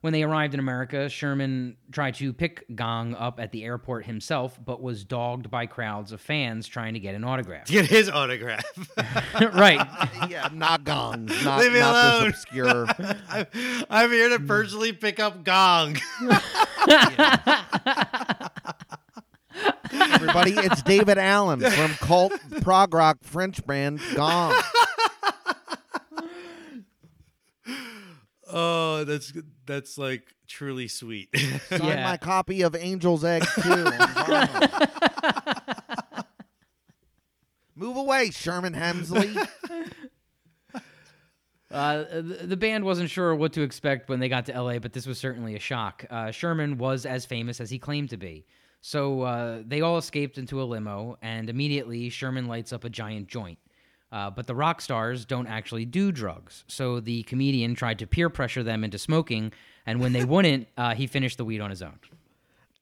when 0.04 0.12
they 0.12 0.24
arrived 0.24 0.54
in 0.54 0.60
America, 0.60 1.08
Sherman 1.08 1.78
tried 1.90 2.16
to 2.16 2.34
pick 2.34 2.66
Gong 2.76 3.16
up 3.16 3.40
at 3.40 3.54
the 3.54 3.64
airport 3.64 4.06
himself, 4.06 4.60
but 4.64 4.82
was 4.82 5.06
dogged 5.06 5.50
by 5.50 5.66
crowds 5.66 6.12
of 6.12 6.20
fans 6.20 6.68
trying 6.68 6.96
to 6.96 7.00
get 7.00 7.16
an 7.16 7.24
autograph. 7.24 7.68
Get 7.68 7.86
his 7.86 8.10
autograph. 8.10 8.66
right. 9.54 9.88
yeah, 10.30 10.50
not 10.52 10.84
gongs, 10.84 11.32
not, 11.46 11.62
Leave 11.62 11.72
me 11.72 11.80
not 11.80 11.96
alone. 11.96 12.32
this 12.32 12.34
obscure. 12.44 12.86
I'm, 13.30 13.48
I'm 13.90 14.12
here 14.12 14.28
to 14.38 14.40
personally 14.42 14.92
pick 14.92 15.22
up 15.22 15.46
Gong. 15.46 15.98
Everybody, 19.94 20.52
it's 20.52 20.82
Daevid 20.82 21.18
Allen 21.18 21.62
from 21.62 21.92
cult 21.94 22.34
prog 22.62 22.94
rock 22.94 23.20
French 23.22 23.66
band 23.66 24.02
Gong. 24.16 24.54
Oh, 28.56 29.04
that's 29.04 29.34
that's 29.66 29.98
like 29.98 30.24
truly 30.48 30.88
sweet. 30.88 31.30
Sign 31.70 31.82
Yeah. 31.84 32.04
my 32.04 32.18
copy 32.18 32.62
of 32.62 32.76
Angel's 32.76 33.26
Egg 33.26 33.44
too. 33.62 33.72
on 33.72 33.92
vinyl. 33.94 36.26
Move 37.76 37.98
away, 37.98 38.30
Sherman 38.30 38.74
Hemsley. 38.74 39.36
Uh, 41.72 42.04
the, 42.22 42.40
the 42.46 42.58
band 42.58 42.84
wasn't 42.84 43.10
sure 43.10 43.34
what 43.34 43.54
to 43.54 43.64
expect 43.64 44.08
when 44.08 44.20
they 44.20 44.30
got 44.30 44.46
to 44.46 44.62
LA, 44.62 44.78
but 44.78 44.94
this 44.94 45.08
was 45.08 45.18
certainly 45.18 45.56
a 45.56 45.60
shock. 45.60 46.06
Uh, 46.08 46.30
Sherman 46.30 46.78
was 46.78 47.04
as 47.04 47.26
famous 47.26 47.60
as 47.60 47.72
he 47.72 47.80
claimed 47.80 48.12
to 48.12 48.18
be. 48.18 48.46
So 48.82 49.24
uh, 49.24 49.64
they 49.66 49.82
all 49.82 49.98
escaped 49.98 50.38
into 50.38 50.62
a 50.62 50.66
limo, 50.66 51.18
and 51.24 51.50
immediately 51.50 52.10
Sherman 52.10 52.46
lights 52.46 52.74
up 52.74 52.84
a 52.84 52.92
giant 52.92 53.28
joint. 53.28 53.58
Uh, 54.14 54.30
but 54.30 54.46
the 54.46 54.54
rock 54.54 54.80
stars 54.80 55.26
don't 55.26 55.48
actually 55.48 55.86
do 55.86 56.12
drugs. 56.12 56.64
So 56.68 57.00
the 57.00 57.24
comedian 57.24 57.74
tried 57.74 57.98
to 57.98 58.06
peer 58.06 58.30
pressure 58.30 58.62
them 58.62 58.84
into 58.84 59.00
smoking, 59.00 59.52
and 59.88 60.00
when 60.00 60.14
they 60.14 60.24
wouldn't, 60.34 60.68
uh, 60.78 60.94
he 60.94 61.08
finished 61.08 61.40
the 61.40 61.46
weed 61.46 61.62
on 61.62 61.72
his 61.72 61.82
own. 61.82 61.98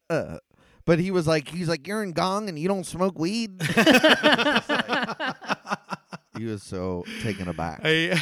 Uh, 0.10 0.40
but 0.84 1.00
he 1.00 1.10
was 1.10 1.28
like, 1.28 1.48
he's 1.48 1.70
like, 1.70 1.88
you're 1.88 2.04
in 2.04 2.12
Gong 2.12 2.50
and 2.50 2.60
you 2.60 2.68
don't 2.68 2.86
smoke 2.86 3.18
weed. 3.18 3.62
he 6.38 6.44
was 6.44 6.64
so 6.64 7.06
taken 7.22 7.48
aback. 7.48 7.80
I, 7.82 8.22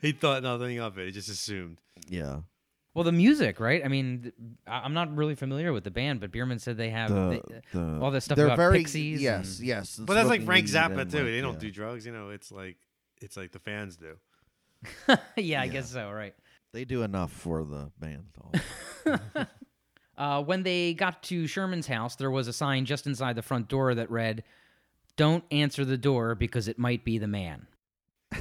he 0.00 0.12
thought 0.12 0.42
nothing 0.42 0.78
of 0.78 0.96
it. 0.96 1.04
He 1.04 1.12
just 1.12 1.28
assumed. 1.28 1.82
Yeah. 2.08 2.38
Well, 2.96 3.04
the 3.04 3.12
music, 3.12 3.60
right? 3.60 3.84
I 3.84 3.88
mean, 3.88 4.22
th- 4.22 4.34
I- 4.66 4.78
I'm 4.80 4.94
not 4.94 5.14
really 5.14 5.34
familiar 5.34 5.70
with 5.74 5.84
the 5.84 5.90
band, 5.90 6.18
but 6.18 6.32
Bierman 6.32 6.58
said 6.58 6.78
they 6.78 6.88
have 6.88 7.10
The, 7.10 7.42
they- 7.46 7.60
the, 7.78 7.98
all 8.00 8.10
this 8.10 8.24
stuff 8.24 8.36
they're 8.36 8.46
about 8.46 8.56
very, 8.56 8.78
pixies. 8.78 9.20
Yes, 9.20 9.58
and- 9.58 9.66
yes. 9.68 9.96
But 9.98 10.14
that's 10.14 10.30
like 10.30 10.40
smoking 10.40 10.46
Frank 10.46 10.64
weed 10.66 10.72
Zappa 10.72 11.00
and, 11.02 11.10
too. 11.10 11.18
like, 11.18 11.26
they 11.26 11.40
don't 11.42 11.52
yeah. 11.52 11.58
do 11.58 11.70
drugs. 11.70 12.06
You 12.06 12.12
know, 12.12 12.30
it's 12.30 12.50
like 12.50 12.78
it's 13.20 13.36
like 13.36 13.52
the 13.52 13.58
fans 13.58 13.98
do. 13.98 14.16
yeah, 15.08 15.16
I 15.60 15.64
Yeah. 15.64 15.66
guess 15.66 15.90
so, 15.90 16.10
right. 16.10 16.34
They 16.72 16.86
do 16.86 17.02
enough 17.02 17.32
for 17.32 17.64
the 17.64 17.90
band. 18.00 18.24
though. 19.04 19.18
Uh, 20.18 20.42
when 20.42 20.62
they 20.62 20.94
got 20.94 21.22
to 21.24 21.46
Sherman's 21.46 21.86
house, 21.86 22.16
there 22.16 22.30
was 22.30 22.48
a 22.48 22.52
sign 22.54 22.86
just 22.86 23.06
inside 23.06 23.36
the 23.36 23.42
front 23.42 23.68
door 23.68 23.94
that 23.94 24.10
read, 24.10 24.44
Don't 25.16 25.44
answer 25.50 25.84
the 25.84 25.98
door 25.98 26.34
because 26.34 26.68
it 26.68 26.78
might 26.78 27.04
be 27.04 27.18
the 27.18 27.26
man. 27.26 27.66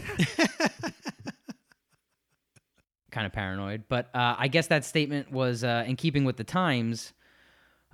kind 3.16 3.26
of 3.26 3.32
paranoid. 3.32 3.86
But 3.88 4.14
uh, 4.14 4.36
I 4.38 4.50
guess 4.50 4.68
that 4.68 4.84
statement 4.84 5.32
was 5.32 5.64
uh, 5.64 5.86
in 5.88 5.96
keeping 5.96 6.26
with 6.26 6.36
the 6.36 6.44
times. 6.44 7.14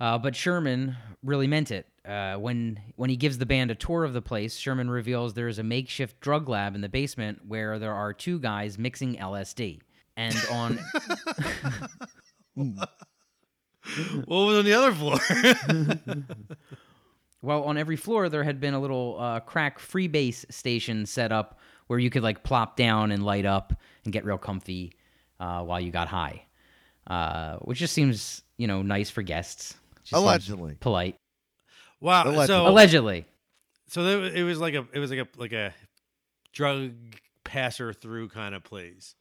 Uh, 0.00 0.18
but 0.18 0.34
Sherman 0.34 0.96
really 1.22 1.46
meant 1.46 1.70
it. 1.70 1.86
Uh, 2.04 2.34
when 2.34 2.80
when 2.96 3.08
he 3.08 3.14
gives 3.14 3.38
the 3.38 3.46
band 3.46 3.70
a 3.70 3.76
tour 3.76 4.02
of 4.02 4.12
the 4.12 4.20
place, 4.20 4.56
Sherman 4.56 4.90
reveals 4.90 5.34
there 5.34 5.46
is 5.46 5.60
a 5.60 5.62
makeshift 5.62 6.18
drug 6.20 6.48
lab 6.48 6.74
in 6.74 6.80
the 6.80 6.88
basement 6.88 7.42
where 7.46 7.78
there 7.78 7.94
are 7.94 8.12
two 8.12 8.40
guys 8.40 8.76
mixing 8.76 9.14
LSD. 9.14 9.78
And 10.16 10.36
on 10.50 10.78
what 12.54 12.88
was 14.26 14.58
on 14.58 14.64
the 14.64 14.74
other 14.74 14.92
floor? 14.92 15.18
Well, 17.44 17.64
on 17.64 17.76
every 17.76 17.96
floor 17.96 18.28
there 18.28 18.44
had 18.44 18.60
been 18.60 18.72
a 18.72 18.78
little 18.78 19.16
uh, 19.18 19.40
crack 19.40 19.80
freebase 19.80 20.50
station 20.52 21.06
set 21.06 21.32
up 21.32 21.58
where 21.88 21.98
you 21.98 22.08
could 22.08 22.22
like 22.22 22.44
plop 22.44 22.76
down 22.76 23.10
and 23.10 23.24
light 23.24 23.44
up 23.44 23.72
and 24.04 24.12
get 24.12 24.24
real 24.24 24.38
comfy 24.38 24.92
uh, 25.42 25.62
while 25.64 25.80
you 25.80 25.90
got 25.90 26.08
high, 26.08 26.44
uh, 27.06 27.56
which 27.58 27.78
just 27.78 27.92
seems 27.94 28.42
you 28.56 28.66
know 28.66 28.82
nice 28.82 29.10
for 29.10 29.22
guests. 29.22 29.74
Just 30.04 30.12
Allegedly. 30.14 30.76
polite. 30.80 31.16
wow. 32.00 32.22
Allegedly. 32.24 32.46
So 32.46 32.66
Allegedly, 32.68 33.26
so 33.88 34.02
there, 34.04 34.24
it 34.24 34.42
was 34.44 34.58
like 34.58 34.74
a 34.74 34.86
it 34.92 34.98
was 34.98 35.10
like 35.10 35.20
a 35.20 35.28
like 35.36 35.52
a 35.52 35.72
drug 36.52 36.92
passer 37.44 37.92
through 37.92 38.28
kind 38.28 38.54
of 38.54 38.62
place. 38.64 39.14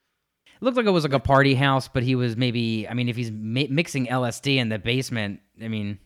it 0.47 0.63
looked 0.63 0.77
like 0.77 0.85
it 0.85 0.91
was 0.91 1.03
like 1.03 1.13
a 1.13 1.19
party 1.19 1.55
house, 1.55 1.87
but 1.87 2.03
he 2.03 2.15
was 2.15 2.35
maybe. 2.37 2.87
I 2.87 2.93
mean, 2.93 3.09
if 3.09 3.15
he's 3.15 3.31
ma- 3.31 3.69
mixing 3.69 4.07
LSD 4.07 4.57
in 4.57 4.69
the 4.69 4.79
basement, 4.79 5.39
I 5.63 5.67
mean, 5.67 5.97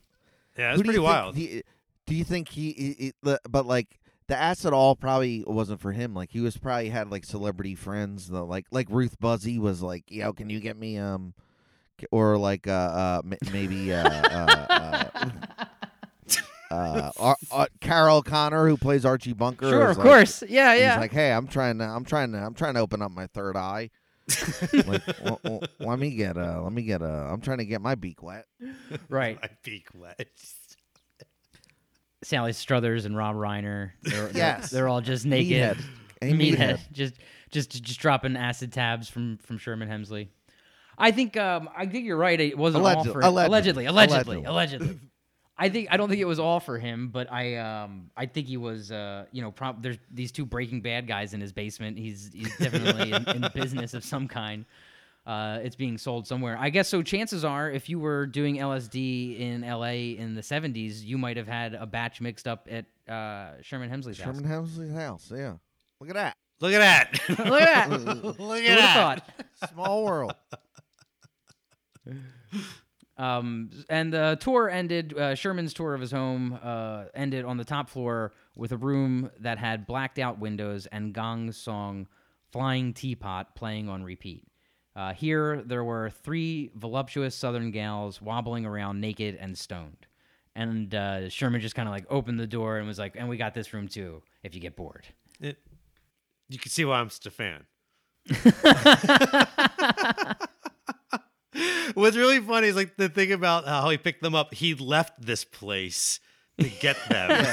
Yeah, 0.57 0.73
Who 0.73 0.73
it's 0.73 0.75
do 0.75 0.79
you 0.79 0.83
pretty 0.83 0.97
think 0.99 1.03
wild. 1.05 1.35
he- 1.35 1.63
do 2.07 2.13
you 2.15 2.23
think 2.23 2.49
he, 2.49 2.71
he, 2.73 2.95
he- 3.23 3.37
but 3.49 3.65
like 3.65 3.99
the 4.27 4.35
acid 4.35 4.73
all 4.73 4.95
probably 4.95 5.43
wasn't 5.45 5.79
for 5.79 5.91
him. 5.91 6.13
Like 6.13 6.31
he 6.31 6.39
was 6.41 6.57
probably 6.57 6.89
had 6.89 7.11
like 7.11 7.25
celebrity 7.25 7.75
friends. 7.75 8.27
The, 8.27 8.43
like 8.43 8.65
like 8.71 8.87
Ruth 8.89 9.19
Buzzi 9.19 9.59
was 9.59 9.81
like, 9.81 10.05
yo, 10.09 10.33
can 10.33 10.49
you 10.49 10.59
get 10.59 10.77
me 10.77 10.97
um, 10.97 11.33
or 12.11 12.37
like 12.37 12.67
uh, 12.67 12.71
uh 12.71 13.21
m- 13.23 13.37
maybe 13.53 13.93
uh 13.93 14.07
uh. 14.09 15.09
uh 15.13 15.65
uh, 16.71 17.11
Ar- 17.19 17.37
Ar- 17.51 17.67
Carroll 17.79 18.17
O'Connor, 18.17 18.67
who 18.67 18.75
plays 18.77 19.05
Archie 19.05 19.33
Bunker, 19.33 19.69
sure, 19.69 19.89
of 19.91 19.97
like- 19.97 20.05
course, 20.07 20.43
yeah, 20.49 20.73
He's 20.73 20.81
yeah. 20.81 20.99
like, 20.99 21.11
"Hey, 21.11 21.31
I'm 21.31 21.47
trying 21.47 21.77
to, 21.77 21.85
I'm 21.85 22.03
trying 22.03 22.31
to, 22.31 22.39
I'm 22.39 22.53
trying 22.55 22.73
to 22.73 22.79
open 22.79 23.01
up 23.01 23.11
my 23.11 23.27
third 23.27 23.55
eye. 23.55 23.91
like, 24.73 25.05
w- 25.05 25.37
w- 25.43 25.59
let 25.79 25.99
me 25.99 26.15
get 26.15 26.35
a, 26.37 26.59
let 26.61 26.73
me 26.73 26.81
get 26.81 27.03
a, 27.03 27.29
I'm 27.31 27.39
trying 27.41 27.59
to 27.59 27.65
get 27.65 27.81
my 27.81 27.93
beak 27.93 28.23
wet. 28.23 28.45
right. 29.09 29.39
My 29.41 29.49
beak 29.63 29.87
wet. 29.93 30.27
Sally 32.25 32.53
Struthers 32.53 33.05
and 33.05 33.15
Rob 33.15 33.35
Reiner. 33.35 33.91
They're, 34.01 34.31
Yes. 34.31 34.69
they're, 34.71 34.81
they're 34.81 34.89
all 34.89 35.01
just 35.01 35.25
naked. 35.25 35.77
Meathead. 36.21 36.57
Meathead. 36.57 36.79
just 36.91 37.13
just 37.51 37.83
just 37.83 37.99
dropping 37.99 38.35
acid 38.35 38.73
tabs 38.73 39.07
from 39.07 39.37
from 39.37 39.57
Sherman 39.59 39.87
Hemsley. 39.87 40.29
I 40.97 41.11
think 41.11 41.37
um 41.37 41.69
I 41.77 41.85
think 41.85 42.05
you're 42.05 42.17
right. 42.17 42.39
It 42.39 42.57
wasn't 42.57 42.85
all 42.85 43.03
for 43.03 43.19
allegedly. 43.21 43.85
allegedly, 43.85 43.85
allegedly, 43.85 44.43
Allegedly. 44.43 44.45
allegedly. 44.45 44.99
I 45.57 45.69
think 45.69 45.87
I 45.91 45.97
don't 45.97 46.09
think 46.09 46.19
it 46.19 46.25
was 46.25 46.39
all 46.39 46.59
for 46.59 46.79
him, 46.79 47.09
but 47.09 47.31
I 47.31 47.57
um 47.57 48.09
I 48.17 48.25
think 48.25 48.47
he 48.47 48.57
was 48.57 48.91
uh 48.91 49.25
you 49.31 49.41
know 49.41 49.51
prob- 49.51 49.83
there's 49.83 49.97
these 50.11 50.31
two 50.31 50.45
Breaking 50.45 50.81
Bad 50.81 51.07
guys 51.07 51.33
in 51.33 51.41
his 51.41 51.53
basement. 51.53 51.97
He's 51.99 52.31
he's 52.33 52.57
definitely 52.57 53.11
in, 53.13 53.43
in 53.43 53.51
business 53.53 53.93
of 53.93 54.03
some 54.03 54.27
kind. 54.27 54.65
Uh, 55.25 55.59
it's 55.63 55.75
being 55.75 55.97
sold 55.97 56.27
somewhere. 56.27 56.55
I 56.59 56.69
guess 56.69 56.87
so. 56.87 57.01
Chances 57.01 57.43
are, 57.43 57.69
if 57.69 57.89
you 57.89 57.99
were 57.99 58.27
doing 58.27 58.57
LSD 58.57 59.39
in 59.39 59.61
LA 59.61 60.13
in 60.21 60.35
the 60.35 60.41
70s, 60.41 61.03
you 61.03 61.17
might 61.17 61.37
have 61.37 61.47
had 61.47 61.73
a 61.73 61.87
batch 61.87 62.21
mixed 62.21 62.47
up 62.47 62.67
at 62.69 62.85
uh, 63.11 63.59
Sherman 63.61 63.89
Hemsley's 63.89 64.19
house. 64.19 64.35
Sherman 64.35 64.43
Hemsley's 64.49 64.93
house. 64.93 65.31
Yeah, 65.35 65.55
look 65.99 66.09
at 66.09 66.15
that. 66.15 66.37
Look 66.61 66.73
at 66.73 66.79
that. 66.79 67.29
Look 67.39 67.61
at 67.61 67.89
that. 67.89 68.13
Look 68.23 68.37
Who 68.37 68.53
at 68.53 68.77
that. 68.77 68.93
thought? 68.95 69.45
Small 69.73 70.05
world. 70.05 70.35
Um, 73.17 73.69
and 73.89 74.13
the 74.13 74.37
tour 74.39 74.69
ended. 74.69 75.17
Uh, 75.17 75.35
Sherman's 75.35 75.73
tour 75.73 75.93
of 75.93 76.01
his 76.01 76.11
home 76.11 76.59
uh, 76.61 77.05
ended 77.13 77.45
on 77.45 77.57
the 77.57 77.63
top 77.65 77.89
floor 77.89 78.33
with 78.55 78.71
a 78.71 78.77
room 78.77 79.31
that 79.39 79.57
had 79.57 79.87
blacked 79.87 80.19
out 80.19 80.37
windows 80.39 80.85
and 80.87 81.13
Gong's 81.13 81.57
song 81.57 82.07
"Flying 82.51 82.93
Teapot" 82.93 83.55
playing 83.55 83.89
on 83.89 84.03
repeat. 84.03 84.43
Uh, 84.95 85.13
here, 85.13 85.61
there 85.65 85.83
were 85.83 86.09
three 86.23 86.71
voluptuous 86.75 87.35
Southern 87.35 87.71
gals 87.71 88.21
wobbling 88.21 88.65
around 88.65 89.01
naked 89.01 89.35
and 89.39 89.57
stoned. 89.57 90.07
And 90.55 90.95
uh, 90.95 91.27
Sherman 91.29 91.59
just 91.59 91.75
kind 91.75 91.87
of 91.87 91.91
like 91.93 92.05
opened 92.09 92.39
the 92.39 92.47
door 92.47 92.77
and 92.77 92.87
was 92.87 92.97
like, 92.97 93.15
"And 93.17 93.27
we 93.27 93.35
got 93.35 93.53
this 93.53 93.73
room 93.73 93.89
too, 93.89 94.23
if 94.41 94.55
you 94.55 94.61
get 94.61 94.75
bored." 94.77 95.05
It- 95.41 95.57
you 96.47 96.59
can 96.59 96.69
see 96.71 96.85
why 96.85 96.99
I'm 96.99 97.09
such 97.09 97.25
a 97.25 97.31
fan. 97.31 97.65
What's 101.93 102.17
really 102.17 102.39
funny 102.39 102.67
is 102.67 102.75
like 102.75 102.97
the 102.97 103.07
thing 103.09 103.31
about 103.31 103.65
how 103.65 103.89
he 103.89 103.97
picked 103.97 104.21
them 104.21 104.35
up. 104.35 104.53
He 104.53 104.73
left 104.75 105.21
this 105.21 105.45
place 105.45 106.19
to 106.59 106.69
get 106.69 106.97
them. 107.09 107.29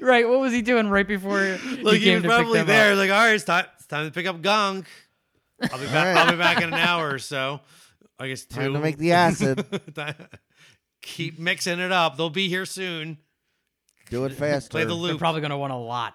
right? 0.00 0.28
What 0.28 0.40
was 0.40 0.52
he 0.52 0.62
doing 0.62 0.88
right 0.88 1.06
before? 1.06 1.58
Like 1.82 1.98
he 1.98 2.04
came 2.04 2.14
was 2.14 2.22
to 2.22 2.22
pick 2.22 2.28
probably 2.28 2.58
them 2.58 2.66
there. 2.66 2.92
up? 2.92 2.98
Like, 2.98 3.10
all 3.10 3.18
right, 3.18 3.34
it's 3.34 3.44
time, 3.44 3.66
it's 3.76 3.86
time 3.86 4.06
to 4.06 4.12
pick 4.12 4.26
up 4.26 4.42
Gong. 4.42 4.84
I'll 5.62 5.78
be 5.78 5.86
back. 5.86 6.16
I'll 6.16 6.30
be 6.30 6.36
back 6.38 6.58
in 6.58 6.64
an 6.64 6.74
hour 6.74 7.10
or 7.10 7.18
so. 7.18 7.60
I 8.18 8.28
guess 8.28 8.44
two. 8.44 8.56
Time 8.60 8.72
to 8.74 8.80
make 8.80 8.98
the 8.98 9.12
acid. 9.12 9.64
Keep 11.02 11.38
mixing 11.38 11.80
it 11.80 11.92
up. 11.92 12.16
They'll 12.16 12.30
be 12.30 12.48
here 12.48 12.66
soon. 12.66 13.18
Do 14.10 14.24
it 14.24 14.32
faster. 14.32 14.70
Play 14.70 14.82
the 14.82 14.88
They're 14.88 14.96
loop. 14.96 15.18
probably 15.18 15.40
gonna 15.40 15.58
want 15.58 15.72
a 15.72 15.76
lot. 15.76 16.14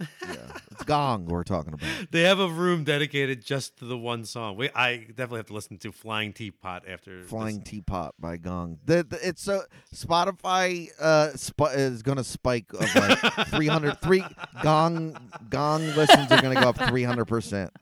Yeah. 0.00 0.36
It's 0.70 0.84
gong 0.84 1.26
we're 1.26 1.42
talking 1.44 1.74
about. 1.74 1.88
They 2.10 2.22
have 2.22 2.38
a 2.38 2.48
room 2.48 2.84
dedicated 2.84 3.44
just 3.44 3.78
to 3.78 3.84
the 3.84 3.98
one 3.98 4.24
song. 4.24 4.56
We, 4.56 4.70
I 4.70 4.98
definitely 4.98 5.38
have 5.38 5.46
to 5.46 5.54
listen 5.54 5.78
to 5.78 5.92
"Flying 5.92 6.32
Teapot" 6.32 6.84
after 6.88 7.20
this. 7.20 7.28
Flying 7.28 7.62
Teapot 7.62 8.14
by 8.18 8.36
Gong. 8.36 8.78
The, 8.84 9.04
the, 9.08 9.18
it's 9.26 9.42
so 9.42 9.62
Spotify 9.94 10.88
uh 11.00 11.30
sp- 11.34 11.74
is 11.74 12.02
gonna 12.02 12.24
spike 12.24 12.72
of 12.72 12.94
like 12.94 13.18
300 13.48 14.00
three 14.00 14.24
Gong 14.62 15.16
Gong 15.50 15.82
listens 15.94 16.30
are 16.30 16.40
gonna 16.40 16.60
go 16.60 16.68
up 16.68 16.78
300 16.78 17.24
percent. 17.24 17.72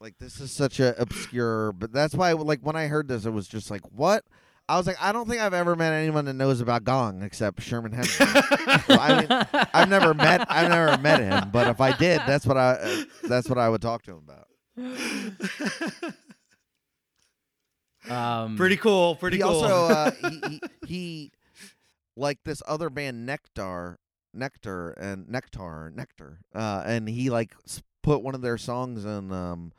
Like 0.00 0.18
this 0.18 0.40
is 0.40 0.52
such 0.52 0.78
a 0.78 1.00
obscure, 1.00 1.72
but 1.72 1.92
that's 1.92 2.14
why 2.14 2.32
like 2.32 2.60
when 2.60 2.76
I 2.76 2.86
heard 2.86 3.08
this, 3.08 3.24
it 3.26 3.30
was 3.30 3.48
just 3.48 3.70
like 3.70 3.82
what. 3.92 4.24
I 4.68 4.76
was 4.76 4.86
like, 4.86 4.96
I 5.00 5.12
don't 5.12 5.28
think 5.28 5.40
I've 5.40 5.54
ever 5.54 5.74
met 5.74 5.92
anyone 5.94 6.26
that 6.26 6.34
knows 6.34 6.60
about 6.60 6.84
Gong 6.84 7.22
except 7.22 7.62
Sherman 7.62 7.92
Hemsley. 7.92 8.88
Well, 8.88 9.00
I 9.00 9.20
mean, 9.20 9.68
I've 9.72 9.88
never 9.88 10.12
met, 10.12 10.46
I've 10.50 10.68
never 10.68 11.00
met 11.00 11.20
him, 11.20 11.50
but 11.50 11.68
if 11.68 11.80
I 11.80 11.96
did, 11.96 12.20
that's 12.26 12.44
what 12.44 12.58
I, 12.58 12.72
uh, 12.72 13.04
that's 13.24 13.48
what 13.48 13.56
I 13.58 13.68
would 13.68 13.80
talk 13.80 14.02
to 14.02 14.12
him 14.12 14.22
about. 14.28 14.46
Um, 18.08 18.56
Pretty 18.56 18.76
cool. 18.76 19.16
Pretty 19.16 19.36
he 19.38 19.42
cool. 19.42 19.52
also 19.52 19.94
uh, 19.94 20.10
he, 20.30 20.40
he 20.48 20.60
he 20.86 21.32
like 22.16 22.38
this 22.44 22.62
other 22.66 22.90
band 22.90 23.28
Nektar, 23.28 23.96
Nektar 24.36 24.94
and 24.96 25.26
Nektar, 25.26 25.92
Nektar, 25.94 26.38
uh, 26.54 26.82
and 26.86 27.08
he 27.08 27.30
like 27.30 27.54
put 28.02 28.22
one 28.22 28.34
of 28.34 28.40
their 28.40 28.58
songs 28.58 29.04
in. 29.04 29.32
Um, 29.32 29.72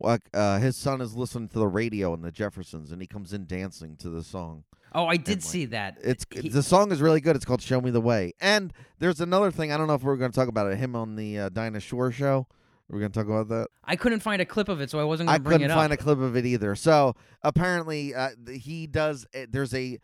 like 0.00 0.22
uh, 0.32 0.58
his 0.58 0.76
son 0.76 1.00
is 1.00 1.14
listening 1.16 1.48
to 1.48 1.58
the 1.58 1.66
radio 1.68 2.14
in 2.14 2.22
the 2.22 2.30
Jeffersons, 2.30 2.92
and 2.92 3.00
he 3.00 3.06
comes 3.06 3.32
in 3.32 3.46
dancing 3.46 3.96
to 3.96 4.08
the 4.10 4.22
song. 4.22 4.64
Oh, 4.94 5.06
I 5.06 5.16
did 5.16 5.38
like, 5.38 5.42
see 5.42 5.64
that. 5.66 5.98
It's 6.02 6.26
He- 6.30 6.48
the 6.48 6.62
song 6.62 6.92
is 6.92 7.00
really 7.00 7.20
good. 7.20 7.36
It's 7.36 7.44
called 7.44 7.62
"Show 7.62 7.80
Me 7.80 7.90
the 7.90 8.00
Way." 8.00 8.32
And 8.40 8.72
there's 8.98 9.20
another 9.20 9.50
thing. 9.50 9.72
I 9.72 9.76
don't 9.76 9.86
know 9.86 9.94
if 9.94 10.02
we're 10.02 10.16
going 10.16 10.30
to 10.30 10.36
talk 10.36 10.48
about 10.48 10.70
it. 10.70 10.76
Him 10.76 10.94
on 10.96 11.16
the 11.16 11.38
uh, 11.38 11.48
Dinah 11.48 11.80
Shore 11.80 12.10
show. 12.12 12.46
We're 12.88 12.98
going 13.00 13.12
to 13.12 13.18
talk 13.18 13.26
about 13.26 13.48
that. 13.48 13.68
I 13.84 13.96
couldn't 13.96 14.20
find 14.20 14.42
a 14.42 14.44
clip 14.44 14.68
of 14.68 14.82
it, 14.82 14.90
so 14.90 14.98
I 15.00 15.04
wasn't 15.04 15.30
I 15.30 15.32
going 15.32 15.38
to 15.38 15.44
bring 15.44 15.58
couldn't 15.60 15.74
find 15.76 15.92
a 15.94 15.96
clip 15.96 16.18
of 16.18 16.36
it 16.36 16.44
either. 16.44 16.74
So 16.74 17.14
apparently, 17.42 18.14
uh, 18.14 18.30
he 18.50 18.86
does. 18.86 19.26
uh, 19.34 19.46
There's 19.48 19.72
a 19.72 19.98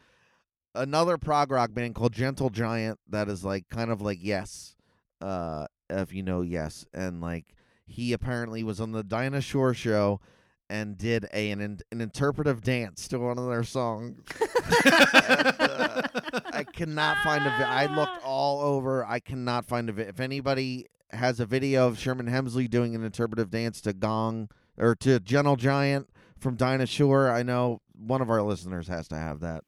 another 0.74 1.18
prog 1.18 1.50
rock 1.50 1.74
band 1.74 1.94
called 1.94 2.12
Gentle 2.12 2.50
Giant 2.50 2.98
that 3.08 3.28
is 3.28 3.44
like 3.44 3.68
kind 3.68 3.90
of 3.90 4.00
like 4.00 4.18
Yes, 4.22 4.74
uh, 5.20 5.66
if 5.90 6.14
you 6.14 6.22
know 6.22 6.40
Yes, 6.40 6.86
and 6.94 7.20
like 7.20 7.44
he 7.88 8.12
apparently 8.12 8.62
was 8.62 8.80
on 8.80 8.92
the 8.92 9.02
Dinah 9.02 9.40
Shore 9.40 9.74
show 9.74 10.20
and 10.70 10.96
did 10.98 11.26
a 11.32 11.50
an, 11.50 11.60
an 11.90 12.00
interpretive 12.00 12.62
dance 12.62 13.08
to 13.08 13.18
one 13.18 13.38
of 13.38 13.48
their 13.48 13.64
songs. 13.64 14.20
And, 14.70 15.56
uh, 15.60 16.02
I 16.52 16.64
cannot 16.64 17.18
find 17.24 17.42
a. 17.46 17.48
Vi- 17.50 17.64
I 17.64 17.86
looked 17.86 18.22
all 18.24 18.60
over. 18.60 19.04
I 19.04 19.18
cannot 19.18 19.64
find 19.64 19.88
a. 19.88 19.92
Vi- 19.92 20.02
if 20.02 20.20
anybody 20.20 20.86
has 21.10 21.40
a 21.40 21.46
video 21.46 21.86
of 21.86 21.98
Sherman 21.98 22.26
Hemsley 22.26 22.68
doing 22.68 22.94
an 22.94 23.02
interpretive 23.02 23.50
dance 23.50 23.80
to 23.82 23.92
Gong 23.94 24.50
or 24.76 24.94
to 24.96 25.20
Gentle 25.20 25.56
Giant 25.56 26.08
from 26.38 26.56
Dinah 26.56 26.86
Shore, 26.86 27.30
I 27.30 27.42
know 27.42 27.80
one 27.96 28.20
of 28.20 28.28
our 28.30 28.42
listeners 28.42 28.88
has 28.88 29.08
to 29.08 29.16
have 29.16 29.40
that. 29.40 29.64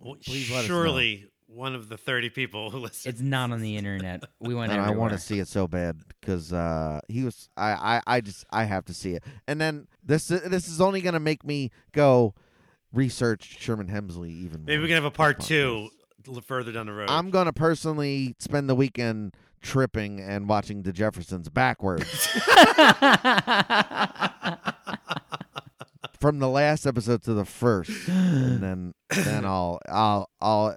Well, 0.00 0.16
Please 0.24 0.50
let 0.50 0.64
us 0.64 0.68
know. 0.68 0.74
surely 0.82 1.26
one 1.52 1.74
of 1.74 1.88
the 1.88 1.96
30 1.96 2.30
people 2.30 2.70
who 2.70 2.78
listen. 2.80 3.10
It's 3.10 3.20
not 3.20 3.50
on 3.50 3.60
the 3.60 3.76
internet. 3.76 4.24
We 4.38 4.54
went 4.54 4.72
and 4.72 4.80
I 4.80 4.90
want 4.90 5.12
to 5.12 5.18
see 5.18 5.38
it 5.38 5.48
so 5.48 5.66
bad 5.66 6.00
because 6.20 6.52
uh, 6.52 7.00
he 7.08 7.24
was. 7.24 7.48
I, 7.56 7.70
I. 7.72 8.00
I 8.06 8.20
just. 8.20 8.44
I 8.50 8.64
have 8.64 8.84
to 8.86 8.94
see 8.94 9.14
it. 9.14 9.24
And 9.46 9.60
then 9.60 9.88
this. 10.04 10.28
This 10.28 10.68
is 10.68 10.80
only 10.80 11.00
gonna 11.00 11.20
make 11.20 11.44
me 11.44 11.70
go 11.92 12.34
research 12.92 13.58
Sherman 13.60 13.88
Hemsley 13.88 14.30
even. 14.30 14.64
Maybe 14.64 14.78
more 14.78 14.82
we 14.82 14.88
can 14.88 14.94
have 14.96 15.04
a 15.04 15.10
part 15.10 15.40
two 15.40 15.90
further 16.44 16.72
down 16.72 16.86
the 16.86 16.92
road. 16.92 17.10
I'm 17.10 17.30
gonna 17.30 17.52
personally 17.52 18.34
spend 18.38 18.68
the 18.68 18.74
weekend 18.74 19.34
tripping 19.62 20.20
and 20.20 20.48
watching 20.48 20.82
the 20.82 20.92
Jeffersons 20.92 21.48
backwards 21.48 22.26
from 26.20 26.38
the 26.38 26.48
last 26.48 26.86
episode 26.86 27.22
to 27.24 27.34
the 27.34 27.44
first, 27.44 28.08
and 28.08 28.62
then 28.62 28.94
then 29.10 29.44
I'll 29.46 29.80
I'll 29.88 30.30
I'll 30.40 30.76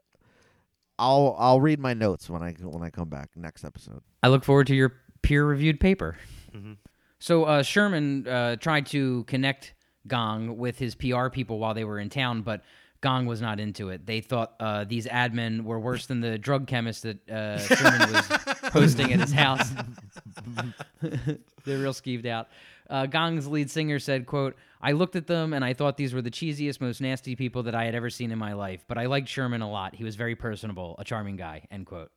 I'll 1.04 1.36
I'll 1.38 1.62
read 1.62 1.80
my 1.80 1.94
notes 1.94 2.30
when 2.30 2.42
I 2.42 2.54
when 2.54 2.82
I 2.84 2.90
come 2.90 3.10
back 3.10 3.30
next 3.36 3.66
episode. 3.66 4.02
I 4.22 4.30
look 4.30 4.44
forward 4.44 4.68
to 4.68 4.76
your 4.76 4.94
peer-reviewed 5.22 5.80
paper. 5.80 6.16
Mhm. 6.56 6.78
So 7.20 7.44
uh, 7.46 7.64
Sherman 7.64 8.28
uh, 8.28 8.56
tried 8.58 8.86
to 8.88 9.24
connect 9.26 9.74
Gong 10.08 10.58
with 10.58 10.78
his 10.80 10.96
PR 10.96 11.30
people 11.30 11.60
while 11.60 11.74
they 11.74 11.84
were 11.86 12.00
in 12.00 12.10
town, 12.10 12.42
but 12.42 12.64
Gong 13.02 13.26
was 13.26 13.42
not 13.42 13.60
into 13.60 13.90
it. 13.90 14.06
They 14.06 14.22
thought 14.22 14.54
uh, 14.60 14.84
these 14.86 15.08
admin 15.08 15.64
were 15.64 15.80
worse 15.80 16.06
than 16.06 16.22
the 16.22 16.38
drug 16.38 16.68
chemist 16.68 17.04
that 17.04 17.30
uh, 17.30 17.58
Sherman 17.60 18.14
was 18.14 18.28
hosting 18.74 19.12
at 19.14 19.20
his 19.20 19.34
house. 19.34 19.70
They're 21.02 21.80
real 21.80 21.94
skeeved 21.94 22.26
out. 22.26 22.48
Uh, 22.90 23.06
Gong's 23.06 23.48
lead 23.48 23.70
singer 23.70 24.00
said, 24.00 24.26
"quote 24.26 24.56
I 24.82 24.92
looked 24.92 25.16
at 25.16 25.28
them 25.28 25.54
and 25.54 25.64
I 25.64 25.74
thought 25.74 25.98
these 25.98 26.14
were 26.14 26.22
the 26.22 26.32
cheesiest, 26.32 26.82
most 26.82 27.02
nasty 27.02 27.36
people 27.36 27.64
that 27.64 27.76
I 27.76 27.86
had 27.86 27.96
ever 27.96 28.10
seen 28.10 28.32
in 28.32 28.40
my 28.40 28.54
life. 28.54 28.84
But 28.88 28.98
I 28.98 29.06
liked 29.06 29.30
Sherman 29.30 29.62
a 29.62 29.70
lot. 29.70 29.96
He 29.96 30.04
was 30.04 30.16
very 30.16 30.36
personable, 30.36 30.96
a 31.00 31.04
charming 31.04 31.36
guy." 31.38 31.66
End 31.72 31.86
quote. 31.86 32.12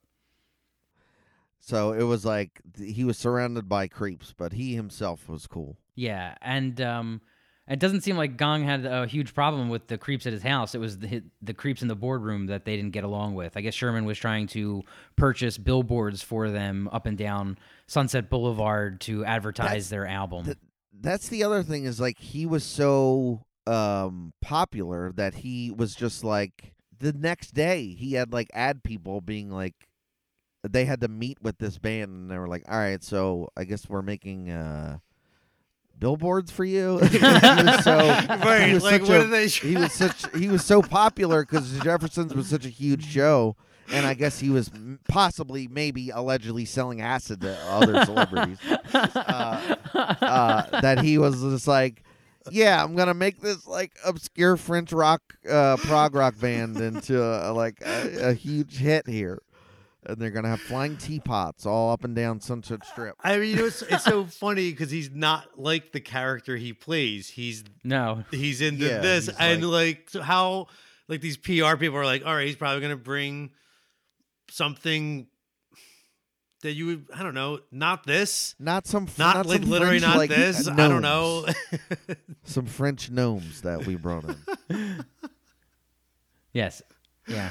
So 1.60 1.92
it 1.92 2.04
was 2.04 2.24
like 2.24 2.60
th- 2.76 2.94
he 2.94 3.04
was 3.04 3.18
surrounded 3.18 3.68
by 3.68 3.88
creeps, 3.88 4.34
but 4.36 4.52
he 4.52 4.74
himself 4.74 5.28
was 5.28 5.46
cool. 5.46 5.78
Yeah, 5.94 6.34
and 6.40 6.80
um, 6.80 7.22
it 7.68 7.78
doesn't 7.80 8.02
seem 8.02 8.16
like 8.16 8.36
Gong 8.36 8.62
had 8.64 8.84
a 8.86 9.06
huge 9.06 9.34
problem 9.34 9.68
with 9.68 9.88
the 9.88 9.98
creeps 9.98 10.26
at 10.26 10.32
his 10.32 10.42
house. 10.42 10.74
It 10.74 10.78
was 10.78 10.98
the 10.98 11.22
the 11.42 11.54
creeps 11.54 11.82
in 11.82 11.88
the 11.88 11.96
boardroom 11.96 12.46
that 12.46 12.64
they 12.64 12.76
didn't 12.76 12.92
get 12.92 13.04
along 13.04 13.34
with. 13.34 13.56
I 13.56 13.60
guess 13.60 13.74
Sherman 13.74 14.04
was 14.04 14.18
trying 14.18 14.46
to 14.48 14.82
purchase 15.16 15.58
billboards 15.58 16.22
for 16.22 16.50
them 16.50 16.88
up 16.92 17.06
and 17.06 17.18
down 17.18 17.58
Sunset 17.88 18.30
Boulevard 18.30 19.00
to 19.02 19.24
advertise 19.24 19.88
their 19.90 20.06
album. 20.06 20.44
th- 20.44 20.56
That's 20.98 21.28
the 21.28 21.42
other 21.44 21.62
thing 21.62 21.84
is 21.84 22.00
like 22.00 22.18
he 22.18 22.46
was 22.46 22.64
so 22.64 23.44
um 23.66 24.32
popular 24.40 25.10
that 25.12 25.34
he 25.34 25.70
was 25.72 25.94
just 25.96 26.22
like 26.22 26.72
the 26.98 27.12
next 27.12 27.52
day 27.52 27.94
he 27.94 28.12
had 28.12 28.32
like 28.32 28.48
ad 28.54 28.84
people 28.84 29.20
being 29.20 29.50
like 29.50 29.74
they 30.68 30.84
had 30.84 31.00
to 31.00 31.08
meet 31.08 31.38
with 31.42 31.58
this 31.58 31.76
band 31.78 32.10
and 32.10 32.30
they 32.30 32.38
were 32.38 32.46
like 32.48 32.62
all 32.68 32.78
right 32.78 33.02
so 33.02 33.48
i 33.56 33.64
guess 33.64 33.88
we're 33.88 34.02
making 34.02 34.50
uh 34.50 34.98
billboards 35.98 36.50
for 36.50 36.64
you 36.64 36.98
he 37.10 37.18
was 37.18 37.84
so 37.84 37.98
he 38.60 38.74
was 38.74 38.82
like 38.82 39.00
such 39.00 39.08
what 39.08 39.20
a- 39.22 39.26
they? 39.28 39.48
he 39.48 39.76
was 39.76 39.92
such 39.92 40.36
he 40.36 40.48
was 40.48 40.64
so 40.64 40.82
popular 40.82 41.42
because 41.44 41.78
Jeffersons 41.80 42.34
was 42.34 42.46
such 42.48 42.66
a 42.66 42.68
huge 42.70 43.04
show, 43.06 43.56
and 43.92 44.04
I 44.06 44.14
guess 44.14 44.38
he 44.40 44.50
was 44.50 44.70
possibly, 45.08 45.68
maybe, 45.68 46.10
allegedly 46.10 46.64
selling 46.64 47.00
acid 47.00 47.40
to 47.42 47.56
other 47.68 48.04
celebrities. 48.04 48.58
uh, 48.92 49.76
uh, 49.94 50.80
that 50.80 51.00
he 51.02 51.18
was 51.18 51.40
just 51.40 51.66
like, 51.68 52.02
yeah, 52.50 52.82
I'm 52.82 52.94
gonna 52.94 53.14
make 53.14 53.40
this 53.40 53.66
like 53.66 53.92
obscure 54.04 54.56
French 54.56 54.92
rock, 54.92 55.22
uh, 55.48 55.76
prog 55.78 56.14
rock 56.14 56.38
band 56.38 56.76
into 56.78 57.20
like 57.52 57.80
a, 57.84 58.30
a 58.30 58.32
huge 58.34 58.76
hit 58.76 59.06
here, 59.08 59.40
and 60.08 60.16
they're 60.18 60.30
gonna 60.30 60.48
have 60.48 60.60
flying 60.60 60.96
teapots 60.96 61.66
all 61.66 61.92
up 61.92 62.04
and 62.04 62.14
down 62.14 62.40
Sunset 62.40 62.84
Strip. 62.84 63.14
I 63.22 63.38
mean, 63.38 63.50
you 63.50 63.56
know, 63.56 63.64
it's, 63.66 63.82
it's 63.82 64.04
so 64.04 64.24
funny 64.26 64.70
because 64.70 64.90
he's 64.90 65.10
not 65.10 65.58
like 65.58 65.92
the 65.92 66.00
character 66.00 66.56
he 66.56 66.72
plays. 66.72 67.28
He's 67.28 67.64
no, 67.84 68.24
he's 68.30 68.60
into 68.60 68.86
Yeah, 68.86 68.98
this, 68.98 69.26
he's 69.26 69.36
and 69.36 69.68
like, 69.70 70.10
so 70.10 70.22
how 70.22 70.66
like 71.08 71.20
these 71.20 71.36
PR 71.36 71.76
people 71.76 71.96
are 71.96 72.04
like, 72.04 72.24
all 72.24 72.34
right, 72.34 72.46
he's 72.46 72.56
probably 72.56 72.80
gonna 72.80 72.96
bring 72.96 73.50
something 74.50 75.26
that 76.62 76.72
you 76.72 76.86
would, 76.86 77.06
I 77.14 77.22
don't 77.22 77.34
know, 77.34 77.60
not 77.70 78.04
this, 78.04 78.54
Not 78.58 78.86
some, 78.86 79.06
not, 79.18 79.36
not 79.36 79.46
like 79.46 79.60
some 79.60 79.70
literally 79.70 80.00
French, 80.00 80.14
not 80.14 80.16
like, 80.16 80.30
this. 80.30 80.66
I 80.66 80.88
don't 80.88 81.02
know. 81.02 81.46
Some 82.44 82.66
French 82.66 83.10
gnomes 83.10 83.62
that 83.62 83.86
we 83.86 83.96
brought 83.96 84.24
in. 84.70 85.04
yes, 86.52 86.80
yeah. 87.28 87.50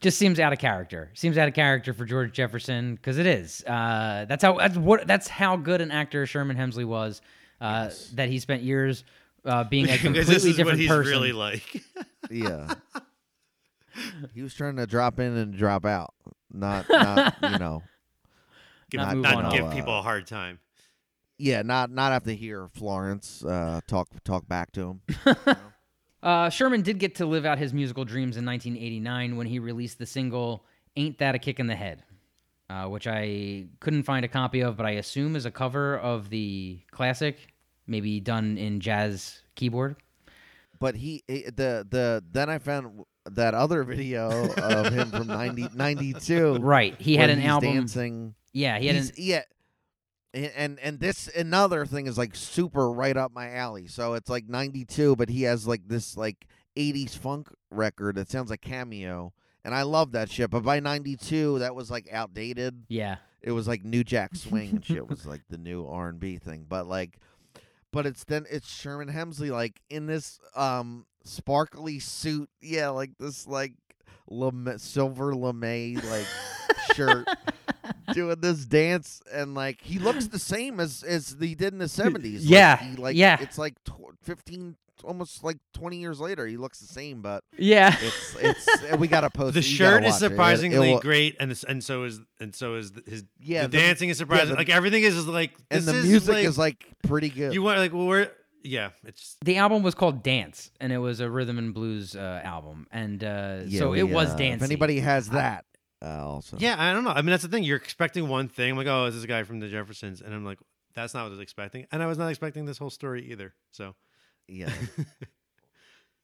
Just 0.00 0.18
seems 0.18 0.40
out 0.40 0.52
of 0.52 0.58
character. 0.58 1.10
Seems 1.14 1.36
out 1.36 1.46
of 1.48 1.54
character 1.54 1.92
for 1.92 2.04
George 2.06 2.32
Jefferson 2.32 2.94
because 2.94 3.18
it 3.18 3.26
is. 3.26 3.62
Uh, 3.64 4.24
that's 4.28 4.42
how. 4.42 4.56
That's 4.56 4.76
what. 4.76 5.06
That's 5.06 5.28
how 5.28 5.56
good 5.56 5.80
an 5.82 5.90
actor 5.90 6.24
Sherman 6.26 6.56
Hemsley 6.56 6.86
was. 6.86 7.20
Uh, 7.60 7.90
That 8.14 8.28
he 8.30 8.38
spent 8.38 8.62
years 8.62 9.04
uh, 9.44 9.64
being 9.64 9.84
a 9.90 9.98
completely 9.98 10.22
this 10.34 10.44
is 10.44 10.50
what 10.52 10.56
different 10.56 10.78
he's 10.80 10.88
person. 10.88 11.10
really 11.10 11.32
like. 11.32 11.82
Yeah. 12.30 12.72
he 14.34 14.40
was 14.42 14.54
trying 14.54 14.76
to 14.76 14.86
drop 14.86 15.18
in 15.18 15.36
and 15.36 15.52
drop 15.56 15.84
out. 15.84 16.14
Not 16.52 16.86
not 16.90 17.34
you 17.42 17.58
know. 17.58 17.82
Give, 18.90 19.00
Not 19.00 19.16
not, 19.16 19.36
move 19.36 19.44
on 19.46 19.52
give 19.52 19.64
up. 19.66 19.72
people 19.74 19.98
a 19.98 20.02
hard 20.02 20.26
time. 20.28 20.60
Yeah, 21.38 21.62
not 21.62 21.90
not 21.90 22.12
have 22.12 22.22
to 22.24 22.34
hear 22.36 22.68
Florence 22.72 23.44
uh 23.44 23.80
talk 23.86 24.08
talk 24.24 24.46
back 24.48 24.70
to 24.72 24.80
him. 25.26 25.36
Uh, 26.22 26.50
Sherman 26.50 26.82
did 26.82 26.98
get 26.98 27.14
to 27.16 27.26
live 27.26 27.46
out 27.46 27.58
his 27.58 27.72
musical 27.72 28.04
dreams 28.04 28.36
in 28.36 28.44
1989 28.44 29.36
when 29.36 29.46
he 29.46 29.58
released 29.58 29.98
the 29.98 30.06
single 30.06 30.64
"Ain't 30.96 31.18
That 31.18 31.34
a 31.34 31.38
Kick 31.38 31.58
in 31.58 31.66
the 31.66 31.76
Head," 31.76 32.02
uh, 32.68 32.86
which 32.86 33.06
I 33.06 33.66
couldn't 33.80 34.02
find 34.02 34.24
a 34.24 34.28
copy 34.28 34.60
of, 34.60 34.76
but 34.76 34.84
I 34.86 34.92
assume 34.92 35.34
is 35.36 35.46
a 35.46 35.50
cover 35.50 35.96
of 35.98 36.28
the 36.28 36.80
classic, 36.90 37.54
maybe 37.86 38.20
done 38.20 38.58
in 38.58 38.80
jazz 38.80 39.40
keyboard. 39.54 39.96
But 40.78 40.94
he 40.94 41.22
eh, 41.28 41.44
the 41.46 41.86
the 41.88 42.22
then 42.30 42.50
I 42.50 42.58
found 42.58 43.04
that 43.30 43.54
other 43.54 43.82
video 43.84 44.50
of 44.54 44.92
him 44.92 45.10
from 45.10 45.26
90, 45.26 45.68
92 45.74 46.56
Right, 46.60 46.98
he 47.00 47.16
had 47.16 47.30
an 47.30 47.40
album. 47.42 47.74
dancing. 47.74 48.34
Yeah, 48.52 48.78
he 48.78 48.88
had 48.88 48.96
an, 48.96 49.10
yeah. 49.16 49.42
And, 50.32 50.52
and 50.56 50.78
and 50.80 51.00
this 51.00 51.28
another 51.34 51.84
thing 51.86 52.06
is 52.06 52.16
like 52.16 52.36
super 52.36 52.90
right 52.90 53.16
up 53.16 53.32
my 53.32 53.50
alley. 53.52 53.86
So 53.88 54.14
it's 54.14 54.30
like 54.30 54.48
92 54.48 55.16
but 55.16 55.28
he 55.28 55.42
has 55.42 55.66
like 55.66 55.88
this 55.88 56.16
like 56.16 56.46
80s 56.76 57.16
funk 57.16 57.48
record 57.70 58.14
that 58.14 58.30
sounds 58.30 58.48
like 58.50 58.60
Cameo 58.60 59.32
and 59.64 59.74
I 59.74 59.82
love 59.82 60.12
that 60.12 60.30
shit. 60.30 60.50
But 60.50 60.62
by 60.62 60.80
92 60.80 61.58
that 61.58 61.74
was 61.74 61.90
like 61.90 62.08
outdated. 62.12 62.84
yeah. 62.88 63.16
it 63.42 63.52
was 63.52 63.66
like 63.66 63.84
New 63.84 64.04
Jack 64.04 64.34
Swing 64.36 64.70
and 64.70 64.84
shit 64.84 65.08
was 65.08 65.26
like 65.26 65.42
the 65.50 65.58
new 65.58 65.86
R 65.86 66.08
and 66.08 66.20
B 66.20 66.36
thing. 66.38 66.64
But 66.68 66.86
like, 66.86 67.18
but 67.92 68.06
it's 68.06 68.22
then 68.24 68.46
it's 68.50 68.70
Sherman 68.72 69.08
Hemsley 69.08 69.50
like 69.50 69.80
in 69.90 70.06
this 70.06 70.38
um 70.54 71.06
sparkly 71.24 71.98
suit, 71.98 72.48
yeah, 72.60 72.90
like 72.90 73.10
this 73.18 73.46
like 73.48 73.72
lame, 74.28 74.72
silver 74.78 75.34
lame 75.34 76.00
like 76.08 76.26
shirt, 76.94 77.26
doing 78.14 78.36
this 78.40 78.64
dance, 78.64 79.20
and 79.32 79.54
like 79.54 79.80
he 79.82 79.98
looks 79.98 80.26
the 80.28 80.38
same 80.38 80.80
as 80.80 81.02
as 81.02 81.36
he 81.40 81.54
did 81.54 81.72
in 81.72 81.78
the 81.78 81.88
seventies. 81.88 82.44
Yeah, 82.46 82.78
like, 82.80 82.90
he, 82.90 82.96
like 82.96 83.16
yeah. 83.16 83.38
It's 83.40 83.58
like 83.58 83.74
tw- 83.84 84.14
fifteen. 84.22 84.76
Almost 85.02 85.42
like 85.42 85.56
twenty 85.72 85.96
years 85.96 86.20
later, 86.20 86.46
he 86.46 86.58
looks 86.58 86.78
the 86.78 86.86
same, 86.86 87.22
but 87.22 87.42
Yeah. 87.56 87.96
it's 88.02 88.36
it's 88.38 88.96
we 88.98 89.08
gotta 89.08 89.30
post. 89.30 89.54
The 89.54 89.60
it. 89.60 89.66
You 89.70 89.78
gotta 89.78 89.94
shirt 89.96 90.04
is 90.04 90.12
watch 90.12 90.20
it. 90.20 90.24
It- 90.24 90.26
it 90.26 90.30
surprisingly 90.30 90.92
will- 90.92 91.00
great, 91.00 91.36
and 91.40 91.64
and 91.68 91.82
so 91.82 92.04
is 92.04 92.20
and 92.38 92.54
so 92.54 92.74
is 92.74 92.92
his 93.06 93.24
Yeah, 93.40 93.62
the, 93.62 93.68
the- 93.68 93.78
dancing 93.78 94.10
is 94.10 94.18
surprising. 94.18 94.50
the- 94.50 94.56
like 94.56 94.68
everything 94.68 95.02
is, 95.02 95.16
is 95.16 95.26
like 95.26 95.52
and 95.70 95.84
the 95.84 95.94
is 95.96 96.04
music 96.06 96.34
like, 96.34 96.44
is 96.44 96.58
like 96.58 96.84
pretty 97.02 97.30
good. 97.30 97.54
you 97.54 97.62
want 97.62 97.78
like 97.78 97.94
well, 97.94 98.06
we're 98.08 98.30
yeah, 98.62 98.90
it's 99.06 99.38
The 99.42 99.56
album 99.56 99.82
was 99.82 99.94
called 99.94 100.22
Dance, 100.22 100.70
and 100.82 100.92
it 100.92 100.98
was 100.98 101.20
a 101.20 101.30
rhythm 101.30 101.56
and 101.56 101.72
blues 101.72 102.14
uh, 102.14 102.42
album, 102.44 102.86
and 102.92 103.24
uh, 103.24 103.60
Yeah, 103.64 103.78
so 103.78 103.90
we, 103.92 104.00
it 104.00 104.10
was 104.10 104.34
uh, 104.34 104.36
dancey. 104.36 104.56
If 104.66 104.70
anybody 104.70 105.00
has 105.00 105.30
that, 105.30 105.64
uh, 106.02 106.26
also. 106.26 106.56
yeah. 106.58 106.76
I 106.78 106.92
don't 106.92 107.04
know. 107.04 107.10
I 107.10 107.22
mean, 107.22 107.30
that's 107.30 107.42
the 107.42 107.48
thing. 107.48 107.62
You're 107.64 107.76
expecting 107.76 108.28
one 108.28 108.48
thing. 108.48 108.70
I'm 108.70 108.76
like, 108.76 108.86
oh, 108.86 109.06
is 109.06 109.14
this 109.14 109.24
a 109.24 109.26
guy 109.26 109.42
from 109.42 109.60
the 109.60 109.68
Jeffersons? 109.68 110.20
And 110.20 110.32
I'm 110.34 110.44
like, 110.44 110.58
that's 110.94 111.14
not 111.14 111.20
what 111.22 111.26
I 111.28 111.30
was 111.30 111.40
expecting. 111.40 111.86
And 111.92 112.02
I 112.02 112.06
was 112.06 112.18
not 112.18 112.28
expecting 112.28 112.64
this 112.64 112.78
whole 112.78 112.90
story 112.90 113.30
either. 113.30 113.54
So 113.70 113.94
Yeah. 114.48 114.70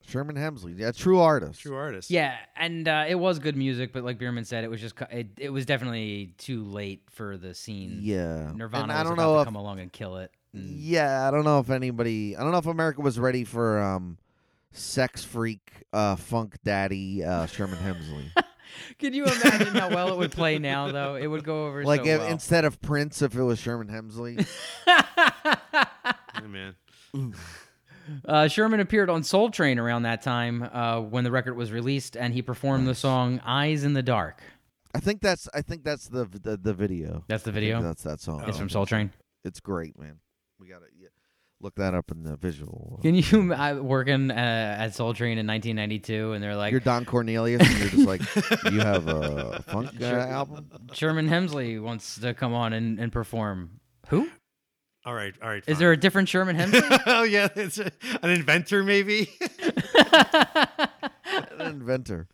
Sherman 0.09 0.37
Hemsley, 0.37 0.79
yeah, 0.79 0.93
true 0.93 1.19
artist. 1.19 1.61
true 1.63 1.75
artist. 1.75 2.11
Yeah, 2.11 2.37
and 2.55 2.87
uh, 2.87 3.07
it 3.09 3.17
was 3.17 3.41
good 3.41 3.57
music, 3.57 3.93
but 3.93 4.05
like 4.05 4.21
Bierman 4.21 4.45
said, 4.45 4.63
it 4.63 4.71
was 4.71 4.81
just 4.81 4.95
it, 5.11 5.31
it 5.37 5.51
was 5.51 5.67
definitely 5.67 6.33
too 6.39 6.63
late 6.63 7.03
for 7.11 7.37
the 7.37 7.55
scene. 7.55 7.99
Yeah. 8.03 8.53
Nirvana 8.55 8.85
and 8.85 8.93
I 8.93 8.99
was 9.01 9.05
don't 9.09 9.13
about 9.15 9.23
know 9.25 9.35
to 9.35 9.41
if 9.41 9.45
come 9.47 9.57
along 9.57 9.81
and 9.81 9.93
kill 9.93 10.19
it. 10.19 10.31
and- 10.53 10.71
Yeah, 10.71 11.27
I 11.27 11.33
don't 11.33 11.45
know 11.45 11.59
if 11.59 11.71
anybody. 11.71 12.37
I 12.37 12.43
don't 12.43 12.53
know 12.53 12.59
if 12.59 12.67
America 12.67 13.01
was 13.01 13.19
ready 13.19 13.43
for 13.43 13.81
um, 13.83 14.19
sex 14.71 15.25
freak, 15.25 15.73
uh, 15.93 16.15
funk 16.15 16.55
daddy 16.63 17.25
uh, 17.25 17.47
Sherman 17.47 17.79
Hemsley. 17.79 18.31
Can 18.99 19.15
you 19.15 19.25
imagine 19.25 19.75
how 19.75 19.89
well 19.91 20.13
it 20.13 20.17
would 20.19 20.33
play 20.33 20.59
now, 20.59 20.91
though? 20.93 21.17
It 21.17 21.27
would 21.27 21.45
go 21.45 21.67
over 21.67 21.85
like 21.85 22.05
so 22.05 22.11
if, 22.11 22.21
well. 22.21 22.31
instead 22.31 22.65
of 22.65 22.81
Prince, 22.81 23.23
if 23.23 23.35
it 23.35 23.43
was 23.43 23.59
Sherman 23.59 23.89
Hemsley. 23.89 24.47
Hey, 26.39 26.47
man. 26.49 26.75
Uh, 28.25 28.47
Sherman 28.47 28.81
appeared 28.81 29.11
on 29.11 29.23
Soul 29.25 29.51
Train 29.51 29.79
around 29.79 30.03
that 30.03 30.23
time 30.23 30.63
uh, 30.63 31.01
when 31.01 31.25
the 31.25 31.31
record 31.31 31.57
was 31.57 31.73
released, 31.73 32.17
and 32.17 32.33
he 32.35 32.43
performed 32.43 32.87
the 32.87 32.95
song 32.95 33.41
"Eyes 33.45 33.85
in 33.85 33.95
the 33.95 34.03
Dark." 34.03 34.41
I 34.95 35.01
think 35.01 35.21
that's. 35.21 35.49
I 35.55 35.63
think 35.63 35.83
that's 35.83 36.09
the 36.09 36.25
the, 36.27 36.57
the 36.57 36.73
video. 36.75 37.25
That's 37.27 37.43
the 37.43 37.51
I 37.51 37.55
think 37.55 37.63
video. 37.63 37.83
That's 37.83 38.03
that 38.05 38.21
song. 38.21 38.45
It's 38.47 38.57
Oh. 38.57 38.61
from 38.61 38.69
Soul 38.69 38.87
Train. 38.87 39.11
It's 39.45 39.61
great, 39.61 39.99
man. 39.99 40.19
We 40.61 40.69
gotta 40.69 40.87
yeah, 40.96 40.96
look 41.61 41.75
that 41.77 41.95
up 41.95 42.11
in 42.11 42.23
the 42.23 42.37
visual. 42.37 42.99
Can 43.03 43.15
you 43.15 43.55
uh, 43.55 43.75
working 43.75 44.31
uh, 44.31 44.35
at 44.35 44.95
Soul 44.95 45.15
Train 45.15 45.39
in 45.39 45.47
1992, 45.47 46.33
and 46.33 46.43
they're 46.43 46.57
like, 46.57 46.71
you're 46.71 46.81
Don 46.81 47.05
Cornelius, 47.05 47.63
and 47.63 47.79
you're 47.79 47.89
just 47.89 48.07
like, 48.07 48.21
you 48.73 48.81
have 48.81 49.09
a 49.09 49.63
funk 49.69 49.91
uh, 50.01 50.05
album. 50.05 50.69
Sherman 50.93 51.29
Hemsley 51.29 51.81
wants 51.81 52.19
to 52.21 52.35
come 52.35 52.53
on 52.55 52.73
and, 52.73 52.99
and 52.99 53.13
perform. 53.13 53.81
Who 54.09 54.29
All 55.05 55.15
right. 55.15 55.35
All 55.43 55.49
right. 55.49 55.65
is 55.67 55.79
there 55.79 55.93
a 55.93 55.97
different 55.97 56.29
Sherman 56.29 56.57
Hemsley? 56.61 57.03
oh 57.07 57.23
yeah, 57.25 57.49
it's 57.57 57.79
a, 57.79 57.91
an 58.23 58.31
inventor 58.31 58.83
maybe. 58.83 59.29
An 61.59 61.61
inventor. 61.67 62.29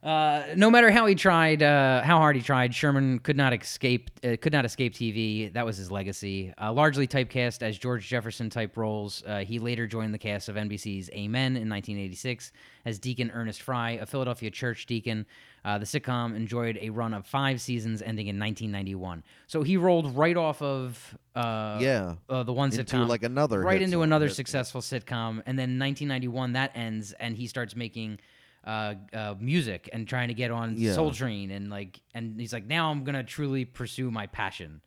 Uh, 0.00 0.44
no 0.54 0.70
matter 0.70 0.92
how 0.92 1.06
he 1.06 1.16
tried, 1.16 1.60
uh, 1.60 2.02
how 2.02 2.18
hard 2.18 2.36
he 2.36 2.42
tried, 2.42 2.72
Sherman 2.72 3.18
could 3.18 3.36
not 3.36 3.52
escape. 3.52 4.10
Uh, 4.22 4.36
could 4.40 4.52
not 4.52 4.64
escape 4.64 4.94
TV. 4.94 5.52
That 5.52 5.66
was 5.66 5.76
his 5.76 5.90
legacy. 5.90 6.54
Uh, 6.60 6.72
largely 6.72 7.08
typecast 7.08 7.62
as 7.62 7.76
George 7.78 8.06
Jefferson 8.06 8.48
type 8.48 8.76
roles, 8.76 9.24
uh, 9.26 9.38
he 9.38 9.58
later 9.58 9.88
joined 9.88 10.14
the 10.14 10.18
cast 10.18 10.48
of 10.48 10.54
NBC's 10.54 11.10
Amen 11.10 11.56
in 11.56 11.68
1986 11.68 12.52
as 12.86 13.00
Deacon 13.00 13.32
Ernest 13.34 13.60
Frye, 13.62 13.92
a 14.00 14.06
Philadelphia 14.06 14.52
church 14.52 14.86
deacon. 14.86 15.26
Uh, 15.64 15.78
the 15.78 15.84
sitcom 15.84 16.36
enjoyed 16.36 16.78
a 16.80 16.90
run 16.90 17.12
of 17.12 17.26
five 17.26 17.60
seasons, 17.60 18.00
ending 18.00 18.28
in 18.28 18.38
1991. 18.38 19.24
So 19.48 19.64
he 19.64 19.76
rolled 19.76 20.16
right 20.16 20.36
off 20.36 20.62
of 20.62 21.18
uh, 21.34 21.78
Yeah. 21.80 22.14
uh, 22.28 22.44
the 22.44 22.52
one 22.52 22.70
Into 22.70 22.84
sitcom, 22.84 23.08
like 23.08 23.24
another 23.24 23.60
right 23.62 23.82
into 23.82 24.02
another 24.02 24.26
Hit- 24.26 24.36
successful 24.36 24.80
sitcom, 24.80 25.42
and 25.44 25.58
then 25.58 25.76
1991 25.76 26.52
that 26.52 26.70
ends, 26.76 27.12
and 27.18 27.36
he 27.36 27.48
starts 27.48 27.74
making 27.74 28.20
uh, 28.68 28.94
uh, 29.14 29.34
music 29.40 29.88
and 29.92 30.06
trying 30.06 30.28
to 30.28 30.34
get 30.34 30.50
on 30.50 30.76
Yeah. 30.76 30.92
Soul 30.92 31.10
Train, 31.12 31.50
and 31.50 31.70
like, 31.70 32.00
and 32.14 32.38
he's 32.38 32.52
like, 32.52 32.66
now 32.66 32.90
I'm 32.90 33.02
gonna 33.04 33.24
truly 33.24 33.64
pursue 33.64 34.10
my 34.10 34.26
passion, 34.26 34.82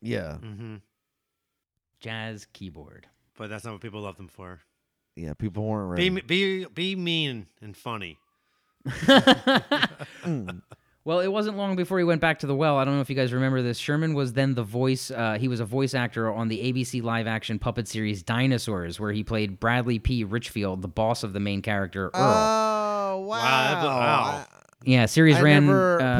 Yeah, 0.00 0.38
Mm-hmm. 0.42 0.76
jazz 2.00 2.46
keyboard. 2.52 3.06
But 3.36 3.50
that's 3.50 3.64
not 3.64 3.72
what 3.72 3.82
people 3.82 4.00
love 4.00 4.16
them 4.16 4.28
for. 4.28 4.60
yeah. 5.16 5.34
People 5.34 5.64
weren't 5.64 5.96
Be 5.96 6.08
ready. 6.10 6.22
be 6.22 6.64
be 6.66 6.96
mean 6.96 7.46
and 7.60 7.76
funny. 7.76 8.18
Mm. 10.24 10.62
Well, 11.06 11.20
it 11.20 11.28
wasn't 11.28 11.56
long 11.56 11.76
before 11.76 11.98
he 11.98 12.04
went 12.04 12.20
back 12.20 12.40
to 12.40 12.48
the 12.48 12.54
well. 12.56 12.78
I 12.78 12.84
don't 12.84 12.96
know 12.96 13.00
if 13.00 13.08
you 13.08 13.14
guys 13.14 13.32
remember 13.32 13.62
this. 13.62 13.78
Sherman 13.78 14.12
was 14.12 14.32
then 14.32 14.54
the 14.56 14.64
voice. 14.64 15.08
Uh, 15.12 15.36
he 15.38 15.46
was 15.46 15.60
a 15.60 15.64
voice 15.64 15.94
actor 15.94 16.28
on 16.34 16.48
the 16.48 16.58
ABC 16.72 17.00
live-action 17.00 17.60
puppet 17.60 17.86
series 17.86 18.24
Dinosaurs, 18.24 18.98
where 18.98 19.12
he 19.12 19.22
played 19.22 19.60
Bradley 19.60 20.00
P. 20.00 20.24
Richfield, 20.24 20.82
the 20.82 20.88
boss 20.88 21.22
of 21.22 21.32
the 21.32 21.38
main 21.38 21.62
character 21.62 22.06
Earl. 22.06 22.10
Oh 22.16 23.18
wow! 23.20 23.26
Wow, 23.28 23.84
wow. 23.86 24.46
yeah, 24.84 25.06
series 25.06 25.36
I 25.36 25.42
ran 25.42 25.68
uh, 25.70 25.72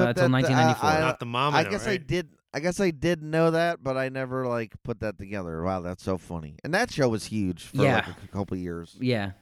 until 0.09 0.29
that- 0.29 0.31
1994. 0.31 0.89
I- 0.89 1.01
not 1.01 1.19
the 1.19 1.27
mom. 1.27 1.57
I 1.57 1.65
know, 1.65 1.71
guess 1.71 1.89
I 1.89 1.97
did. 1.97 2.29
I 2.55 2.61
guess 2.61 2.79
I 2.81 2.93
did 2.93 3.25
know 3.25 3.51
that, 3.51 3.83
but 3.83 3.97
I 3.97 4.09
never 4.09 4.47
like 4.47 4.73
put 4.85 5.01
that 5.01 5.19
together. 5.19 5.63
Wow, 5.65 5.81
that's 5.81 6.05
so 6.05 6.17
funny. 6.17 6.57
And 6.65 6.73
that 6.75 6.93
show 6.93 7.09
was 7.09 7.25
huge 7.25 7.65
for 7.65 7.83
Yeah. 7.83 7.97
like 8.07 8.17
a 8.25 8.29
couple 8.29 8.57
years. 8.57 8.97
Yeah. 9.01 9.33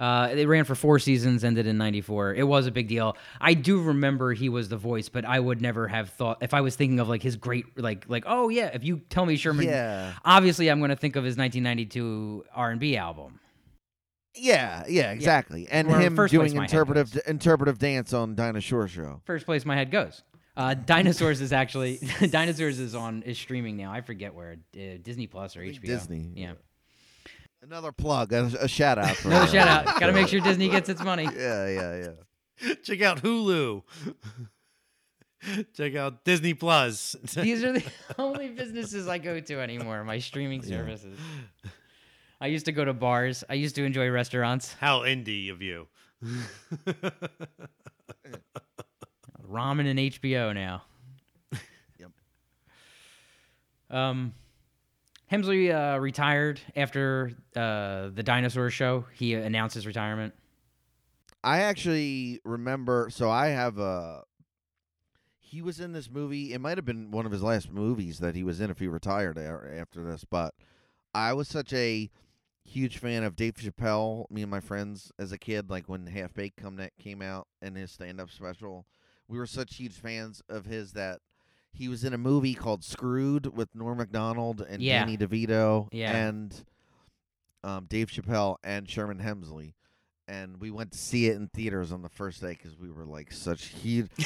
Uh, 0.00 0.30
it 0.34 0.48
ran 0.48 0.64
for 0.64 0.74
four 0.74 0.98
seasons, 0.98 1.44
ended 1.44 1.66
in 1.66 1.76
'94. 1.76 2.34
It 2.34 2.44
was 2.44 2.66
a 2.66 2.70
big 2.70 2.88
deal. 2.88 3.18
I 3.38 3.52
do 3.52 3.82
remember 3.82 4.32
he 4.32 4.48
was 4.48 4.70
the 4.70 4.78
voice, 4.78 5.10
but 5.10 5.26
I 5.26 5.38
would 5.38 5.60
never 5.60 5.86
have 5.88 6.08
thought 6.08 6.38
if 6.40 6.54
I 6.54 6.62
was 6.62 6.74
thinking 6.74 7.00
of 7.00 7.08
like 7.10 7.22
his 7.22 7.36
great, 7.36 7.78
like, 7.78 8.06
like, 8.08 8.24
oh 8.26 8.48
yeah, 8.48 8.70
if 8.72 8.82
you 8.82 9.02
tell 9.10 9.26
me 9.26 9.36
Sherman, 9.36 9.66
Yeah, 9.66 10.14
obviously 10.24 10.70
I'm 10.70 10.78
going 10.78 10.88
to 10.88 10.96
think 10.96 11.16
of 11.16 11.24
his 11.24 11.36
1992 11.36 12.46
R&B 12.54 12.96
album. 12.96 13.40
yeah, 14.34 14.84
yeah, 14.88 15.12
exactly. 15.12 15.68
And 15.70 15.86
Where 15.88 16.00
him 16.00 16.16
doing 16.28 16.56
interpretive 16.56 17.20
interpretive 17.26 17.78
dance 17.78 18.14
on 18.14 18.34
Dinah 18.34 18.62
Shore 18.62 18.88
show. 18.88 19.20
First 19.26 19.44
place 19.44 19.66
my 19.66 19.76
head 19.76 19.90
goes. 19.90 20.22
Uh, 20.56 20.74
Dinosaurs 20.74 21.40
is 21.40 21.52
actually 21.52 21.98
Dinosaurs 22.30 22.78
is 22.80 22.94
on 22.94 23.22
is 23.22 23.38
streaming 23.38 23.76
now. 23.76 23.92
I 23.92 24.00
forget 24.00 24.34
where 24.34 24.56
uh, 24.74 24.80
Disney 25.02 25.26
Plus 25.26 25.56
or 25.56 25.60
HBO. 25.60 25.82
Disney. 25.84 26.32
Yeah. 26.34 26.52
Another 27.62 27.92
plug, 27.92 28.32
a, 28.32 28.46
a 28.60 28.68
shout 28.68 28.98
out. 28.98 29.16
For 29.16 29.28
Another 29.28 29.46
shout 29.46 29.68
out. 29.68 30.00
Got 30.00 30.06
to 30.06 30.12
make 30.12 30.28
sure 30.32 30.40
Disney 30.40 30.68
gets 30.68 30.88
its 30.88 31.02
money. 31.02 31.24
Yeah, 31.24 31.68
yeah, 31.68 32.12
yeah. 32.62 32.74
Check 32.82 33.02
out 33.02 33.22
Hulu. 33.22 33.82
Check 35.74 35.94
out 35.94 36.24
Disney 36.24 36.54
Plus. 36.54 37.16
These 37.34 37.64
are 37.64 37.72
the 37.72 37.84
only 38.18 38.48
businesses 38.48 39.08
I 39.08 39.18
go 39.18 39.40
to 39.40 39.60
anymore. 39.60 40.04
My 40.04 40.18
streaming 40.18 40.62
services. 40.62 41.18
I 42.40 42.46
used 42.46 42.66
to 42.66 42.72
go 42.72 42.84
to 42.84 42.92
bars. 42.92 43.44
I 43.48 43.54
used 43.54 43.74
to 43.76 43.84
enjoy 43.84 44.10
restaurants. 44.10 44.74
How 44.74 45.00
indie 45.00 45.50
of 45.50 45.62
you. 45.62 45.88
Ramen 49.46 49.86
and 49.86 49.98
HBO 49.98 50.54
now. 50.54 50.82
Yep. 51.98 52.10
Um, 53.90 54.34
Hemsley 55.30 55.72
uh, 55.72 55.98
retired 56.00 56.60
after 56.74 57.32
uh, 57.54 58.08
the 58.12 58.22
dinosaur 58.22 58.70
show. 58.70 59.06
He 59.14 59.34
announced 59.34 59.74
his 59.74 59.86
retirement. 59.86 60.34
I 61.44 61.60
actually 61.60 62.40
remember. 62.44 63.08
So 63.10 63.30
I 63.30 63.48
have 63.48 63.78
a. 63.78 64.24
He 65.38 65.62
was 65.62 65.80
in 65.80 65.92
this 65.92 66.10
movie. 66.10 66.52
It 66.52 66.60
might 66.60 66.78
have 66.78 66.84
been 66.84 67.10
one 67.10 67.26
of 67.26 67.32
his 67.32 67.42
last 67.42 67.70
movies 67.70 68.18
that 68.18 68.34
he 68.34 68.42
was 68.42 68.60
in 68.60 68.70
if 68.70 68.78
he 68.78 68.88
retired 68.88 69.38
after 69.38 70.04
this. 70.04 70.24
But 70.24 70.54
I 71.14 71.32
was 71.32 71.48
such 71.48 71.72
a 71.72 72.10
huge 72.64 72.98
fan 72.98 73.24
of 73.24 73.36
Dave 73.36 73.54
Chappelle. 73.54 74.30
Me 74.30 74.42
and 74.42 74.50
my 74.50 74.60
friends 74.60 75.10
as 75.18 75.32
a 75.32 75.38
kid, 75.38 75.70
like 75.70 75.88
when 75.88 76.06
Half 76.06 76.34
Baked 76.34 76.56
come 76.56 76.80
came 77.00 77.22
out 77.22 77.48
and 77.62 77.76
his 77.76 77.90
stand 77.90 78.20
up 78.20 78.30
special, 78.30 78.86
we 79.28 79.38
were 79.38 79.46
such 79.46 79.76
huge 79.76 79.94
fans 79.94 80.42
of 80.48 80.66
his 80.66 80.92
that 80.92 81.20
he 81.72 81.88
was 81.88 82.04
in 82.04 82.12
a 82.12 82.18
movie 82.18 82.54
called 82.54 82.84
Screwed 82.84 83.46
with 83.56 83.74
Norm 83.74 83.98
Macdonald 83.98 84.60
and 84.60 84.82
Yeah. 84.82 85.00
Danny 85.04 85.16
DeVito 85.16 85.88
Yeah. 85.92 86.14
and 86.16 86.64
um, 87.62 87.86
Dave 87.88 88.08
Chappelle 88.10 88.56
and 88.64 88.88
Sherman 88.88 89.18
Hemsley. 89.18 89.74
And 90.28 90.60
we 90.60 90.70
went 90.70 90.92
to 90.92 90.98
see 90.98 91.26
it 91.26 91.34
in 91.36 91.48
theaters 91.48 91.90
on 91.90 92.02
the 92.02 92.08
first 92.08 92.40
day 92.40 92.50
because 92.50 92.78
we 92.78 92.88
were 92.90 93.04
like 93.04 93.32
such 93.32 93.66
huge. 93.66 94.10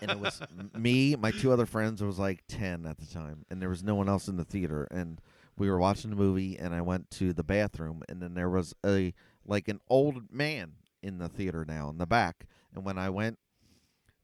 and 0.00 0.10
it 0.10 0.18
was 0.18 0.40
me, 0.74 1.14
my 1.16 1.30
two 1.32 1.52
other 1.52 1.66
friends. 1.66 2.00
It 2.00 2.06
was 2.06 2.18
like 2.18 2.42
ten 2.48 2.86
at 2.86 2.96
the 2.96 3.04
time, 3.06 3.44
and 3.50 3.60
there 3.60 3.68
was 3.68 3.82
no 3.82 3.94
one 3.94 4.08
else 4.08 4.26
in 4.26 4.36
the 4.38 4.44
theater. 4.44 4.88
And 4.90 5.20
we 5.58 5.68
were 5.68 5.78
watching 5.78 6.08
the 6.08 6.16
movie, 6.16 6.58
and 6.58 6.74
I 6.74 6.80
went 6.80 7.10
to 7.12 7.34
the 7.34 7.44
bathroom, 7.44 8.04
and 8.08 8.22
then 8.22 8.32
there 8.32 8.48
was 8.48 8.74
a 8.86 9.12
like 9.44 9.68
an 9.68 9.80
old 9.90 10.32
man 10.32 10.72
in 11.02 11.18
the 11.18 11.28
theater 11.28 11.66
now 11.68 11.90
in 11.90 11.98
the 11.98 12.06
back. 12.06 12.46
And 12.74 12.82
when 12.82 12.96
I 12.96 13.10
went, 13.10 13.38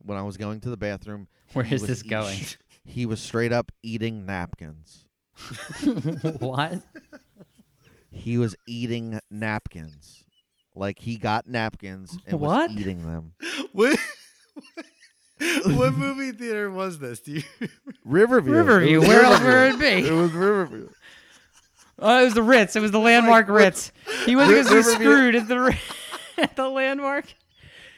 when 0.04 0.18
I 0.18 0.22
was 0.22 0.36
going 0.36 0.60
to 0.60 0.70
the 0.70 0.76
bathroom, 0.76 1.28
Where 1.52 1.64
is 1.64 1.82
was 1.82 1.86
this 1.86 2.04
eat- 2.04 2.10
going? 2.10 2.38
He 2.84 3.06
was 3.06 3.20
straight 3.20 3.52
up 3.52 3.70
eating 3.84 4.26
napkins. 4.26 5.04
what? 6.40 6.82
He 8.10 8.38
was 8.38 8.56
eating 8.66 9.20
napkins. 9.30 10.24
Like 10.74 10.98
he 10.98 11.16
got 11.16 11.46
napkins 11.46 12.18
and 12.26 12.40
What? 12.40 12.70
was 12.70 12.80
eating 12.80 13.06
them. 13.06 13.34
what? 13.72 13.96
what 15.64 15.94
movie 15.94 16.32
theater 16.32 16.70
was 16.70 16.98
this? 16.98 17.20
Do 17.20 17.32
you? 17.32 17.42
Riverview. 18.04 18.52
Riverview. 18.52 18.96
It 18.96 18.98
was 19.00 19.08
Where 19.08 19.22
else 19.22 19.40
would 19.40 19.74
it 19.74 19.78
be? 20.02 20.08
It 20.08 20.12
was 20.12 20.32
Riverview. 20.32 20.88
Oh, 21.98 22.20
it 22.20 22.24
was 22.24 22.34
the 22.34 22.42
Ritz. 22.42 22.74
It 22.74 22.80
was 22.80 22.90
the 22.90 22.98
oh 22.98 23.02
landmark 23.02 23.48
what- 23.48 23.54
Ritz. 23.54 23.92
He 24.24 24.34
went 24.34 24.50
Ri- 24.50 24.58
to 24.58 24.64
get 24.64 24.72
Riverview- 24.74 24.94
screwed 24.94 25.34
at 25.36 25.48
the 25.48 25.76
at 26.38 26.56
the 26.56 26.68
landmark. 26.68 27.26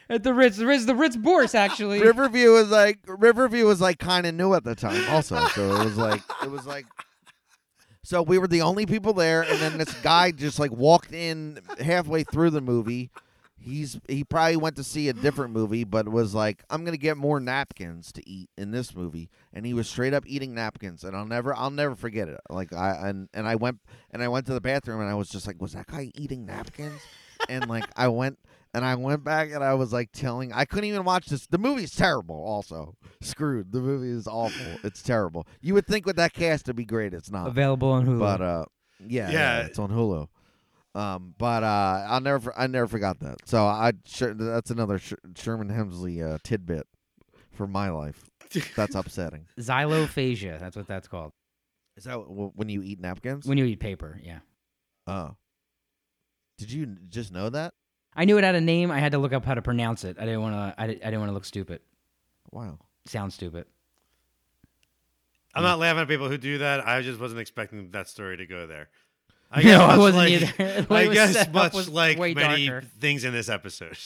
At 0.08 0.22
the 0.22 0.34
Ritz, 0.34 0.58
the 0.58 0.66
Ritz, 0.66 0.84
the 0.84 0.94
Ritz 0.94 1.16
Bourse, 1.16 1.54
actually. 1.54 2.00
Riverview 2.00 2.52
was 2.52 2.68
like 2.70 2.98
Riverview 3.06 3.64
was 3.66 3.80
like 3.80 3.98
kind 3.98 4.26
of 4.26 4.34
new 4.34 4.54
at 4.54 4.64
the 4.64 4.74
time, 4.74 5.02
also. 5.10 5.46
So 5.48 5.80
it 5.80 5.84
was 5.84 5.96
like 5.96 6.22
it 6.42 6.50
was 6.50 6.66
like 6.66 6.86
So 8.02 8.22
we 8.22 8.38
were 8.38 8.46
the 8.46 8.60
only 8.60 8.84
people 8.84 9.14
there, 9.14 9.42
and 9.42 9.58
then 9.60 9.78
this 9.78 9.92
guy 10.02 10.30
just 10.30 10.58
like 10.58 10.70
walked 10.70 11.12
in 11.12 11.58
halfway 11.80 12.22
through 12.22 12.50
the 12.50 12.60
movie. 12.60 13.10
He's 13.58 13.98
he 14.08 14.24
probably 14.24 14.58
went 14.58 14.76
to 14.76 14.84
see 14.84 15.08
a 15.08 15.14
different 15.14 15.54
movie, 15.54 15.84
but 15.84 16.06
was 16.06 16.34
like, 16.34 16.62
"I'm 16.68 16.84
gonna 16.84 16.98
get 16.98 17.16
more 17.16 17.40
napkins 17.40 18.12
to 18.12 18.28
eat 18.28 18.50
in 18.58 18.72
this 18.72 18.94
movie," 18.94 19.30
and 19.54 19.64
he 19.64 19.72
was 19.72 19.88
straight 19.88 20.12
up 20.12 20.24
eating 20.26 20.54
napkins, 20.54 21.02
and 21.02 21.16
I'll 21.16 21.24
never 21.24 21.56
I'll 21.56 21.70
never 21.70 21.96
forget 21.96 22.28
it. 22.28 22.40
Like 22.50 22.74
I 22.74 23.08
and 23.08 23.30
and 23.32 23.48
I 23.48 23.54
went 23.54 23.78
and 24.10 24.22
I 24.22 24.28
went 24.28 24.44
to 24.46 24.52
the 24.52 24.60
bathroom, 24.60 25.00
and 25.00 25.08
I 25.08 25.14
was 25.14 25.30
just 25.30 25.46
like, 25.46 25.62
"Was 25.62 25.72
that 25.72 25.86
guy 25.86 26.12
eating 26.14 26.44
napkins?" 26.44 27.00
and 27.48 27.68
like 27.68 27.84
I 27.96 28.08
went 28.08 28.38
and 28.74 28.84
I 28.84 28.94
went 28.96 29.24
back 29.24 29.50
and 29.52 29.62
I 29.64 29.74
was 29.74 29.92
like 29.92 30.10
telling 30.12 30.52
I 30.52 30.64
couldn't 30.66 30.84
even 30.90 31.04
watch 31.04 31.26
this. 31.26 31.46
The 31.46 31.58
movie's 31.58 31.94
terrible. 31.94 32.36
Also, 32.36 32.94
screwed. 33.22 33.72
The 33.72 33.80
movie 33.80 34.10
is 34.10 34.26
awful. 34.26 34.66
It's 34.82 35.02
terrible. 35.02 35.46
You 35.62 35.74
would 35.74 35.86
think 35.86 36.04
with 36.04 36.16
that 36.16 36.32
cast 36.34 36.66
it'd 36.66 36.76
be 36.76 36.84
great. 36.84 37.14
It's 37.14 37.30
not. 37.30 37.46
Available 37.46 37.88
on 37.90 38.04
Hulu. 38.06 38.18
But 38.18 38.40
uh, 38.42 38.64
yeah, 39.00 39.30
yeah, 39.30 39.32
Yeah. 39.32 39.66
it's 39.66 39.78
on 39.78 39.90
Hulu. 39.90 40.28
Um, 40.96 41.34
but 41.38 41.64
uh, 41.64 42.06
I'll 42.08 42.20
never, 42.20 42.56
I 42.56 42.66
never 42.68 42.86
forgot 42.86 43.18
that. 43.20 43.38
So 43.48 43.64
I, 43.64 43.94
sure, 44.06 44.32
that's 44.32 44.70
another 44.70 44.98
Sh- 44.98 45.14
Sherman 45.36 45.68
Hemsley 45.68 46.22
uh, 46.24 46.38
tidbit 46.44 46.86
for 47.50 47.66
my 47.66 47.88
life. 47.90 48.24
That's 48.76 48.94
upsetting. 48.94 49.46
Xylophagia. 49.58 50.60
That's 50.60 50.76
what 50.76 50.86
that's 50.86 51.08
called. 51.08 51.32
Is 51.96 52.04
that 52.04 52.12
w- 52.12 52.52
when 52.54 52.68
you 52.68 52.82
eat 52.82 53.00
napkins? 53.00 53.44
When 53.46 53.58
you 53.58 53.64
eat 53.64 53.80
paper, 53.80 54.20
yeah. 54.22 54.38
oh, 55.08 55.34
did 56.58 56.70
you 56.70 56.86
just 57.08 57.32
know 57.32 57.50
that? 57.50 57.74
I 58.16 58.24
knew 58.24 58.38
it 58.38 58.44
had 58.44 58.54
a 58.54 58.60
name. 58.60 58.90
I 58.90 59.00
had 59.00 59.12
to 59.12 59.18
look 59.18 59.32
up 59.32 59.44
how 59.44 59.54
to 59.54 59.62
pronounce 59.62 60.04
it. 60.04 60.16
I 60.18 60.24
didn't 60.24 60.42
want 60.42 60.54
to. 60.54 60.74
I, 60.80 60.86
di- 60.86 61.02
I 61.02 61.06
didn't 61.06 61.20
want 61.20 61.30
to 61.30 61.34
look 61.34 61.44
stupid. 61.44 61.80
Wow. 62.50 62.78
Sound 63.06 63.32
stupid. 63.32 63.66
I'm 65.54 65.62
not 65.62 65.78
laughing 65.78 66.02
at 66.02 66.08
people 66.08 66.28
who 66.28 66.36
do 66.38 66.58
that. 66.58 66.86
I 66.86 67.02
just 67.02 67.20
wasn't 67.20 67.40
expecting 67.40 67.90
that 67.92 68.08
story 68.08 68.36
to 68.38 68.46
go 68.46 68.66
there. 68.66 68.88
I 69.50 69.58
No, 69.62 69.78
guess 69.78 69.80
I 69.80 69.98
wasn't 69.98 70.16
like, 70.16 70.30
either. 70.32 70.86
I 70.94 71.08
was 71.08 71.14
guess 71.14 71.52
much 71.52 71.88
like 71.88 72.18
many 72.18 72.66
darker. 72.66 72.86
things 72.98 73.24
in 73.24 73.32
this 73.32 73.48
episode. 73.48 73.96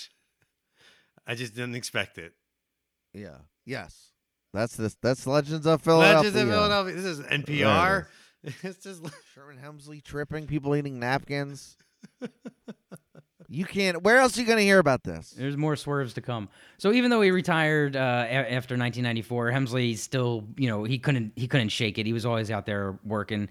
I 1.26 1.34
just 1.34 1.54
didn't 1.54 1.74
expect 1.74 2.18
it. 2.18 2.32
Yeah. 3.14 3.36
Yes. 3.64 4.12
That's 4.54 4.76
this. 4.76 4.96
That's 5.02 5.26
Legends 5.26 5.66
of 5.66 5.82
Philadelphia. 5.82 6.30
Legends 6.30 6.36
of 6.42 6.48
Philadelphia. 6.48 6.94
This 6.94 7.04
is 7.04 7.20
NPR. 7.20 8.06
It's 8.62 8.82
just 8.82 9.02
Sherman 9.34 9.59
Hemsley 9.62 10.02
tripping, 10.02 10.46
people 10.46 10.74
eating 10.76 10.98
napkins. 10.98 11.76
You 13.49 13.64
can't. 13.64 14.03
Where 14.03 14.18
else 14.18 14.36
are 14.36 14.40
you 14.40 14.46
going 14.46 14.59
to 14.59 14.64
hear 14.64 14.78
about 14.78 15.05
this? 15.05 15.30
There's 15.36 15.57
more 15.57 15.74
swerves 15.76 16.14
to 16.14 16.20
come. 16.20 16.49
So 16.78 16.92
even 16.92 17.11
though 17.11 17.20
he 17.22 17.30
retired 17.30 17.96
uh, 17.96 17.99
a- 18.28 18.53
after 18.53 18.74
1994, 18.76 19.51
Hemsley 19.53 19.96
still, 19.96 20.44
you 20.57 20.68
know, 20.68 20.84
he 20.84 20.99
couldn't 20.99 21.32
he 21.36 21.46
couldn't 21.49 21.70
shake 21.70 21.99
it. 21.99 22.07
He 22.07 22.12
was 22.12 22.26
always 22.26 22.51
out 22.51 22.66
there 22.66 22.99
working. 23.05 23.49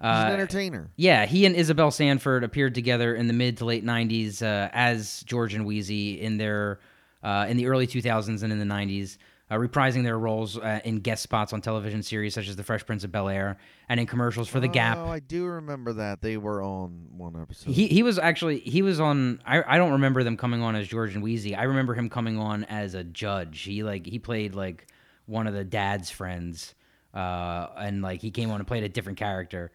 He's 0.00 0.04
Uh, 0.08 0.24
an 0.26 0.32
entertainer. 0.34 0.90
Yeah, 0.96 1.24
he 1.26 1.46
and 1.46 1.54
Isabel 1.56 1.90
Sanford 1.90 2.44
appeared 2.44 2.74
together 2.74 3.14
in 3.14 3.28
the 3.28 3.32
mid 3.32 3.56
to 3.58 3.64
late 3.64 3.84
'90s 3.84 4.42
uh, 4.42 4.68
as 4.72 5.22
George 5.26 5.54
and 5.54 5.64
Wheezy 5.64 6.20
in 6.20 6.36
their 6.36 6.80
uh, 7.22 7.46
in 7.48 7.56
the 7.56 7.66
early 7.66 7.86
2000s 7.86 8.42
and 8.42 8.52
in 8.52 8.58
the 8.58 8.64
'90s, 8.66 9.16
uh, 9.50 9.54
reprising 9.54 10.02
their 10.02 10.18
roles 10.18 10.58
uh, 10.58 10.80
in 10.84 11.00
guest 11.00 11.22
spots 11.22 11.52
on 11.52 11.60
television 11.60 12.02
series 12.02 12.34
such 12.34 12.48
as 12.48 12.56
The 12.56 12.64
Fresh 12.64 12.84
Prince 12.86 13.04
of 13.04 13.12
Bel 13.12 13.28
Air 13.28 13.58
and 13.88 14.00
in 14.00 14.06
commercials 14.06 14.48
for 14.48 14.58
The 14.58 14.68
Gap. 14.68 14.98
Oh, 14.98 15.06
I 15.06 15.20
do 15.20 15.44
remember 15.44 15.92
that 15.94 16.20
they 16.20 16.36
were 16.36 16.62
on 16.62 17.08
one 17.16 17.40
episode. 17.40 17.70
He 17.70 17.86
he 17.86 18.02
was 18.02 18.18
actually 18.18 18.58
he 18.60 18.82
was 18.82 18.98
on. 18.98 19.40
I 19.46 19.62
I 19.66 19.78
don't 19.78 19.92
remember 19.92 20.24
them 20.24 20.36
coming 20.36 20.62
on 20.62 20.74
as 20.74 20.88
George 20.88 21.14
and 21.14 21.22
Wheezy. 21.22 21.54
I 21.54 21.64
remember 21.64 21.94
him 21.94 22.10
coming 22.10 22.38
on 22.38 22.64
as 22.64 22.94
a 22.94 23.04
judge. 23.04 23.60
He 23.62 23.82
like 23.82 24.06
he 24.06 24.18
played 24.18 24.54
like 24.54 24.88
one 25.26 25.46
of 25.46 25.54
the 25.54 25.64
dad's 25.64 26.10
friends, 26.10 26.74
uh, 27.14 27.68
and 27.76 28.02
like 28.02 28.20
he 28.20 28.30
came 28.30 28.50
on 28.50 28.60
and 28.60 28.66
played 28.66 28.84
a 28.84 28.88
different 28.88 29.18
character. 29.18 29.70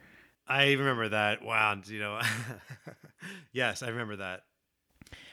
I 0.48 0.74
remember 0.74 1.10
that. 1.10 1.44
Wow, 1.44 1.78
you 1.86 2.00
know. 2.00 2.20
yes, 3.54 3.84
I 3.84 3.90
remember 3.90 4.18
that. 4.18 4.44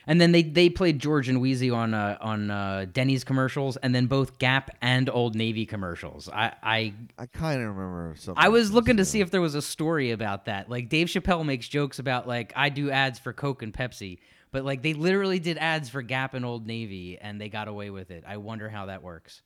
And 0.09 0.19
then 0.21 0.33
they 0.33 0.43
they 0.43 0.71
played 0.71 0.99
George 0.99 1.29
and 1.29 1.39
Wheezy 1.39 1.71
on 1.71 1.93
uh, 1.93 2.17
on 2.21 2.51
uh, 2.51 2.87
Denny's 2.91 3.25
commercials, 3.25 3.77
and 3.77 3.95
then 3.95 4.07
both 4.07 4.39
Gap 4.39 4.71
and 4.81 5.11
Old 5.11 5.35
Navy 5.35 5.67
commercials. 5.67 6.31
I 6.31 6.55
I 6.63 6.95
I 7.19 7.27
kind 7.27 7.61
of 7.63 7.77
remember 7.77 8.15
something. 8.17 8.43
I 8.43 8.49
was 8.49 8.73
looking 8.73 8.97
to 8.97 9.03
this, 9.03 9.11
see 9.11 9.21
if 9.21 9.31
there 9.31 9.43
was 9.43 9.55
a 9.55 9.61
story 9.61 10.11
about 10.13 10.47
that. 10.47 10.71
Like 10.71 10.89
Dave 10.89 11.09
Chappelle 11.09 11.45
makes 11.45 11.69
jokes 11.69 11.99
about 11.99 12.27
like 12.27 12.55
I 12.57 12.71
do 12.71 12.91
ads 12.91 13.19
for 13.19 13.35
Coke 13.35 13.63
and 13.63 13.71
Pepsi, 13.73 14.19
but 14.51 14.65
like 14.65 14.81
they 14.83 14.95
literally 14.95 15.39
did 15.39 15.59
ads 15.59 15.91
for 15.91 16.01
Gap 16.01 16.33
and 16.33 16.43
Old 16.43 16.67
Navy, 16.67 17.19
and 17.21 17.39
they 17.39 17.51
got 17.51 17.69
away 17.69 17.91
with 17.91 18.11
it. 18.11 18.25
I 18.27 18.39
wonder 18.39 18.71
how 18.71 18.87
that 18.87 19.03
works. 19.03 19.43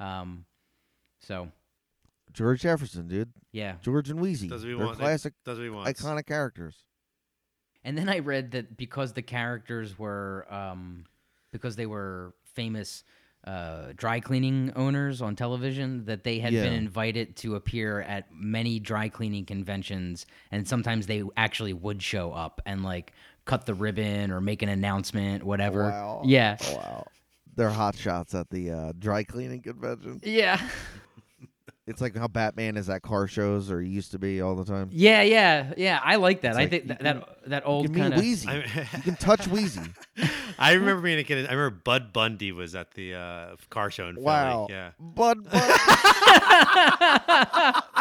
Um, 0.00 0.44
so 1.20 1.52
George 2.32 2.62
Jefferson, 2.62 3.06
dude. 3.06 3.30
yeah. 3.52 3.74
George 3.82 4.10
and 4.10 4.20
Wheezy. 4.20 4.48
Does 4.48 4.64
we 4.64 4.74
They're 4.74 4.86
want 4.86 4.98
classic, 4.98 5.34
Does 5.44 5.58
what 5.58 5.64
he 5.64 5.70
wants. 5.70 6.02
iconic 6.02 6.26
characters. 6.26 6.76
And 7.84 7.96
then 7.96 8.08
I 8.08 8.18
read 8.18 8.50
that 8.52 8.76
because 8.76 9.12
the 9.12 9.22
characters 9.22 9.98
were, 9.98 10.46
um, 10.50 11.04
because 11.52 11.76
they 11.76 11.86
were 11.86 12.34
famous 12.44 13.04
uh, 13.46 13.92
dry 13.96 14.20
cleaning 14.20 14.70
owners 14.76 15.22
on 15.22 15.34
television, 15.34 16.04
that 16.04 16.24
they 16.24 16.38
had 16.40 16.52
been 16.52 16.74
invited 16.74 17.36
to 17.36 17.54
appear 17.54 18.02
at 18.02 18.26
many 18.32 18.78
dry 18.78 19.08
cleaning 19.08 19.46
conventions, 19.46 20.26
and 20.50 20.68
sometimes 20.68 21.06
they 21.06 21.22
actually 21.38 21.72
would 21.72 22.02
show 22.02 22.32
up 22.32 22.60
and 22.66 22.84
like 22.84 23.14
cut 23.46 23.64
the 23.64 23.72
ribbon 23.72 24.30
or 24.30 24.42
make 24.42 24.60
an 24.60 24.68
announcement, 24.68 25.42
whatever. 25.42 25.84
Wow. 25.84 26.22
Yeah. 26.24 26.58
Wow. 26.74 27.06
They're 27.56 27.70
hot 27.70 27.96
shots 27.96 28.34
at 28.34 28.50
the 28.50 28.70
uh, 28.70 28.92
dry 28.98 29.24
cleaning 29.24 29.62
convention. 29.62 30.20
Yeah. 30.22 30.60
It's 31.86 32.00
like 32.00 32.14
how 32.16 32.28
Batman 32.28 32.76
is 32.76 32.88
at 32.88 33.02
car 33.02 33.26
shows 33.26 33.68
or 33.70 33.80
he 33.80 33.88
used 33.88 34.12
to 34.12 34.18
be 34.18 34.40
all 34.40 34.54
the 34.54 34.64
time. 34.64 34.90
Yeah, 34.92 35.22
yeah, 35.22 35.72
yeah. 35.76 35.98
I 36.04 36.16
like 36.16 36.42
that. 36.42 36.50
It's 36.50 36.58
I 36.58 36.60
like 36.62 36.70
think 36.70 36.86
that 36.88 36.98
can- 37.00 37.04
that, 37.20 37.28
that 37.46 37.62
old 37.66 37.86
Give 37.88 37.96
kind 37.96 38.14
of. 38.14 38.20
Wheezy. 38.20 38.48
I, 38.48 38.56
you 38.96 39.02
can 39.02 39.16
touch 39.16 39.48
Wheezy. 39.48 39.80
I 40.58 40.74
remember 40.74 41.02
being 41.02 41.18
a 41.18 41.24
kid. 41.24 41.48
I 41.48 41.52
remember 41.52 41.80
Bud 41.82 42.12
Bundy 42.12 42.52
was 42.52 42.74
at 42.76 42.92
the 42.92 43.14
uh, 43.14 43.56
car 43.70 43.90
show 43.90 44.06
in 44.08 44.14
Philly. 44.16 44.26
Wow. 44.26 44.66
Yeah. 44.70 44.90
Bud 45.00 45.50
Bundy. 45.50 45.58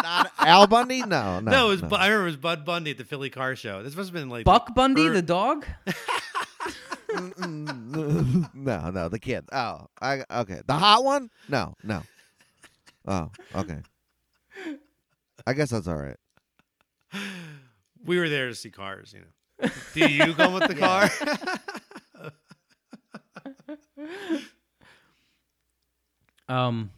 Not 0.04 0.32
Al 0.40 0.68
Bundy? 0.68 1.02
No, 1.02 1.40
no. 1.40 1.52
No, 1.52 1.66
it 1.68 1.70
was. 1.70 1.82
no. 1.82 1.88
Bu- 1.90 1.96
I 1.96 2.08
remember 2.08 2.24
it 2.28 2.32
was 2.32 2.38
Bud 2.38 2.66
Bundy 2.66 2.92
at 2.92 2.98
the 2.98 3.06
Philly 3.06 3.30
car 3.30 3.56
show. 3.56 3.82
This 3.82 3.96
must 3.96 4.10
have 4.10 4.14
been 4.14 4.30
like 4.30 4.46
Buck 4.46 4.76
Bundy, 4.76 5.08
er- 5.08 5.14
the 5.14 5.22
dog. 5.22 5.66
No, 7.16 8.92
no, 8.92 9.10
the 9.10 9.20
kid. 9.20 9.46
Oh, 9.52 9.88
I 10.02 10.24
okay. 10.32 10.62
The 10.68 10.74
hot 10.74 11.04
one? 11.04 11.30
No, 11.48 11.76
no. 11.84 12.04
Oh, 13.10 13.32
okay. 13.56 13.80
I 15.48 15.54
guess 15.54 15.72
that's 15.72 15.88
all 15.88 15.98
right. 15.98 16.18
we 18.06 18.20
were 18.20 18.30
there 18.30 18.48
to 18.48 18.56
see 18.56 18.70
cars. 18.70 19.14
You 19.14 19.22
know. 19.22 19.70
Do 19.96 20.08
you 20.08 20.34
go 20.34 20.54
with 20.54 20.68
the 20.68 20.76
car? 20.76 21.10
Um. 26.48 26.90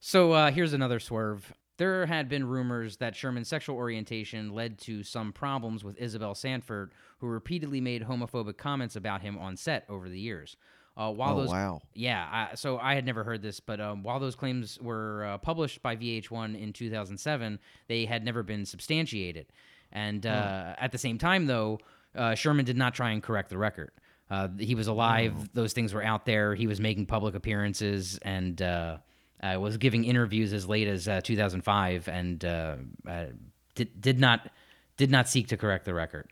So 0.00 0.32
uh, 0.32 0.50
here's 0.50 0.72
another 0.72 0.98
swerve. 0.98 1.52
There 1.76 2.04
had 2.04 2.28
been 2.28 2.48
rumors 2.48 2.96
that 2.96 3.14
Sherman's 3.14 3.46
sexual 3.46 3.76
orientation 3.76 4.52
led 4.52 4.78
to 4.80 5.04
some 5.04 5.32
problems 5.32 5.84
with 5.84 5.96
Isabel 6.00 6.34
Sanford, 6.34 6.90
who 7.18 7.28
repeatedly 7.28 7.80
made 7.80 8.02
homophobic 8.02 8.56
comments 8.56 8.96
about 8.96 9.22
him 9.22 9.38
on 9.38 9.56
set 9.56 9.84
over 9.88 10.08
the 10.08 10.18
years. 10.18 10.56
Uh, 10.98 11.12
while 11.12 11.34
oh, 11.34 11.42
those, 11.42 11.48
wow. 11.50 11.80
yeah, 11.94 12.26
I, 12.30 12.54
so 12.56 12.76
I 12.76 12.96
had 12.96 13.06
never 13.06 13.22
heard 13.22 13.40
this, 13.40 13.60
but 13.60 13.80
um, 13.80 14.02
while 14.02 14.18
those 14.18 14.34
claims 14.34 14.80
were 14.80 15.24
uh, 15.24 15.38
published 15.38 15.80
by 15.80 15.94
VH1 15.94 16.60
in 16.60 16.72
2007, 16.72 17.60
they 17.86 18.04
had 18.04 18.24
never 18.24 18.42
been 18.42 18.66
substantiated. 18.66 19.46
And 19.92 20.26
uh, 20.26 20.74
at 20.76 20.90
the 20.90 20.98
same 20.98 21.16
time, 21.16 21.46
though, 21.46 21.78
uh, 22.16 22.34
Sherman 22.34 22.64
did 22.64 22.76
not 22.76 22.94
try 22.94 23.12
and 23.12 23.22
correct 23.22 23.48
the 23.48 23.58
record. 23.58 23.92
Uh, 24.28 24.48
he 24.58 24.74
was 24.74 24.88
alive; 24.88 25.50
those 25.54 25.72
things 25.72 25.94
were 25.94 26.02
out 26.02 26.26
there. 26.26 26.54
He 26.54 26.66
was 26.66 26.80
making 26.80 27.06
public 27.06 27.34
appearances 27.34 28.18
and 28.22 28.60
uh, 28.60 28.98
uh, 29.42 29.56
was 29.58 29.76
giving 29.76 30.04
interviews 30.04 30.52
as 30.52 30.68
late 30.68 30.88
as 30.88 31.08
uh, 31.08 31.20
2005, 31.22 32.08
and 32.08 32.44
uh, 32.44 32.76
uh, 33.08 33.26
did 33.74 34.00
did 34.00 34.20
not 34.20 34.50
did 34.96 35.10
not 35.10 35.28
seek 35.28 35.48
to 35.48 35.56
correct 35.56 35.84
the 35.84 35.94
record. 35.94 36.28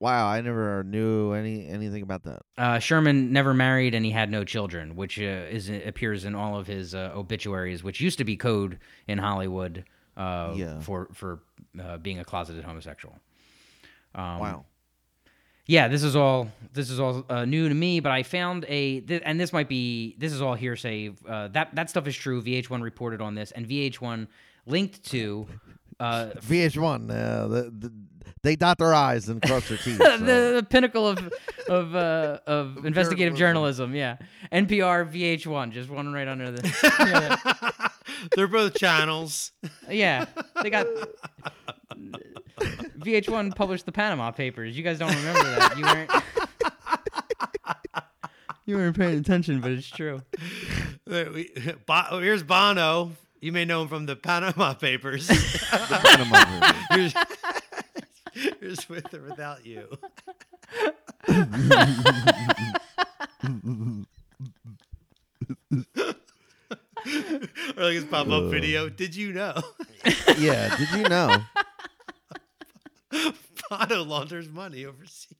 Wow, 0.00 0.28
I 0.28 0.40
never 0.42 0.84
knew 0.84 1.32
any 1.32 1.66
anything 1.66 2.02
about 2.02 2.22
that. 2.24 2.42
Uh, 2.56 2.78
Sherman 2.78 3.32
never 3.32 3.52
married 3.52 3.94
and 3.94 4.04
he 4.04 4.12
had 4.12 4.30
no 4.30 4.44
children, 4.44 4.94
which 4.94 5.18
uh, 5.18 5.22
is 5.22 5.68
appears 5.68 6.24
in 6.24 6.34
all 6.36 6.56
of 6.56 6.66
his 6.68 6.94
uh, 6.94 7.10
obituaries, 7.16 7.82
which 7.82 8.00
used 8.00 8.18
to 8.18 8.24
be 8.24 8.36
code 8.36 8.78
in 9.08 9.18
Hollywood 9.18 9.84
uh, 10.16 10.52
Yeah. 10.54 10.78
for 10.80 11.08
for 11.14 11.40
uh, 11.82 11.96
being 11.98 12.20
a 12.20 12.24
closeted 12.24 12.62
homosexual. 12.64 13.18
Um, 14.14 14.38
wow. 14.38 14.64
Yeah, 15.66 15.88
this 15.88 16.02
is 16.04 16.14
all 16.16 16.48
this 16.72 16.90
is 16.90 17.00
all 17.00 17.24
uh, 17.28 17.44
new 17.44 17.68
to 17.68 17.74
me, 17.74 17.98
but 18.00 18.12
I 18.12 18.22
found 18.22 18.64
a 18.68 19.00
th- 19.00 19.22
and 19.24 19.38
this 19.38 19.52
might 19.52 19.68
be 19.68 20.14
this 20.16 20.32
is 20.32 20.40
all 20.40 20.54
hearsay. 20.54 21.10
Uh, 21.28 21.48
that 21.48 21.74
that 21.74 21.90
stuff 21.90 22.06
is 22.06 22.14
true. 22.16 22.40
VH1 22.40 22.82
reported 22.82 23.20
on 23.20 23.34
this, 23.34 23.50
and 23.50 23.66
VH1 23.68 24.28
linked 24.64 25.02
to 25.10 25.46
uh, 26.00 26.30
VH1, 26.40 27.10
uh, 27.10 27.48
the, 27.48 27.62
the, 27.70 27.92
they 28.42 28.56
dot 28.56 28.78
their 28.78 28.94
I's 28.94 29.28
and 29.28 29.42
cross 29.42 29.68
their 29.68 29.78
T's. 29.78 29.96
so. 29.98 30.16
the, 30.18 30.52
the 30.56 30.66
pinnacle 30.68 31.06
of 31.06 31.32
of 31.68 31.94
uh, 31.94 32.38
of 32.46 32.84
investigative 32.84 33.36
Journalism. 33.36 33.92
journalism. 33.92 33.94
Yeah, 33.94 34.16
NPR, 34.52 35.10
VH1, 35.12 35.72
just 35.72 35.90
one 35.90 36.12
right 36.12 36.28
under 36.28 36.50
the. 36.50 36.62
Yeah. 37.00 37.88
They're 38.34 38.48
both 38.48 38.74
channels. 38.74 39.52
Yeah, 39.88 40.26
they 40.62 40.70
got 40.70 40.86
VH1 42.98 43.54
published 43.54 43.86
the 43.86 43.92
Panama 43.92 44.30
Papers. 44.32 44.76
You 44.76 44.82
guys 44.82 44.98
don't 44.98 45.14
remember 45.14 45.42
that? 45.42 45.78
You 45.78 45.84
weren't. 45.84 46.10
you 48.66 48.76
weren't 48.76 48.96
paying 48.96 49.18
attention, 49.18 49.60
but 49.60 49.70
it's 49.70 49.88
true. 49.88 50.22
Here's 51.06 52.42
Bono. 52.42 53.12
You 53.40 53.52
may 53.52 53.64
know 53.64 53.82
him 53.82 53.88
from 53.88 54.06
the 54.06 54.16
Panama 54.16 54.74
Papers. 54.80 55.28
the 55.28 56.00
Panama 56.02 56.44
Papers. 56.90 57.14
here's, 58.34 58.54
here's 58.60 58.88
with 58.88 59.14
or 59.14 59.22
without 59.22 59.64
you. 59.64 59.88
or 67.76 67.84
like 67.84 67.94
his 67.94 68.04
pop 68.04 68.26
up 68.26 68.32
uh. 68.44 68.48
video. 68.48 68.88
Did 68.88 69.14
you 69.14 69.32
know 69.32 69.62
yeah, 70.38 70.76
did 70.76 70.90
you 70.90 71.02
know? 71.08 71.36
Bono 73.70 74.04
launders 74.04 74.48
money 74.50 74.84
overseas? 74.84 75.36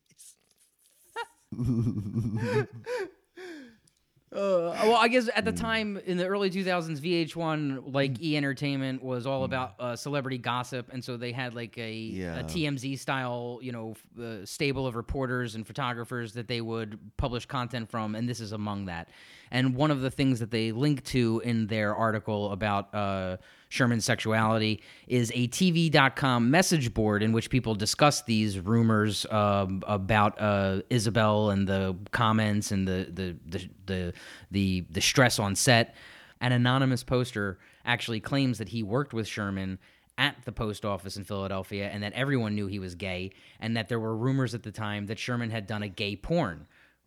Uh, 4.31 4.76
well, 4.83 4.97
I 4.97 5.09
guess 5.09 5.31
at 5.35 5.45
the 5.47 5.53
time 5.53 5.97
in 6.05 6.18
the 6.18 6.26
early 6.26 6.51
2000s, 6.51 7.01
VH1 7.01 7.95
like 7.95 8.20
E 8.22 8.37
Entertainment 8.37 9.03
was 9.03 9.26
all 9.26 9.45
about 9.45 9.74
uh, 9.81 9.97
celebrity 9.97 10.37
gossip, 10.37 10.91
and 10.93 11.03
so 11.03 11.16
they 11.16 11.33
had 11.33 11.55
like 11.55 11.79
a, 11.79 11.93
Yeah. 11.93 12.41
a 12.41 12.45
TMZ 12.45 12.99
style, 12.99 13.59
you 13.62 13.72
know, 13.72 13.93
f- 14.18 14.22
uh, 14.22 14.45
stable 14.45 14.87
of 14.87 14.97
reporters 14.97 15.55
and 15.55 15.66
photographers 15.66 16.35
that 16.35 16.47
they 16.47 16.61
would 16.61 16.99
publish 17.16 17.47
content 17.47 17.91
from, 17.91 18.14
and 18.14 18.29
this 18.29 18.41
is 18.41 18.53
among 18.53 18.85
that. 18.87 19.09
And 19.51 19.74
one 19.74 19.91
of 19.91 20.03
the 20.03 20.11
things 20.11 20.41
that 20.41 20.51
they 20.51 20.72
link 20.72 21.05
to 21.05 21.41
in 21.43 21.66
their 21.68 21.97
article 21.97 22.53
about 22.53 22.95
uh, 22.95 23.39
Sherman's 23.69 24.05
sexuality 24.05 24.83
is 25.07 25.31
a 25.35 25.49
TV.com 25.49 26.51
message 26.51 26.95
board 26.95 27.23
in 27.23 27.33
which 27.33 27.51
people 27.51 27.75
discuss 27.75 28.23
these 28.23 28.59
rumors 28.59 29.27
um, 29.31 29.83
about 29.87 30.41
uh, 30.41 30.81
Isabel 30.91 31.51
and 31.51 31.69
the 31.69 31.97
comments 32.11 32.73
and 32.73 32.89
the 32.89 33.09
the, 33.12 33.37
the 33.47 33.69
the 33.87 34.12
the 34.51 34.85
the 34.91 35.01
stress 35.01 35.39
on 35.39 35.55
set. 35.55 35.95
An 36.41 36.53
anonymous 36.53 37.03
poster 37.03 37.59
actually 37.85 38.21
claims 38.21 38.59
that 38.59 38.69
he 38.69 38.83
worked 38.83 39.12
with 39.12 39.27
Sherman 39.27 39.79
at 40.16 40.37
the 40.45 40.53
post 40.53 40.85
office 40.85 41.16
in 41.16 41.25
Philadelphia 41.25 41.89
and 41.93 42.03
that 42.03 42.12
everyone 42.12 42.55
knew 42.55 42.66
he 42.66 42.79
was 42.79 42.95
gay 42.95 43.33
and 43.61 43.77
that 43.77 43.89
there 43.89 44.01
were 44.01 44.16
rumors 44.16 44.55
at 44.55 44.62
the 44.62 44.73
time 44.73 45.07
that 45.07 45.19
Sherman 45.19 45.51
had 45.51 45.66
done 45.66 45.83
a 45.83 45.89
gay 45.89 46.16
porn 46.16 46.66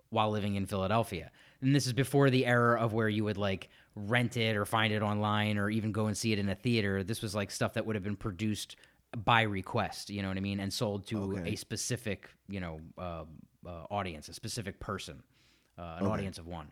while 0.10 0.32
living 0.32 0.56
in 0.56 0.66
Philadelphia. 0.66 1.32
And 1.62 1.76
this 1.76 1.86
is 1.86 1.94
before 1.94 2.30
the 2.30 2.46
era 2.46 2.80
of 2.80 2.94
where 2.94 3.10
you 3.10 3.24
would 3.26 3.38
like 3.38 3.70
rent 3.96 4.38
it 4.38 4.56
or 4.56 4.66
find 4.66 4.94
it 4.94 5.02
online 5.02 5.58
or 5.58 5.70
even 5.70 5.92
go 5.92 6.06
and 6.08 6.16
see 6.18 6.32
it 6.34 6.40
in 6.40 6.50
a 6.50 6.56
theater. 6.56 7.04
This 7.04 7.22
was 7.22 7.36
like 7.36 7.52
stuff 7.52 7.74
that 7.74 7.86
would 7.86 7.96
have 7.96 8.04
been 8.04 8.16
produced 8.16 8.76
by 9.26 9.42
request, 9.42 10.10
you 10.10 10.22
know 10.22 10.30
what 10.30 10.38
I 10.38 10.42
mean, 10.42 10.60
and 10.62 10.72
sold 10.72 11.06
to 11.08 11.34
Okay. 11.38 11.52
a 11.52 11.56
specific, 11.58 12.30
you 12.48 12.62
know, 12.62 12.80
uh, 12.98 13.26
uh, 13.68 13.70
audience, 13.92 14.30
a 14.30 14.34
specific 14.34 14.80
person, 14.80 15.22
uh, 15.78 15.98
an 16.00 16.08
audience 16.08 16.38
of 16.38 16.48
one. 16.48 16.72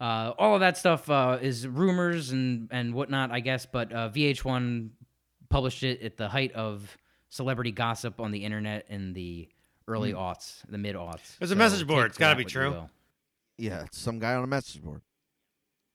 Uh, 0.00 0.32
all 0.38 0.54
of 0.54 0.60
that 0.60 0.76
stuff 0.76 1.08
uh, 1.10 1.38
is 1.40 1.66
rumors 1.66 2.30
and 2.30 2.68
and 2.70 2.94
whatnot, 2.94 3.30
I 3.32 3.40
guess. 3.40 3.66
But 3.66 3.92
uh, 3.92 4.10
VH1 4.10 4.90
published 5.48 5.82
it 5.82 6.02
at 6.02 6.16
the 6.16 6.28
height 6.28 6.52
of 6.52 6.96
celebrity 7.30 7.72
gossip 7.72 8.20
on 8.20 8.30
the 8.30 8.44
internet 8.44 8.86
in 8.88 9.12
the 9.14 9.48
early 9.88 10.12
aughts, 10.12 10.60
the 10.68 10.78
mid 10.78 10.96
aughts. 10.96 11.38
There's 11.38 11.50
a 11.50 11.56
message 11.56 11.86
board. 11.86 12.06
It's 12.06 12.18
gotta 12.18 12.36
be 12.36 12.44
true. 12.44 12.88
Yeah, 13.58 13.84
it's 13.84 13.98
some 13.98 14.18
guy 14.18 14.34
on 14.34 14.44
a 14.44 14.46
message 14.46 14.82
board. 14.82 15.00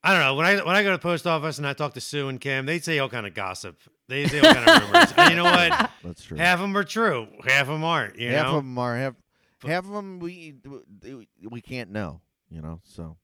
I 0.04 0.14
don't 0.14 0.22
know. 0.22 0.34
When 0.36 0.46
I 0.46 0.56
when 0.64 0.76
I 0.76 0.82
go 0.84 0.90
to 0.90 0.98
the 0.98 1.02
post 1.02 1.28
office 1.28 1.58
and 1.60 1.68
I 1.68 1.74
talk 1.74 1.94
to 1.94 2.02
Sue 2.02 2.28
and 2.28 2.42
Kim, 2.42 2.66
they 2.66 2.80
say 2.80 2.98
all 3.00 3.10
kind 3.10 3.28
of 3.28 3.34
gossip. 3.36 3.78
They 4.08 4.26
say 4.28 4.40
all 4.40 4.54
kind 4.54 4.68
of 4.70 4.82
rumors. 4.90 5.14
And 5.16 5.30
you 5.30 5.36
know 5.38 5.44
what? 5.44 5.92
That's 6.04 6.24
true. 6.24 6.38
Half 6.38 6.56
of 6.56 6.62
them 6.62 6.76
are 6.76 6.84
true. 6.84 7.28
Half 7.46 7.62
of 7.64 7.68
them 7.68 7.84
aren't. 7.84 8.18
You 8.18 8.32
half 8.32 8.48
know. 8.48 8.58
of 8.58 8.64
them 8.64 8.78
are 8.78 8.98
half. 8.98 9.14
Half 9.64 9.86
of 9.86 9.92
them 9.92 10.20
we 10.20 10.56
we 11.50 11.62
can't 11.62 11.92
know. 11.92 12.20
You 12.50 12.62
know, 12.62 12.82
so 12.84 13.16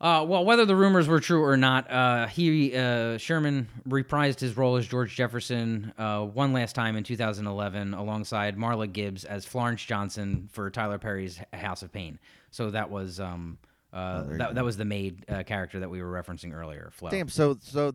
Uh, 0.00 0.24
well, 0.26 0.44
whether 0.44 0.64
the 0.64 0.74
rumors 0.74 1.06
were 1.08 1.20
true 1.20 1.44
or 1.44 1.56
not, 1.56 1.90
uh, 1.90 2.26
he 2.26 2.74
uh, 2.74 3.18
Sherman 3.18 3.68
reprised 3.88 4.40
his 4.40 4.56
role 4.56 4.76
as 4.76 4.86
George 4.86 5.14
Jefferson 5.14 5.92
uh, 5.98 6.22
one 6.24 6.52
last 6.52 6.74
time 6.74 6.96
in 6.96 7.04
2011, 7.04 7.94
alongside 7.94 8.56
Marla 8.56 8.90
Gibbs 8.92 9.24
as 9.24 9.44
Florence 9.44 9.84
Johnson 9.84 10.48
for 10.52 10.70
Tyler 10.70 10.98
Perry's 10.98 11.38
House 11.52 11.82
of 11.82 11.92
Payne. 11.92 12.18
So 12.50 12.70
that 12.70 12.90
was 12.90 13.20
um, 13.20 13.58
uh, 13.92 14.22
there 14.22 14.38
that, 14.38 14.54
that 14.56 14.64
was 14.64 14.76
the 14.76 14.84
maid 14.84 15.24
uh, 15.28 15.42
character 15.44 15.80
that 15.80 15.90
we 15.90 16.02
were 16.02 16.10
referencing 16.10 16.54
earlier. 16.54 16.90
Flo. 16.92 17.10
damn. 17.10 17.28
So 17.28 17.56
so 17.60 17.92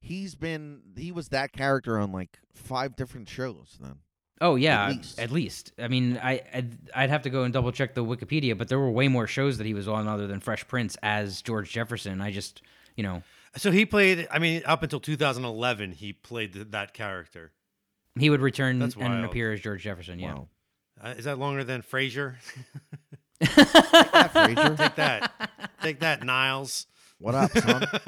he's 0.00 0.34
been 0.34 0.82
he 0.96 1.12
was 1.12 1.28
that 1.28 1.52
character 1.52 1.98
on 1.98 2.12
like 2.12 2.38
five 2.54 2.96
different 2.96 3.28
shows. 3.28 3.78
Then 3.80 3.96
Oh 4.40 4.56
yeah, 4.56 4.86
At 4.86 4.90
at 4.90 4.96
least. 4.96 5.30
least. 5.32 5.72
I 5.78 5.88
mean, 5.88 6.18
I 6.22 6.42
I'd, 6.52 6.76
I'd 6.94 7.10
have 7.10 7.22
to 7.22 7.30
go 7.30 7.44
and 7.44 7.52
double 7.52 7.70
check 7.72 7.94
the 7.94 8.04
Wikipedia, 8.04 8.58
but 8.58 8.68
there 8.68 8.78
were 8.80 8.90
way 8.90 9.06
more 9.08 9.26
shows 9.26 9.58
that 9.58 9.66
he 9.66 9.74
was 9.74 9.86
on 9.86 10.08
other 10.08 10.26
than 10.26 10.40
Fresh 10.40 10.66
Prince 10.66 10.96
as 11.02 11.40
George 11.40 11.70
Jefferson. 11.70 12.20
I 12.20 12.32
just, 12.32 12.60
you 12.96 13.04
know, 13.04 13.22
So 13.56 13.70
he 13.70 13.86
played. 13.86 14.26
I 14.32 14.40
mean, 14.40 14.62
up 14.66 14.82
until 14.82 14.98
2011, 14.98 15.92
he 15.92 16.12
played 16.12 16.52
th- 16.52 16.66
that 16.70 16.92
character. 16.94 17.52
he 18.18 18.28
would 18.28 18.40
return 18.40 18.82
and 18.82 19.24
appear 19.24 19.52
as 19.52 19.60
George 19.60 19.82
Jefferson. 19.82 20.18
Yeah. 20.18 20.34
wow. 20.34 20.48
Uh, 21.02 21.14
is 21.16 21.24
that 21.24 21.38
longer 21.38 21.62
than 21.64 21.82
Frasier? 21.82 22.34
Yeah, 23.40 24.28
Frasier, 24.28 24.76
Take 24.76 24.94
that. 24.96 25.50
Take 25.82 26.00
that, 26.00 26.22
Niles. 26.24 26.86
what 27.18 27.34
up, 27.34 27.50
son? 27.52 27.86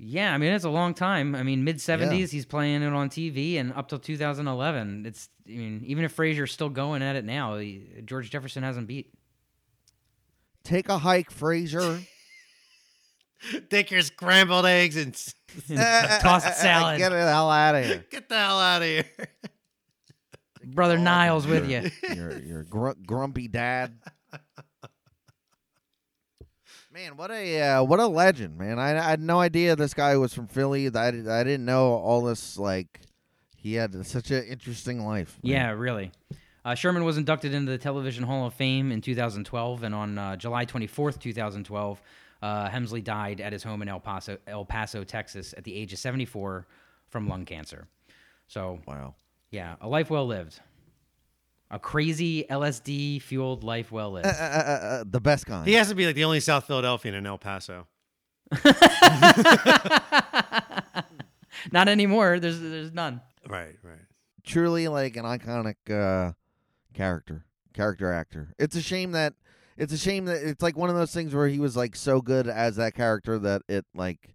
Yeah, 0.00 0.32
I 0.32 0.38
mean 0.38 0.52
it's 0.52 0.64
a 0.64 0.70
long 0.70 0.94
time. 0.94 1.34
I 1.34 1.42
mean 1.42 1.64
mid 1.64 1.80
seventies, 1.80 2.30
he's 2.30 2.46
playing 2.46 2.82
it 2.84 2.92
on 2.92 3.10
TV, 3.10 3.58
and 3.58 3.72
up 3.72 3.88
till 3.88 3.98
2011, 3.98 5.04
it's. 5.04 5.28
I 5.48 5.50
mean, 5.50 5.82
even 5.86 6.04
if 6.04 6.16
Frasier's 6.16 6.52
still 6.52 6.68
going 6.68 7.02
at 7.02 7.16
it 7.16 7.24
now, 7.24 7.56
he, 7.56 7.82
George 8.04 8.30
Jefferson 8.30 8.62
hasn't 8.62 8.86
beat. 8.86 9.12
Take 10.62 10.88
a 10.88 10.98
hike, 10.98 11.32
Frasier. 11.36 12.06
Take 13.70 13.90
your 13.90 14.02
scrambled 14.02 14.66
eggs 14.66 14.96
and 14.96 15.14
s- 15.14 15.34
Tossed 16.22 16.58
salad. 16.60 16.98
Get 16.98 17.08
the 17.10 17.16
hell 17.18 17.50
out 17.50 17.74
of 17.74 17.84
here. 17.84 18.04
get 18.08 18.28
the 18.28 18.36
hell 18.36 18.60
out 18.60 18.82
of 18.82 18.86
here. 18.88 19.04
Brother 20.74 20.98
Niles 20.98 21.46
with 21.46 21.68
you. 21.70 21.90
You're 22.14 22.38
you're 22.38 22.64
gr- 22.64 22.92
grumpy 23.06 23.48
dad. 23.48 23.98
Man, 26.92 27.16
what 27.16 27.30
a 27.30 27.60
uh, 27.60 27.82
what 27.82 28.00
a 28.00 28.06
legend, 28.06 28.56
man! 28.58 28.78
I, 28.78 28.98
I 28.98 29.10
had 29.10 29.20
no 29.20 29.38
idea 29.40 29.76
this 29.76 29.94
guy 29.94 30.16
was 30.16 30.32
from 30.32 30.46
Philly. 30.48 30.88
I, 30.94 31.08
I 31.08 31.10
didn't 31.12 31.64
know 31.64 31.92
all 31.92 32.22
this. 32.22 32.56
Like, 32.56 33.00
he 33.56 33.74
had 33.74 34.06
such 34.06 34.30
an 34.30 34.44
interesting 34.44 35.04
life. 35.04 35.38
man. 35.42 35.52
Yeah, 35.52 35.70
really. 35.72 36.12
Uh, 36.64 36.74
Sherman 36.74 37.04
was 37.04 37.16
inducted 37.18 37.54
into 37.54 37.70
the 37.70 37.78
Television 37.78 38.24
Hall 38.24 38.46
of 38.46 38.54
Fame 38.54 38.90
in 38.90 39.00
2012, 39.00 39.82
and 39.82 39.94
on 39.94 40.18
uh, 40.18 40.36
July 40.36 40.66
24th, 40.66 41.18
2012, 41.20 42.02
uh, 42.42 42.68
Hemsley 42.68 43.02
died 43.02 43.40
at 43.40 43.52
his 43.52 43.62
home 43.62 43.80
in 43.82 43.88
El 43.88 44.00
Paso, 44.00 44.38
El 44.46 44.64
Paso, 44.64 45.04
Texas, 45.04 45.54
at 45.56 45.64
the 45.64 45.74
age 45.74 45.92
of 45.92 45.98
74 45.98 46.66
from 47.08 47.28
lung 47.28 47.44
cancer. 47.44 47.86
So, 48.48 48.80
Wow. 48.86 49.14
Yeah, 49.50 49.76
a 49.80 49.88
life 49.88 50.10
well 50.10 50.26
lived. 50.26 50.60
A 51.70 51.78
crazy 51.78 52.44
LSD 52.48 53.20
fueled 53.20 53.62
life 53.62 53.92
well 53.92 54.12
lived. 54.12 54.26
Uh, 54.26 54.30
uh, 54.30 54.32
uh, 54.32 54.86
uh, 54.86 55.04
the 55.06 55.20
best 55.20 55.44
kind. 55.46 55.66
He 55.66 55.74
has 55.74 55.88
to 55.88 55.94
be 55.94 56.06
like 56.06 56.14
the 56.14 56.24
only 56.24 56.40
South 56.40 56.66
Philadelphian 56.66 57.14
in 57.14 57.26
El 57.26 57.36
Paso. 57.38 57.86
Not 61.72 61.88
anymore. 61.88 62.40
There's 62.40 62.60
there's 62.60 62.92
none. 62.92 63.20
Right, 63.46 63.76
right. 63.82 63.98
Truly, 64.44 64.88
like 64.88 65.16
an 65.16 65.24
iconic 65.24 65.74
uh, 65.90 66.32
character, 66.94 67.44
character 67.74 68.12
actor. 68.12 68.54
It's 68.58 68.76
a 68.76 68.82
shame 68.82 69.12
that 69.12 69.34
it's 69.76 69.92
a 69.92 69.98
shame 69.98 70.24
that 70.24 70.42
it's 70.42 70.62
like 70.62 70.76
one 70.76 70.88
of 70.88 70.96
those 70.96 71.12
things 71.12 71.34
where 71.34 71.48
he 71.48 71.58
was 71.58 71.76
like 71.76 71.94
so 71.96 72.20
good 72.20 72.48
as 72.48 72.76
that 72.76 72.94
character 72.94 73.38
that 73.40 73.62
it 73.68 73.84
like 73.94 74.20
it 74.24 74.34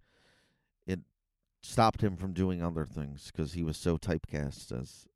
stopped 1.64 2.02
him 2.02 2.16
from 2.18 2.34
doing 2.34 2.62
other 2.62 2.86
things 2.86 3.32
because 3.32 3.54
he 3.54 3.64
was 3.64 3.78
so 3.78 3.98
typecast 3.98 4.72
as 4.78 5.08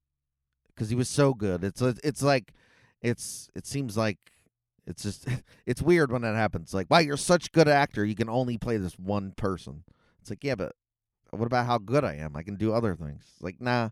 because 0.67 0.89
he 0.89 0.95
was 0.95 1.09
so 1.09 1.33
good. 1.33 1.63
It's 1.63 1.81
it's 1.81 2.23
like 2.23 2.53
it's 3.01 3.49
it 3.55 3.67
seems 3.67 3.97
like 3.97 4.17
it's 4.85 5.03
just 5.03 5.27
it's 5.65 5.81
weird 5.81 6.11
when 6.11 6.21
that 6.21 6.35
happens. 6.35 6.73
Like, 6.73 6.89
wow, 6.89 6.99
you're 6.99 7.17
such 7.17 7.51
good 7.51 7.67
actor, 7.67 8.05
you 8.05 8.15
can 8.15 8.29
only 8.29 8.57
play 8.57 8.77
this 8.77 8.97
one 8.97 9.33
person. 9.35 9.83
It's 10.21 10.29
like, 10.29 10.43
yeah, 10.43 10.55
but 10.55 10.73
what 11.31 11.45
about 11.45 11.65
how 11.65 11.77
good 11.77 12.03
I 12.03 12.15
am? 12.15 12.35
I 12.35 12.43
can 12.43 12.55
do 12.55 12.73
other 12.73 12.95
things. 12.95 13.23
Like, 13.41 13.61
nah. 13.61 13.89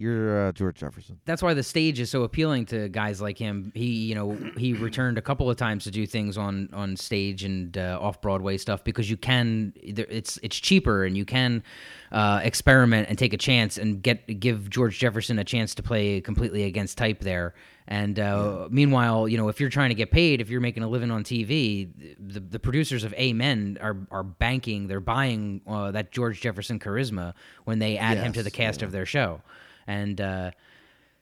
You're 0.00 0.46
uh, 0.46 0.52
George 0.52 0.76
Jefferson. 0.76 1.18
that's 1.24 1.42
why 1.42 1.54
the 1.54 1.64
stage 1.64 1.98
is 1.98 2.08
so 2.08 2.22
appealing 2.22 2.66
to 2.66 2.88
guys 2.88 3.20
like 3.20 3.36
him. 3.36 3.72
He, 3.74 3.86
you 3.86 4.14
know, 4.14 4.38
he 4.56 4.72
returned 4.72 5.18
a 5.18 5.22
couple 5.22 5.50
of 5.50 5.56
times 5.56 5.82
to 5.84 5.90
do 5.90 6.06
things 6.06 6.38
on 6.38 6.68
on 6.72 6.96
stage 6.96 7.42
and 7.42 7.76
uh, 7.76 7.98
off 8.00 8.20
Broadway 8.20 8.58
stuff 8.58 8.84
because 8.84 9.10
you 9.10 9.16
can. 9.16 9.72
It's 9.76 10.38
it's 10.40 10.56
cheaper 10.56 11.04
and 11.04 11.16
you 11.16 11.24
can 11.24 11.64
uh, 12.12 12.40
experiment 12.44 13.08
and 13.08 13.18
take 13.18 13.32
a 13.32 13.36
chance 13.36 13.76
and 13.76 14.00
get 14.00 14.38
give 14.38 14.70
George 14.70 15.00
Jefferson 15.00 15.36
a 15.40 15.44
chance 15.44 15.74
to 15.74 15.82
play 15.82 16.20
completely 16.20 16.62
against 16.62 16.96
type 16.96 17.18
there. 17.18 17.54
And 17.88 18.20
uh, 18.20 18.68
meanwhile, 18.70 19.26
you 19.26 19.36
know, 19.36 19.48
if 19.48 19.58
you're 19.58 19.70
trying 19.70 19.88
to 19.88 19.96
get 19.96 20.12
paid, 20.12 20.40
if 20.40 20.48
you're 20.48 20.60
making 20.60 20.84
a 20.84 20.88
living 20.88 21.10
on 21.10 21.24
TV, 21.24 21.88
the, 22.20 22.38
the 22.38 22.60
producers 22.60 23.02
of 23.02 23.12
Amen 23.14 23.78
are 23.80 23.96
are 24.12 24.22
banking, 24.22 24.86
they're 24.86 25.00
buying 25.00 25.60
uh, 25.66 25.90
that 25.90 26.12
George 26.12 26.40
Jefferson 26.40 26.78
charisma 26.78 27.34
when 27.64 27.80
they 27.80 27.98
add 27.98 28.18
him 28.18 28.32
to 28.34 28.44
the 28.44 28.50
cast 28.52 28.82
of 28.82 28.92
their 28.92 29.04
show. 29.04 29.40
And 29.88 30.20
uh, 30.20 30.52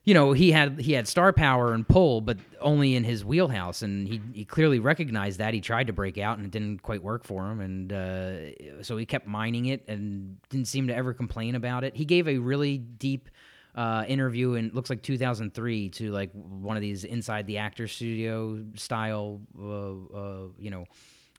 you 0.04 0.14
know 0.14 0.32
he 0.32 0.52
had 0.52 0.80
he 0.80 0.92
had 0.92 1.08
star 1.08 1.32
power 1.32 1.72
and 1.72 1.86
pull, 1.86 2.20
but 2.20 2.36
only 2.60 2.94
in 2.94 3.04
his 3.04 3.24
wheelhouse, 3.24 3.82
and 3.82 4.06
he 4.06 4.20
he 4.32 4.44
clearly 4.44 4.78
recognized 4.78 5.38
that. 5.38 5.54
He 5.54 5.60
tried 5.60 5.86
to 5.86 5.94
break 5.94 6.18
out, 6.18 6.36
and 6.36 6.46
it 6.46 6.50
didn't 6.50 6.82
quite 6.82 7.02
work 7.02 7.24
for 7.24 7.50
him, 7.50 7.60
and 7.60 7.92
uh, 7.92 8.82
so 8.82 8.96
he 8.96 9.06
kept 9.06 9.26
mining 9.26 9.66
it 9.66 9.84
and 9.88 10.36
didn't 10.50 10.68
seem 10.68 10.88
to 10.88 10.94
ever 10.94 11.14
complain 11.14 11.54
about 11.54 11.82
it. 11.82 11.96
He 11.96 12.04
gave 12.04 12.28
a 12.28 12.38
really 12.38 12.78
deep. 12.78 13.28
Uh, 13.74 14.06
interview 14.08 14.54
in 14.54 14.70
looks 14.72 14.88
like 14.88 15.02
2003 15.02 15.90
to 15.90 16.10
like 16.10 16.30
one 16.32 16.78
of 16.78 16.80
these 16.80 17.04
inside 17.04 17.46
the 17.46 17.58
actor 17.58 17.86
studio 17.86 18.64
style 18.74 19.38
uh, 19.60 20.16
uh, 20.16 20.48
you 20.58 20.70
know 20.70 20.86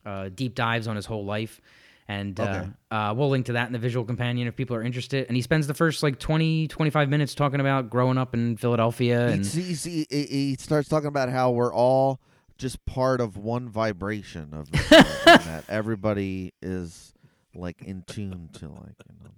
uh, 0.06 0.30
deep 0.36 0.54
dives 0.54 0.88
on 0.88 0.96
his 0.96 1.08
whole 1.08 1.26
life 1.26 1.60
and 2.08 2.40
Okay. 2.40 2.70
uh, 2.92 2.94
uh, 2.96 3.14
we'll 3.14 3.30
link 3.30 3.46
to 3.48 3.54
that 3.54 3.68
in 3.68 3.74
the 3.74 3.80
visual 3.80 4.06
companion 4.06 4.48
if 4.48 4.56
people 4.56 4.76
are 4.76 4.84
interested 4.84 5.26
and 5.28 5.36
he 5.36 5.42
spends 5.42 5.68
the 5.68 5.74
first 5.74 6.04
like 6.04 6.20
20 6.20 6.68
25 6.68 7.10
minutes 7.10 7.36
talking 7.36 7.60
about 7.60 7.90
growing 7.90 8.18
up 8.18 8.34
in 8.34 8.56
philadelphia 8.58 9.28
and 9.28 9.46
he, 9.46 9.74
he, 9.74 10.06
he- 10.10 10.26
he 10.26 10.56
starts 10.60 10.88
talking 10.90 11.08
about 11.10 11.30
how 11.30 11.52
we're 11.52 11.74
all 11.74 12.20
just 12.58 12.84
part 12.86 13.20
of 13.22 13.38
one 13.38 13.68
vibration 13.70 14.54
of 14.54 14.72
that 14.90 15.64
everybody 15.70 16.54
is 16.62 17.14
like 17.54 17.82
in 17.84 18.04
tune 18.08 18.50
to 18.54 18.68
like. 18.68 18.96
You 19.10 19.16
know, 19.24 19.32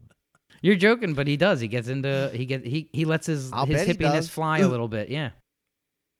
you're 0.61 0.76
joking 0.76 1.13
but 1.13 1.26
he 1.28 1.36
does 1.38 1.59
he 1.59 1.67
gets 1.67 1.88
into 1.88 2.30
he 2.34 2.45
get 2.45 2.65
he, 2.65 2.89
he 2.93 3.05
lets 3.05 3.28
his 3.28 3.51
I'll 3.51 3.65
his 3.65 3.82
hippiness 3.88 4.30
fly 4.30 4.59
a 4.59 4.67
little 4.74 4.88
bit 4.88 5.09
yeah 5.09 5.32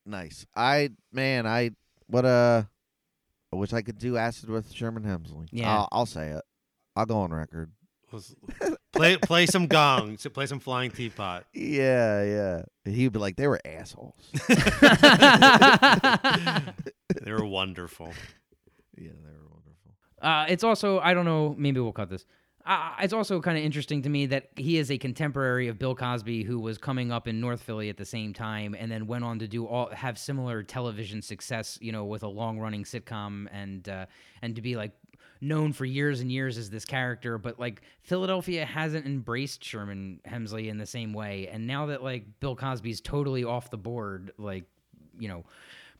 nice. 0.06 0.46
I 0.56 0.90
man, 1.12 1.46
I 1.46 1.72
what 2.08 2.26
uh, 2.26 2.64
I 3.52 3.56
wish 3.56 3.74
I 3.74 3.82
could 3.82 3.98
do 3.98 4.18
acid 4.18 4.50
with 4.50 4.72
Sherman 4.72 5.04
Hemsley. 5.04 5.48
Yeah. 5.52 5.72
I'll, 5.76 5.90
I'll 5.92 6.06
say 6.06 6.30
it. 6.30 6.44
I'll 6.96 7.06
go 7.06 7.20
on 7.20 7.34
record. 7.34 7.72
Was- 8.12 8.36
play 8.94 9.18
play 9.18 9.46
some 9.46 9.68
gong. 9.68 10.18
Play 10.18 10.46
some 10.48 10.60
flying 10.60 10.92
teapot. 10.92 11.46
Yeah, 11.54 12.24
yeah. 12.24 12.62
He'd 12.92 13.12
be 13.14 13.20
like, 13.20 13.36
they 13.36 13.48
were 13.48 13.60
assholes. 13.66 14.16
They 17.22 17.32
were 17.34 17.46
wonderful. 17.46 18.14
yeah, 18.98 19.10
they 19.12 19.34
were 19.34 19.50
wonderful. 19.50 19.92
Uh, 20.22 20.46
it's 20.48 20.64
also 20.64 21.00
I 21.00 21.14
don't 21.14 21.26
know. 21.26 21.56
Maybe 21.58 21.80
we'll 21.80 21.92
cut 21.92 22.10
this. 22.10 22.26
Uh, 22.66 22.92
it's 23.00 23.14
also 23.14 23.42
kind 23.42 23.58
of 23.58 23.64
interesting 23.64 24.02
to 24.02 24.10
me 24.10 24.26
that 24.28 24.50
he 24.56 24.78
is 24.78 24.92
a 24.92 24.98
contemporary 24.98 25.70
of 25.70 25.80
Bill 25.80 25.96
Cosby, 25.96 26.44
who 26.44 26.60
was 26.60 26.78
coming 26.78 27.12
up 27.12 27.28
in 27.28 27.40
North 27.40 27.62
Philly 27.62 27.90
at 27.90 27.98
the 27.98 28.06
same 28.06 28.34
time, 28.34 28.76
and 28.78 28.92
then 28.92 29.08
went 29.08 29.24
on 29.24 29.40
to 29.40 29.48
do 29.48 29.66
all 29.66 29.90
have 29.92 30.18
similar 30.18 30.62
television 30.62 31.22
success. 31.22 31.78
You 31.82 31.92
know, 31.92 32.06
with 32.06 32.24
a 32.24 32.28
long 32.28 32.60
running 32.60 32.84
sitcom 32.84 33.48
and 33.52 33.88
uh, 33.88 34.06
and 34.42 34.56
to 34.56 34.62
be 34.62 34.76
like 34.76 34.92
known 35.42 35.72
for 35.72 35.86
years 35.86 36.20
and 36.20 36.32
years 36.32 36.58
as 36.58 36.70
this 36.70 36.86
character. 36.86 37.38
But 37.38 37.60
like 37.60 37.82
Philadelphia 38.02 38.66
hasn't 38.66 39.06
embraced 39.06 39.64
Sherman 39.64 40.20
Hemsley 40.28 40.68
in 40.68 40.78
the 40.78 40.86
same 40.86 41.14
way, 41.14 41.48
and 41.52 41.66
now 41.66 41.88
that 41.88 42.04
like 42.04 42.26
Bill 42.40 42.56
Cosby's 42.56 43.02
totally 43.02 43.44
off 43.44 43.72
the 43.72 43.78
board, 43.78 44.32
like 44.38 44.66
you 45.18 45.28
know 45.28 45.44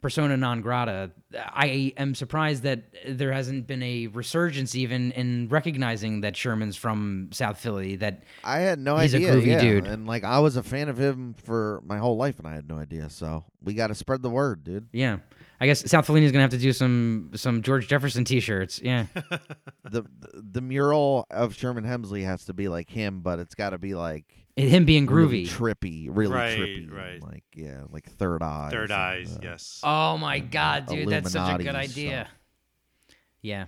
persona 0.02 0.38
non 0.38 0.62
grata. 0.62 1.12
I 1.36 1.94
am 1.98 2.16
surprised 2.16 2.64
that 2.64 2.84
there 3.08 3.32
hasn't 3.32 3.68
been 3.68 3.84
a 3.84 4.08
resurgence 4.08 4.76
even 4.76 5.12
in 5.12 5.48
recognizing 5.50 6.22
that 6.22 6.36
Sherman's 6.36 6.76
from 6.76 7.30
South 7.32 7.60
Philly. 7.60 7.96
That 7.98 8.24
I 8.44 8.60
had 8.60 8.80
no 8.80 8.98
He's 8.98 9.14
a 9.14 9.18
idea. 9.18 9.34
groovy 9.34 9.46
yeah. 9.48 9.62
dude. 9.62 9.88
And 9.88 10.08
like 10.08 10.24
I 10.24 10.40
was 10.40 10.56
a 10.56 10.64
fan 10.64 10.90
of 10.90 10.98
him 10.98 11.36
for 11.44 11.82
my 11.86 11.98
whole 11.98 12.18
life 12.18 12.40
and 12.40 12.48
I 12.48 12.54
had 12.56 12.68
no 12.68 12.78
idea. 12.78 13.10
So 13.10 13.44
we 13.64 13.74
gotta 13.74 13.96
spread 13.96 14.22
the 14.22 14.30
word, 14.30 14.64
dude. 14.64 14.88
yeah, 14.94 15.18
I 15.60 15.66
guess 15.66 15.90
South 15.90 16.06
Philly 16.08 16.24
is 16.24 16.32
gonna 16.32 16.44
have 16.44 16.52
to 16.52 16.58
do 16.58 16.72
some 16.74 17.32
some 17.36 17.62
George 17.62 17.88
Jefferson 17.88 18.24
T-shirts. 18.24 18.82
Yeah, 18.82 19.06
the 19.84 20.04
the 20.34 20.62
mural 20.62 21.26
of 21.30 21.54
Sherman 21.56 21.84
Hemsley 21.84 22.24
has 22.24 22.46
to 22.46 22.54
be 22.54 22.68
like 22.70 22.90
him, 22.90 23.22
but 23.22 23.40
it's 23.40 23.56
gotta 23.56 23.78
be 23.78 23.96
like 23.96 24.26
him 24.58 24.86
being 24.86 25.06
really 25.06 25.46
groovy. 25.46 25.48
trippy, 25.48 26.08
really 26.12 26.34
Right, 26.36 26.58
trippy. 26.58 26.92
right. 26.92 27.22
Like 27.24 27.44
yeah, 27.56 27.84
like 27.90 28.06
third 28.12 28.42
eye. 28.44 28.70
Third 28.72 28.92
eyes, 28.92 29.38
yes. 29.42 29.80
oh 29.84 30.18
my 30.18 30.40
god, 30.40 30.86
dude, 30.88 31.10
that's 31.10 31.32
such 31.32 31.60
a 31.60 31.64
good 31.64 31.76
idea. 31.76 32.28
stuff. 32.28 33.16
Yeah, 33.42 33.66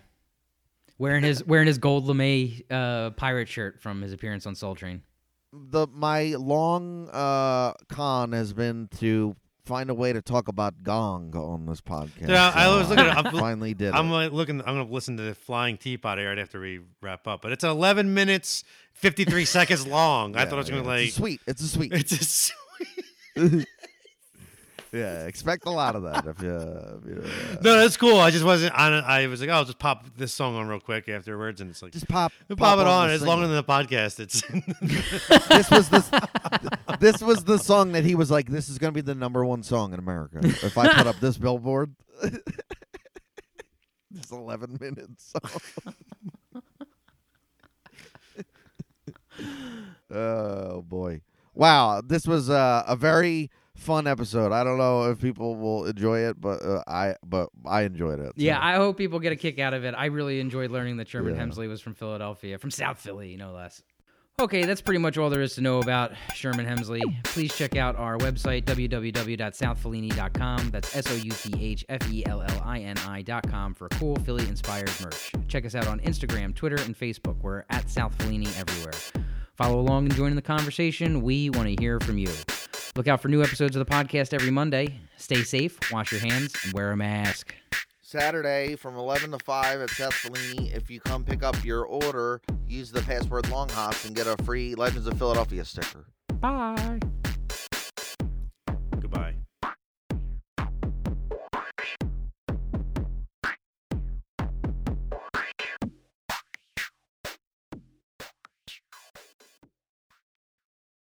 wearing 0.97 1.23
his 1.23 1.45
wearing 1.45 1.67
his 1.67 1.77
gold 1.77 2.05
lame 2.05 2.61
uh, 2.69 3.11
pirate 3.11 3.47
shirt 3.47 3.81
from 3.81 4.01
his 4.01 4.11
appearance 4.13 4.45
on 4.45 4.55
Soul 4.55 4.75
Train. 4.75 5.01
The 5.53 5.87
my 5.87 6.35
long 6.35 7.09
uh 7.09 7.73
con 7.89 8.31
has 8.33 8.53
been 8.53 8.87
to 8.99 9.35
find 9.65 9.89
a 9.89 9.93
way 9.93 10.11
to 10.13 10.21
talk 10.21 10.47
about 10.47 10.83
gong 10.83 11.35
on 11.35 11.65
this 11.65 11.81
podcast. 11.81 12.27
Yeah, 12.29 12.51
I 12.53 12.67
was 12.75 12.89
looking 12.89 13.05
at- 13.05 13.17
I'm- 13.25 13.33
finally 13.39 13.73
did 13.73 13.93
I'm 13.93 14.11
it. 14.11 14.33
looking. 14.33 14.59
I'm 14.61 14.77
gonna 14.77 14.83
listen 14.85 15.17
to 15.17 15.23
the 15.23 15.35
flying 15.35 15.77
teapot 15.77 16.17
here 16.17 16.29
right 16.29 16.39
after 16.39 16.59
we 16.59 16.79
wrap 17.01 17.27
up. 17.27 17.41
But 17.41 17.51
it's 17.51 17.63
11 17.63 18.13
minutes 18.13 18.63
53 18.93 19.45
seconds 19.45 19.87
long. 19.87 20.35
I 20.35 20.45
thought 20.45 20.53
it 20.53 20.57
was 20.57 20.69
gonna 20.69 20.81
yeah, 20.83 20.87
like. 20.87 21.07
it's 21.07 21.15
sweet. 21.15 21.41
It's 21.47 21.61
a 21.61 21.67
sweet. 21.67 21.91
It's 21.95 22.11
a 22.11 22.23
sweet. 22.25 23.67
yeah, 24.93 25.25
expect 25.25 25.65
a 25.65 25.69
lot 25.69 25.95
of 25.95 26.03
that 26.03 26.25
if 26.27 26.41
you. 26.41 26.53
If 26.53 27.05
you 27.05 27.23
uh, 27.23 27.57
No, 27.61 27.77
that's 27.77 27.95
cool. 27.95 28.19
I 28.19 28.29
just 28.29 28.43
wasn't. 28.43 28.73
on. 28.75 28.93
I 28.93 29.27
was 29.27 29.39
like, 29.39 29.49
oh, 29.49 29.53
I'll 29.53 29.63
just 29.65 29.79
pop 29.79 30.05
this 30.17 30.33
song 30.33 30.55
on 30.55 30.67
real 30.67 30.81
quick 30.81 31.07
afterwards, 31.07 31.61
and 31.61 31.69
it's 31.69 31.81
like 31.81 31.93
just 31.93 32.09
pop, 32.09 32.33
pop, 32.57 32.79
it 32.79 32.87
on. 32.87 33.09
It's 33.09 33.23
longer 33.23 33.47
than 33.47 33.55
the 33.55 33.63
podcast. 33.63 34.19
It's 34.19 34.41
this 35.47 35.71
was 35.71 35.87
the 35.87 36.77
this 36.99 37.21
was 37.21 37.45
the 37.45 37.57
song 37.57 37.93
that 37.93 38.03
he 38.03 38.15
was 38.15 38.29
like, 38.29 38.49
"This 38.49 38.67
is 38.67 38.77
going 38.77 38.93
to 38.93 38.95
be 38.95 38.99
the 39.01 39.15
number 39.15 39.45
one 39.45 39.63
song 39.63 39.93
in 39.93 39.99
America." 39.99 40.39
If 40.43 40.77
I 40.77 40.93
put 40.93 41.07
up 41.07 41.19
this 41.21 41.37
billboard, 41.37 41.95
this 44.11 44.29
eleven 44.29 44.77
minutes 44.81 45.33
oh 50.11 50.81
boy! 50.81 51.21
Wow, 51.53 52.01
this 52.05 52.27
was 52.27 52.49
uh, 52.49 52.83
a 52.85 52.97
very 52.97 53.49
fun 53.81 54.07
episode. 54.07 54.51
I 54.51 54.63
don't 54.63 54.77
know 54.77 55.09
if 55.11 55.19
people 55.19 55.55
will 55.55 55.85
enjoy 55.85 56.19
it, 56.19 56.39
but 56.39 56.63
uh, 56.63 56.83
I 56.87 57.15
but 57.25 57.49
I 57.65 57.83
enjoyed 57.83 58.19
it. 58.19 58.33
Yeah. 58.35 58.59
I 58.61 58.75
hope 58.75 58.97
people 58.97 59.19
get 59.19 59.33
a 59.33 59.35
kick 59.35 59.59
out 59.59 59.73
of 59.73 59.83
it. 59.83 59.93
I 59.97 60.05
really 60.05 60.39
enjoyed 60.39 60.71
learning 60.71 60.97
that 60.97 61.09
Sherman 61.09 61.35
Yeah. 61.35 61.43
Hemsley 61.45 61.67
was 61.67 61.81
from 61.81 61.95
Philadelphia, 61.95 62.57
from 62.57 62.71
South 62.71 62.99
Philly, 62.99 63.35
no 63.35 63.51
less. 63.51 63.81
Okay, 64.39 64.63
that's 64.63 64.81
pretty 64.81 64.99
much 64.99 65.17
all 65.17 65.29
there 65.29 65.41
is 65.41 65.55
to 65.55 65.61
know 65.61 65.79
about 65.79 66.13
Sherman 66.33 66.65
Hemsley. 66.65 67.01
Please 67.25 67.53
check 67.55 67.75
out 67.75 67.95
our 67.97 68.17
website, 68.17 68.63
www.southfellini.com. 68.63 70.69
That's 70.69 70.95
S 70.95 71.11
O 71.11 71.15
U 71.15 71.31
T 71.31 71.53
H 71.59 71.85
F 71.89 72.11
E 72.11 72.25
L 72.25 72.41
L 72.41 72.61
I 72.63 72.79
N 72.79 72.97
I.com 72.99 73.73
for 73.73 73.89
cool 73.89 74.15
Philly 74.17 74.47
inspired 74.47 74.89
merch. 75.01 75.31
Check 75.47 75.65
us 75.65 75.75
out 75.75 75.87
on 75.87 75.99
Instagram, 75.99 76.55
Twitter, 76.55 76.77
and 76.81 76.97
Facebook. 76.97 77.37
We're 77.41 77.65
at 77.69 77.89
South 77.89 78.17
Fellini 78.17 78.47
everywhere. 78.59 78.93
Follow 79.55 79.79
along 79.79 80.05
and 80.05 80.15
join 80.15 80.29
in 80.29 80.35
the 80.35 80.41
conversation. 80.41 81.21
We 81.21 81.49
want 81.51 81.67
to 81.67 81.75
hear 81.79 81.99
from 81.99 82.17
you. 82.17 82.29
Look 82.95 83.07
out 83.07 83.21
for 83.21 83.29
new 83.29 83.41
episodes 83.41 83.75
of 83.75 83.85
the 83.85 83.91
podcast 83.91 84.33
every 84.33 84.51
Monday. 84.51 84.99
Stay 85.17 85.43
safe, 85.43 85.77
wash 85.91 86.11
your 86.11 86.21
hands, 86.21 86.53
and 86.63 86.73
wear 86.73 86.91
a 86.91 86.97
mask. 86.97 87.55
Saturday 88.01 88.75
from 88.75 88.97
11 88.97 89.31
to 89.31 89.39
5 89.39 89.81
at 89.81 89.89
South 89.91 90.13
Fellini. 90.13 90.75
If 90.75 90.89
you 90.89 90.99
come 90.99 91.23
pick 91.23 91.43
up 91.43 91.63
your 91.63 91.85
order, 91.85 92.41
use 92.67 92.91
the 92.91 93.01
password 93.01 93.45
LongHops 93.45 94.05
and 94.05 94.13
get 94.13 94.27
a 94.27 94.35
free 94.43 94.75
Legends 94.75 95.07
of 95.07 95.17
Philadelphia 95.17 95.63
sticker. 95.63 96.05
Bye. 96.41 96.99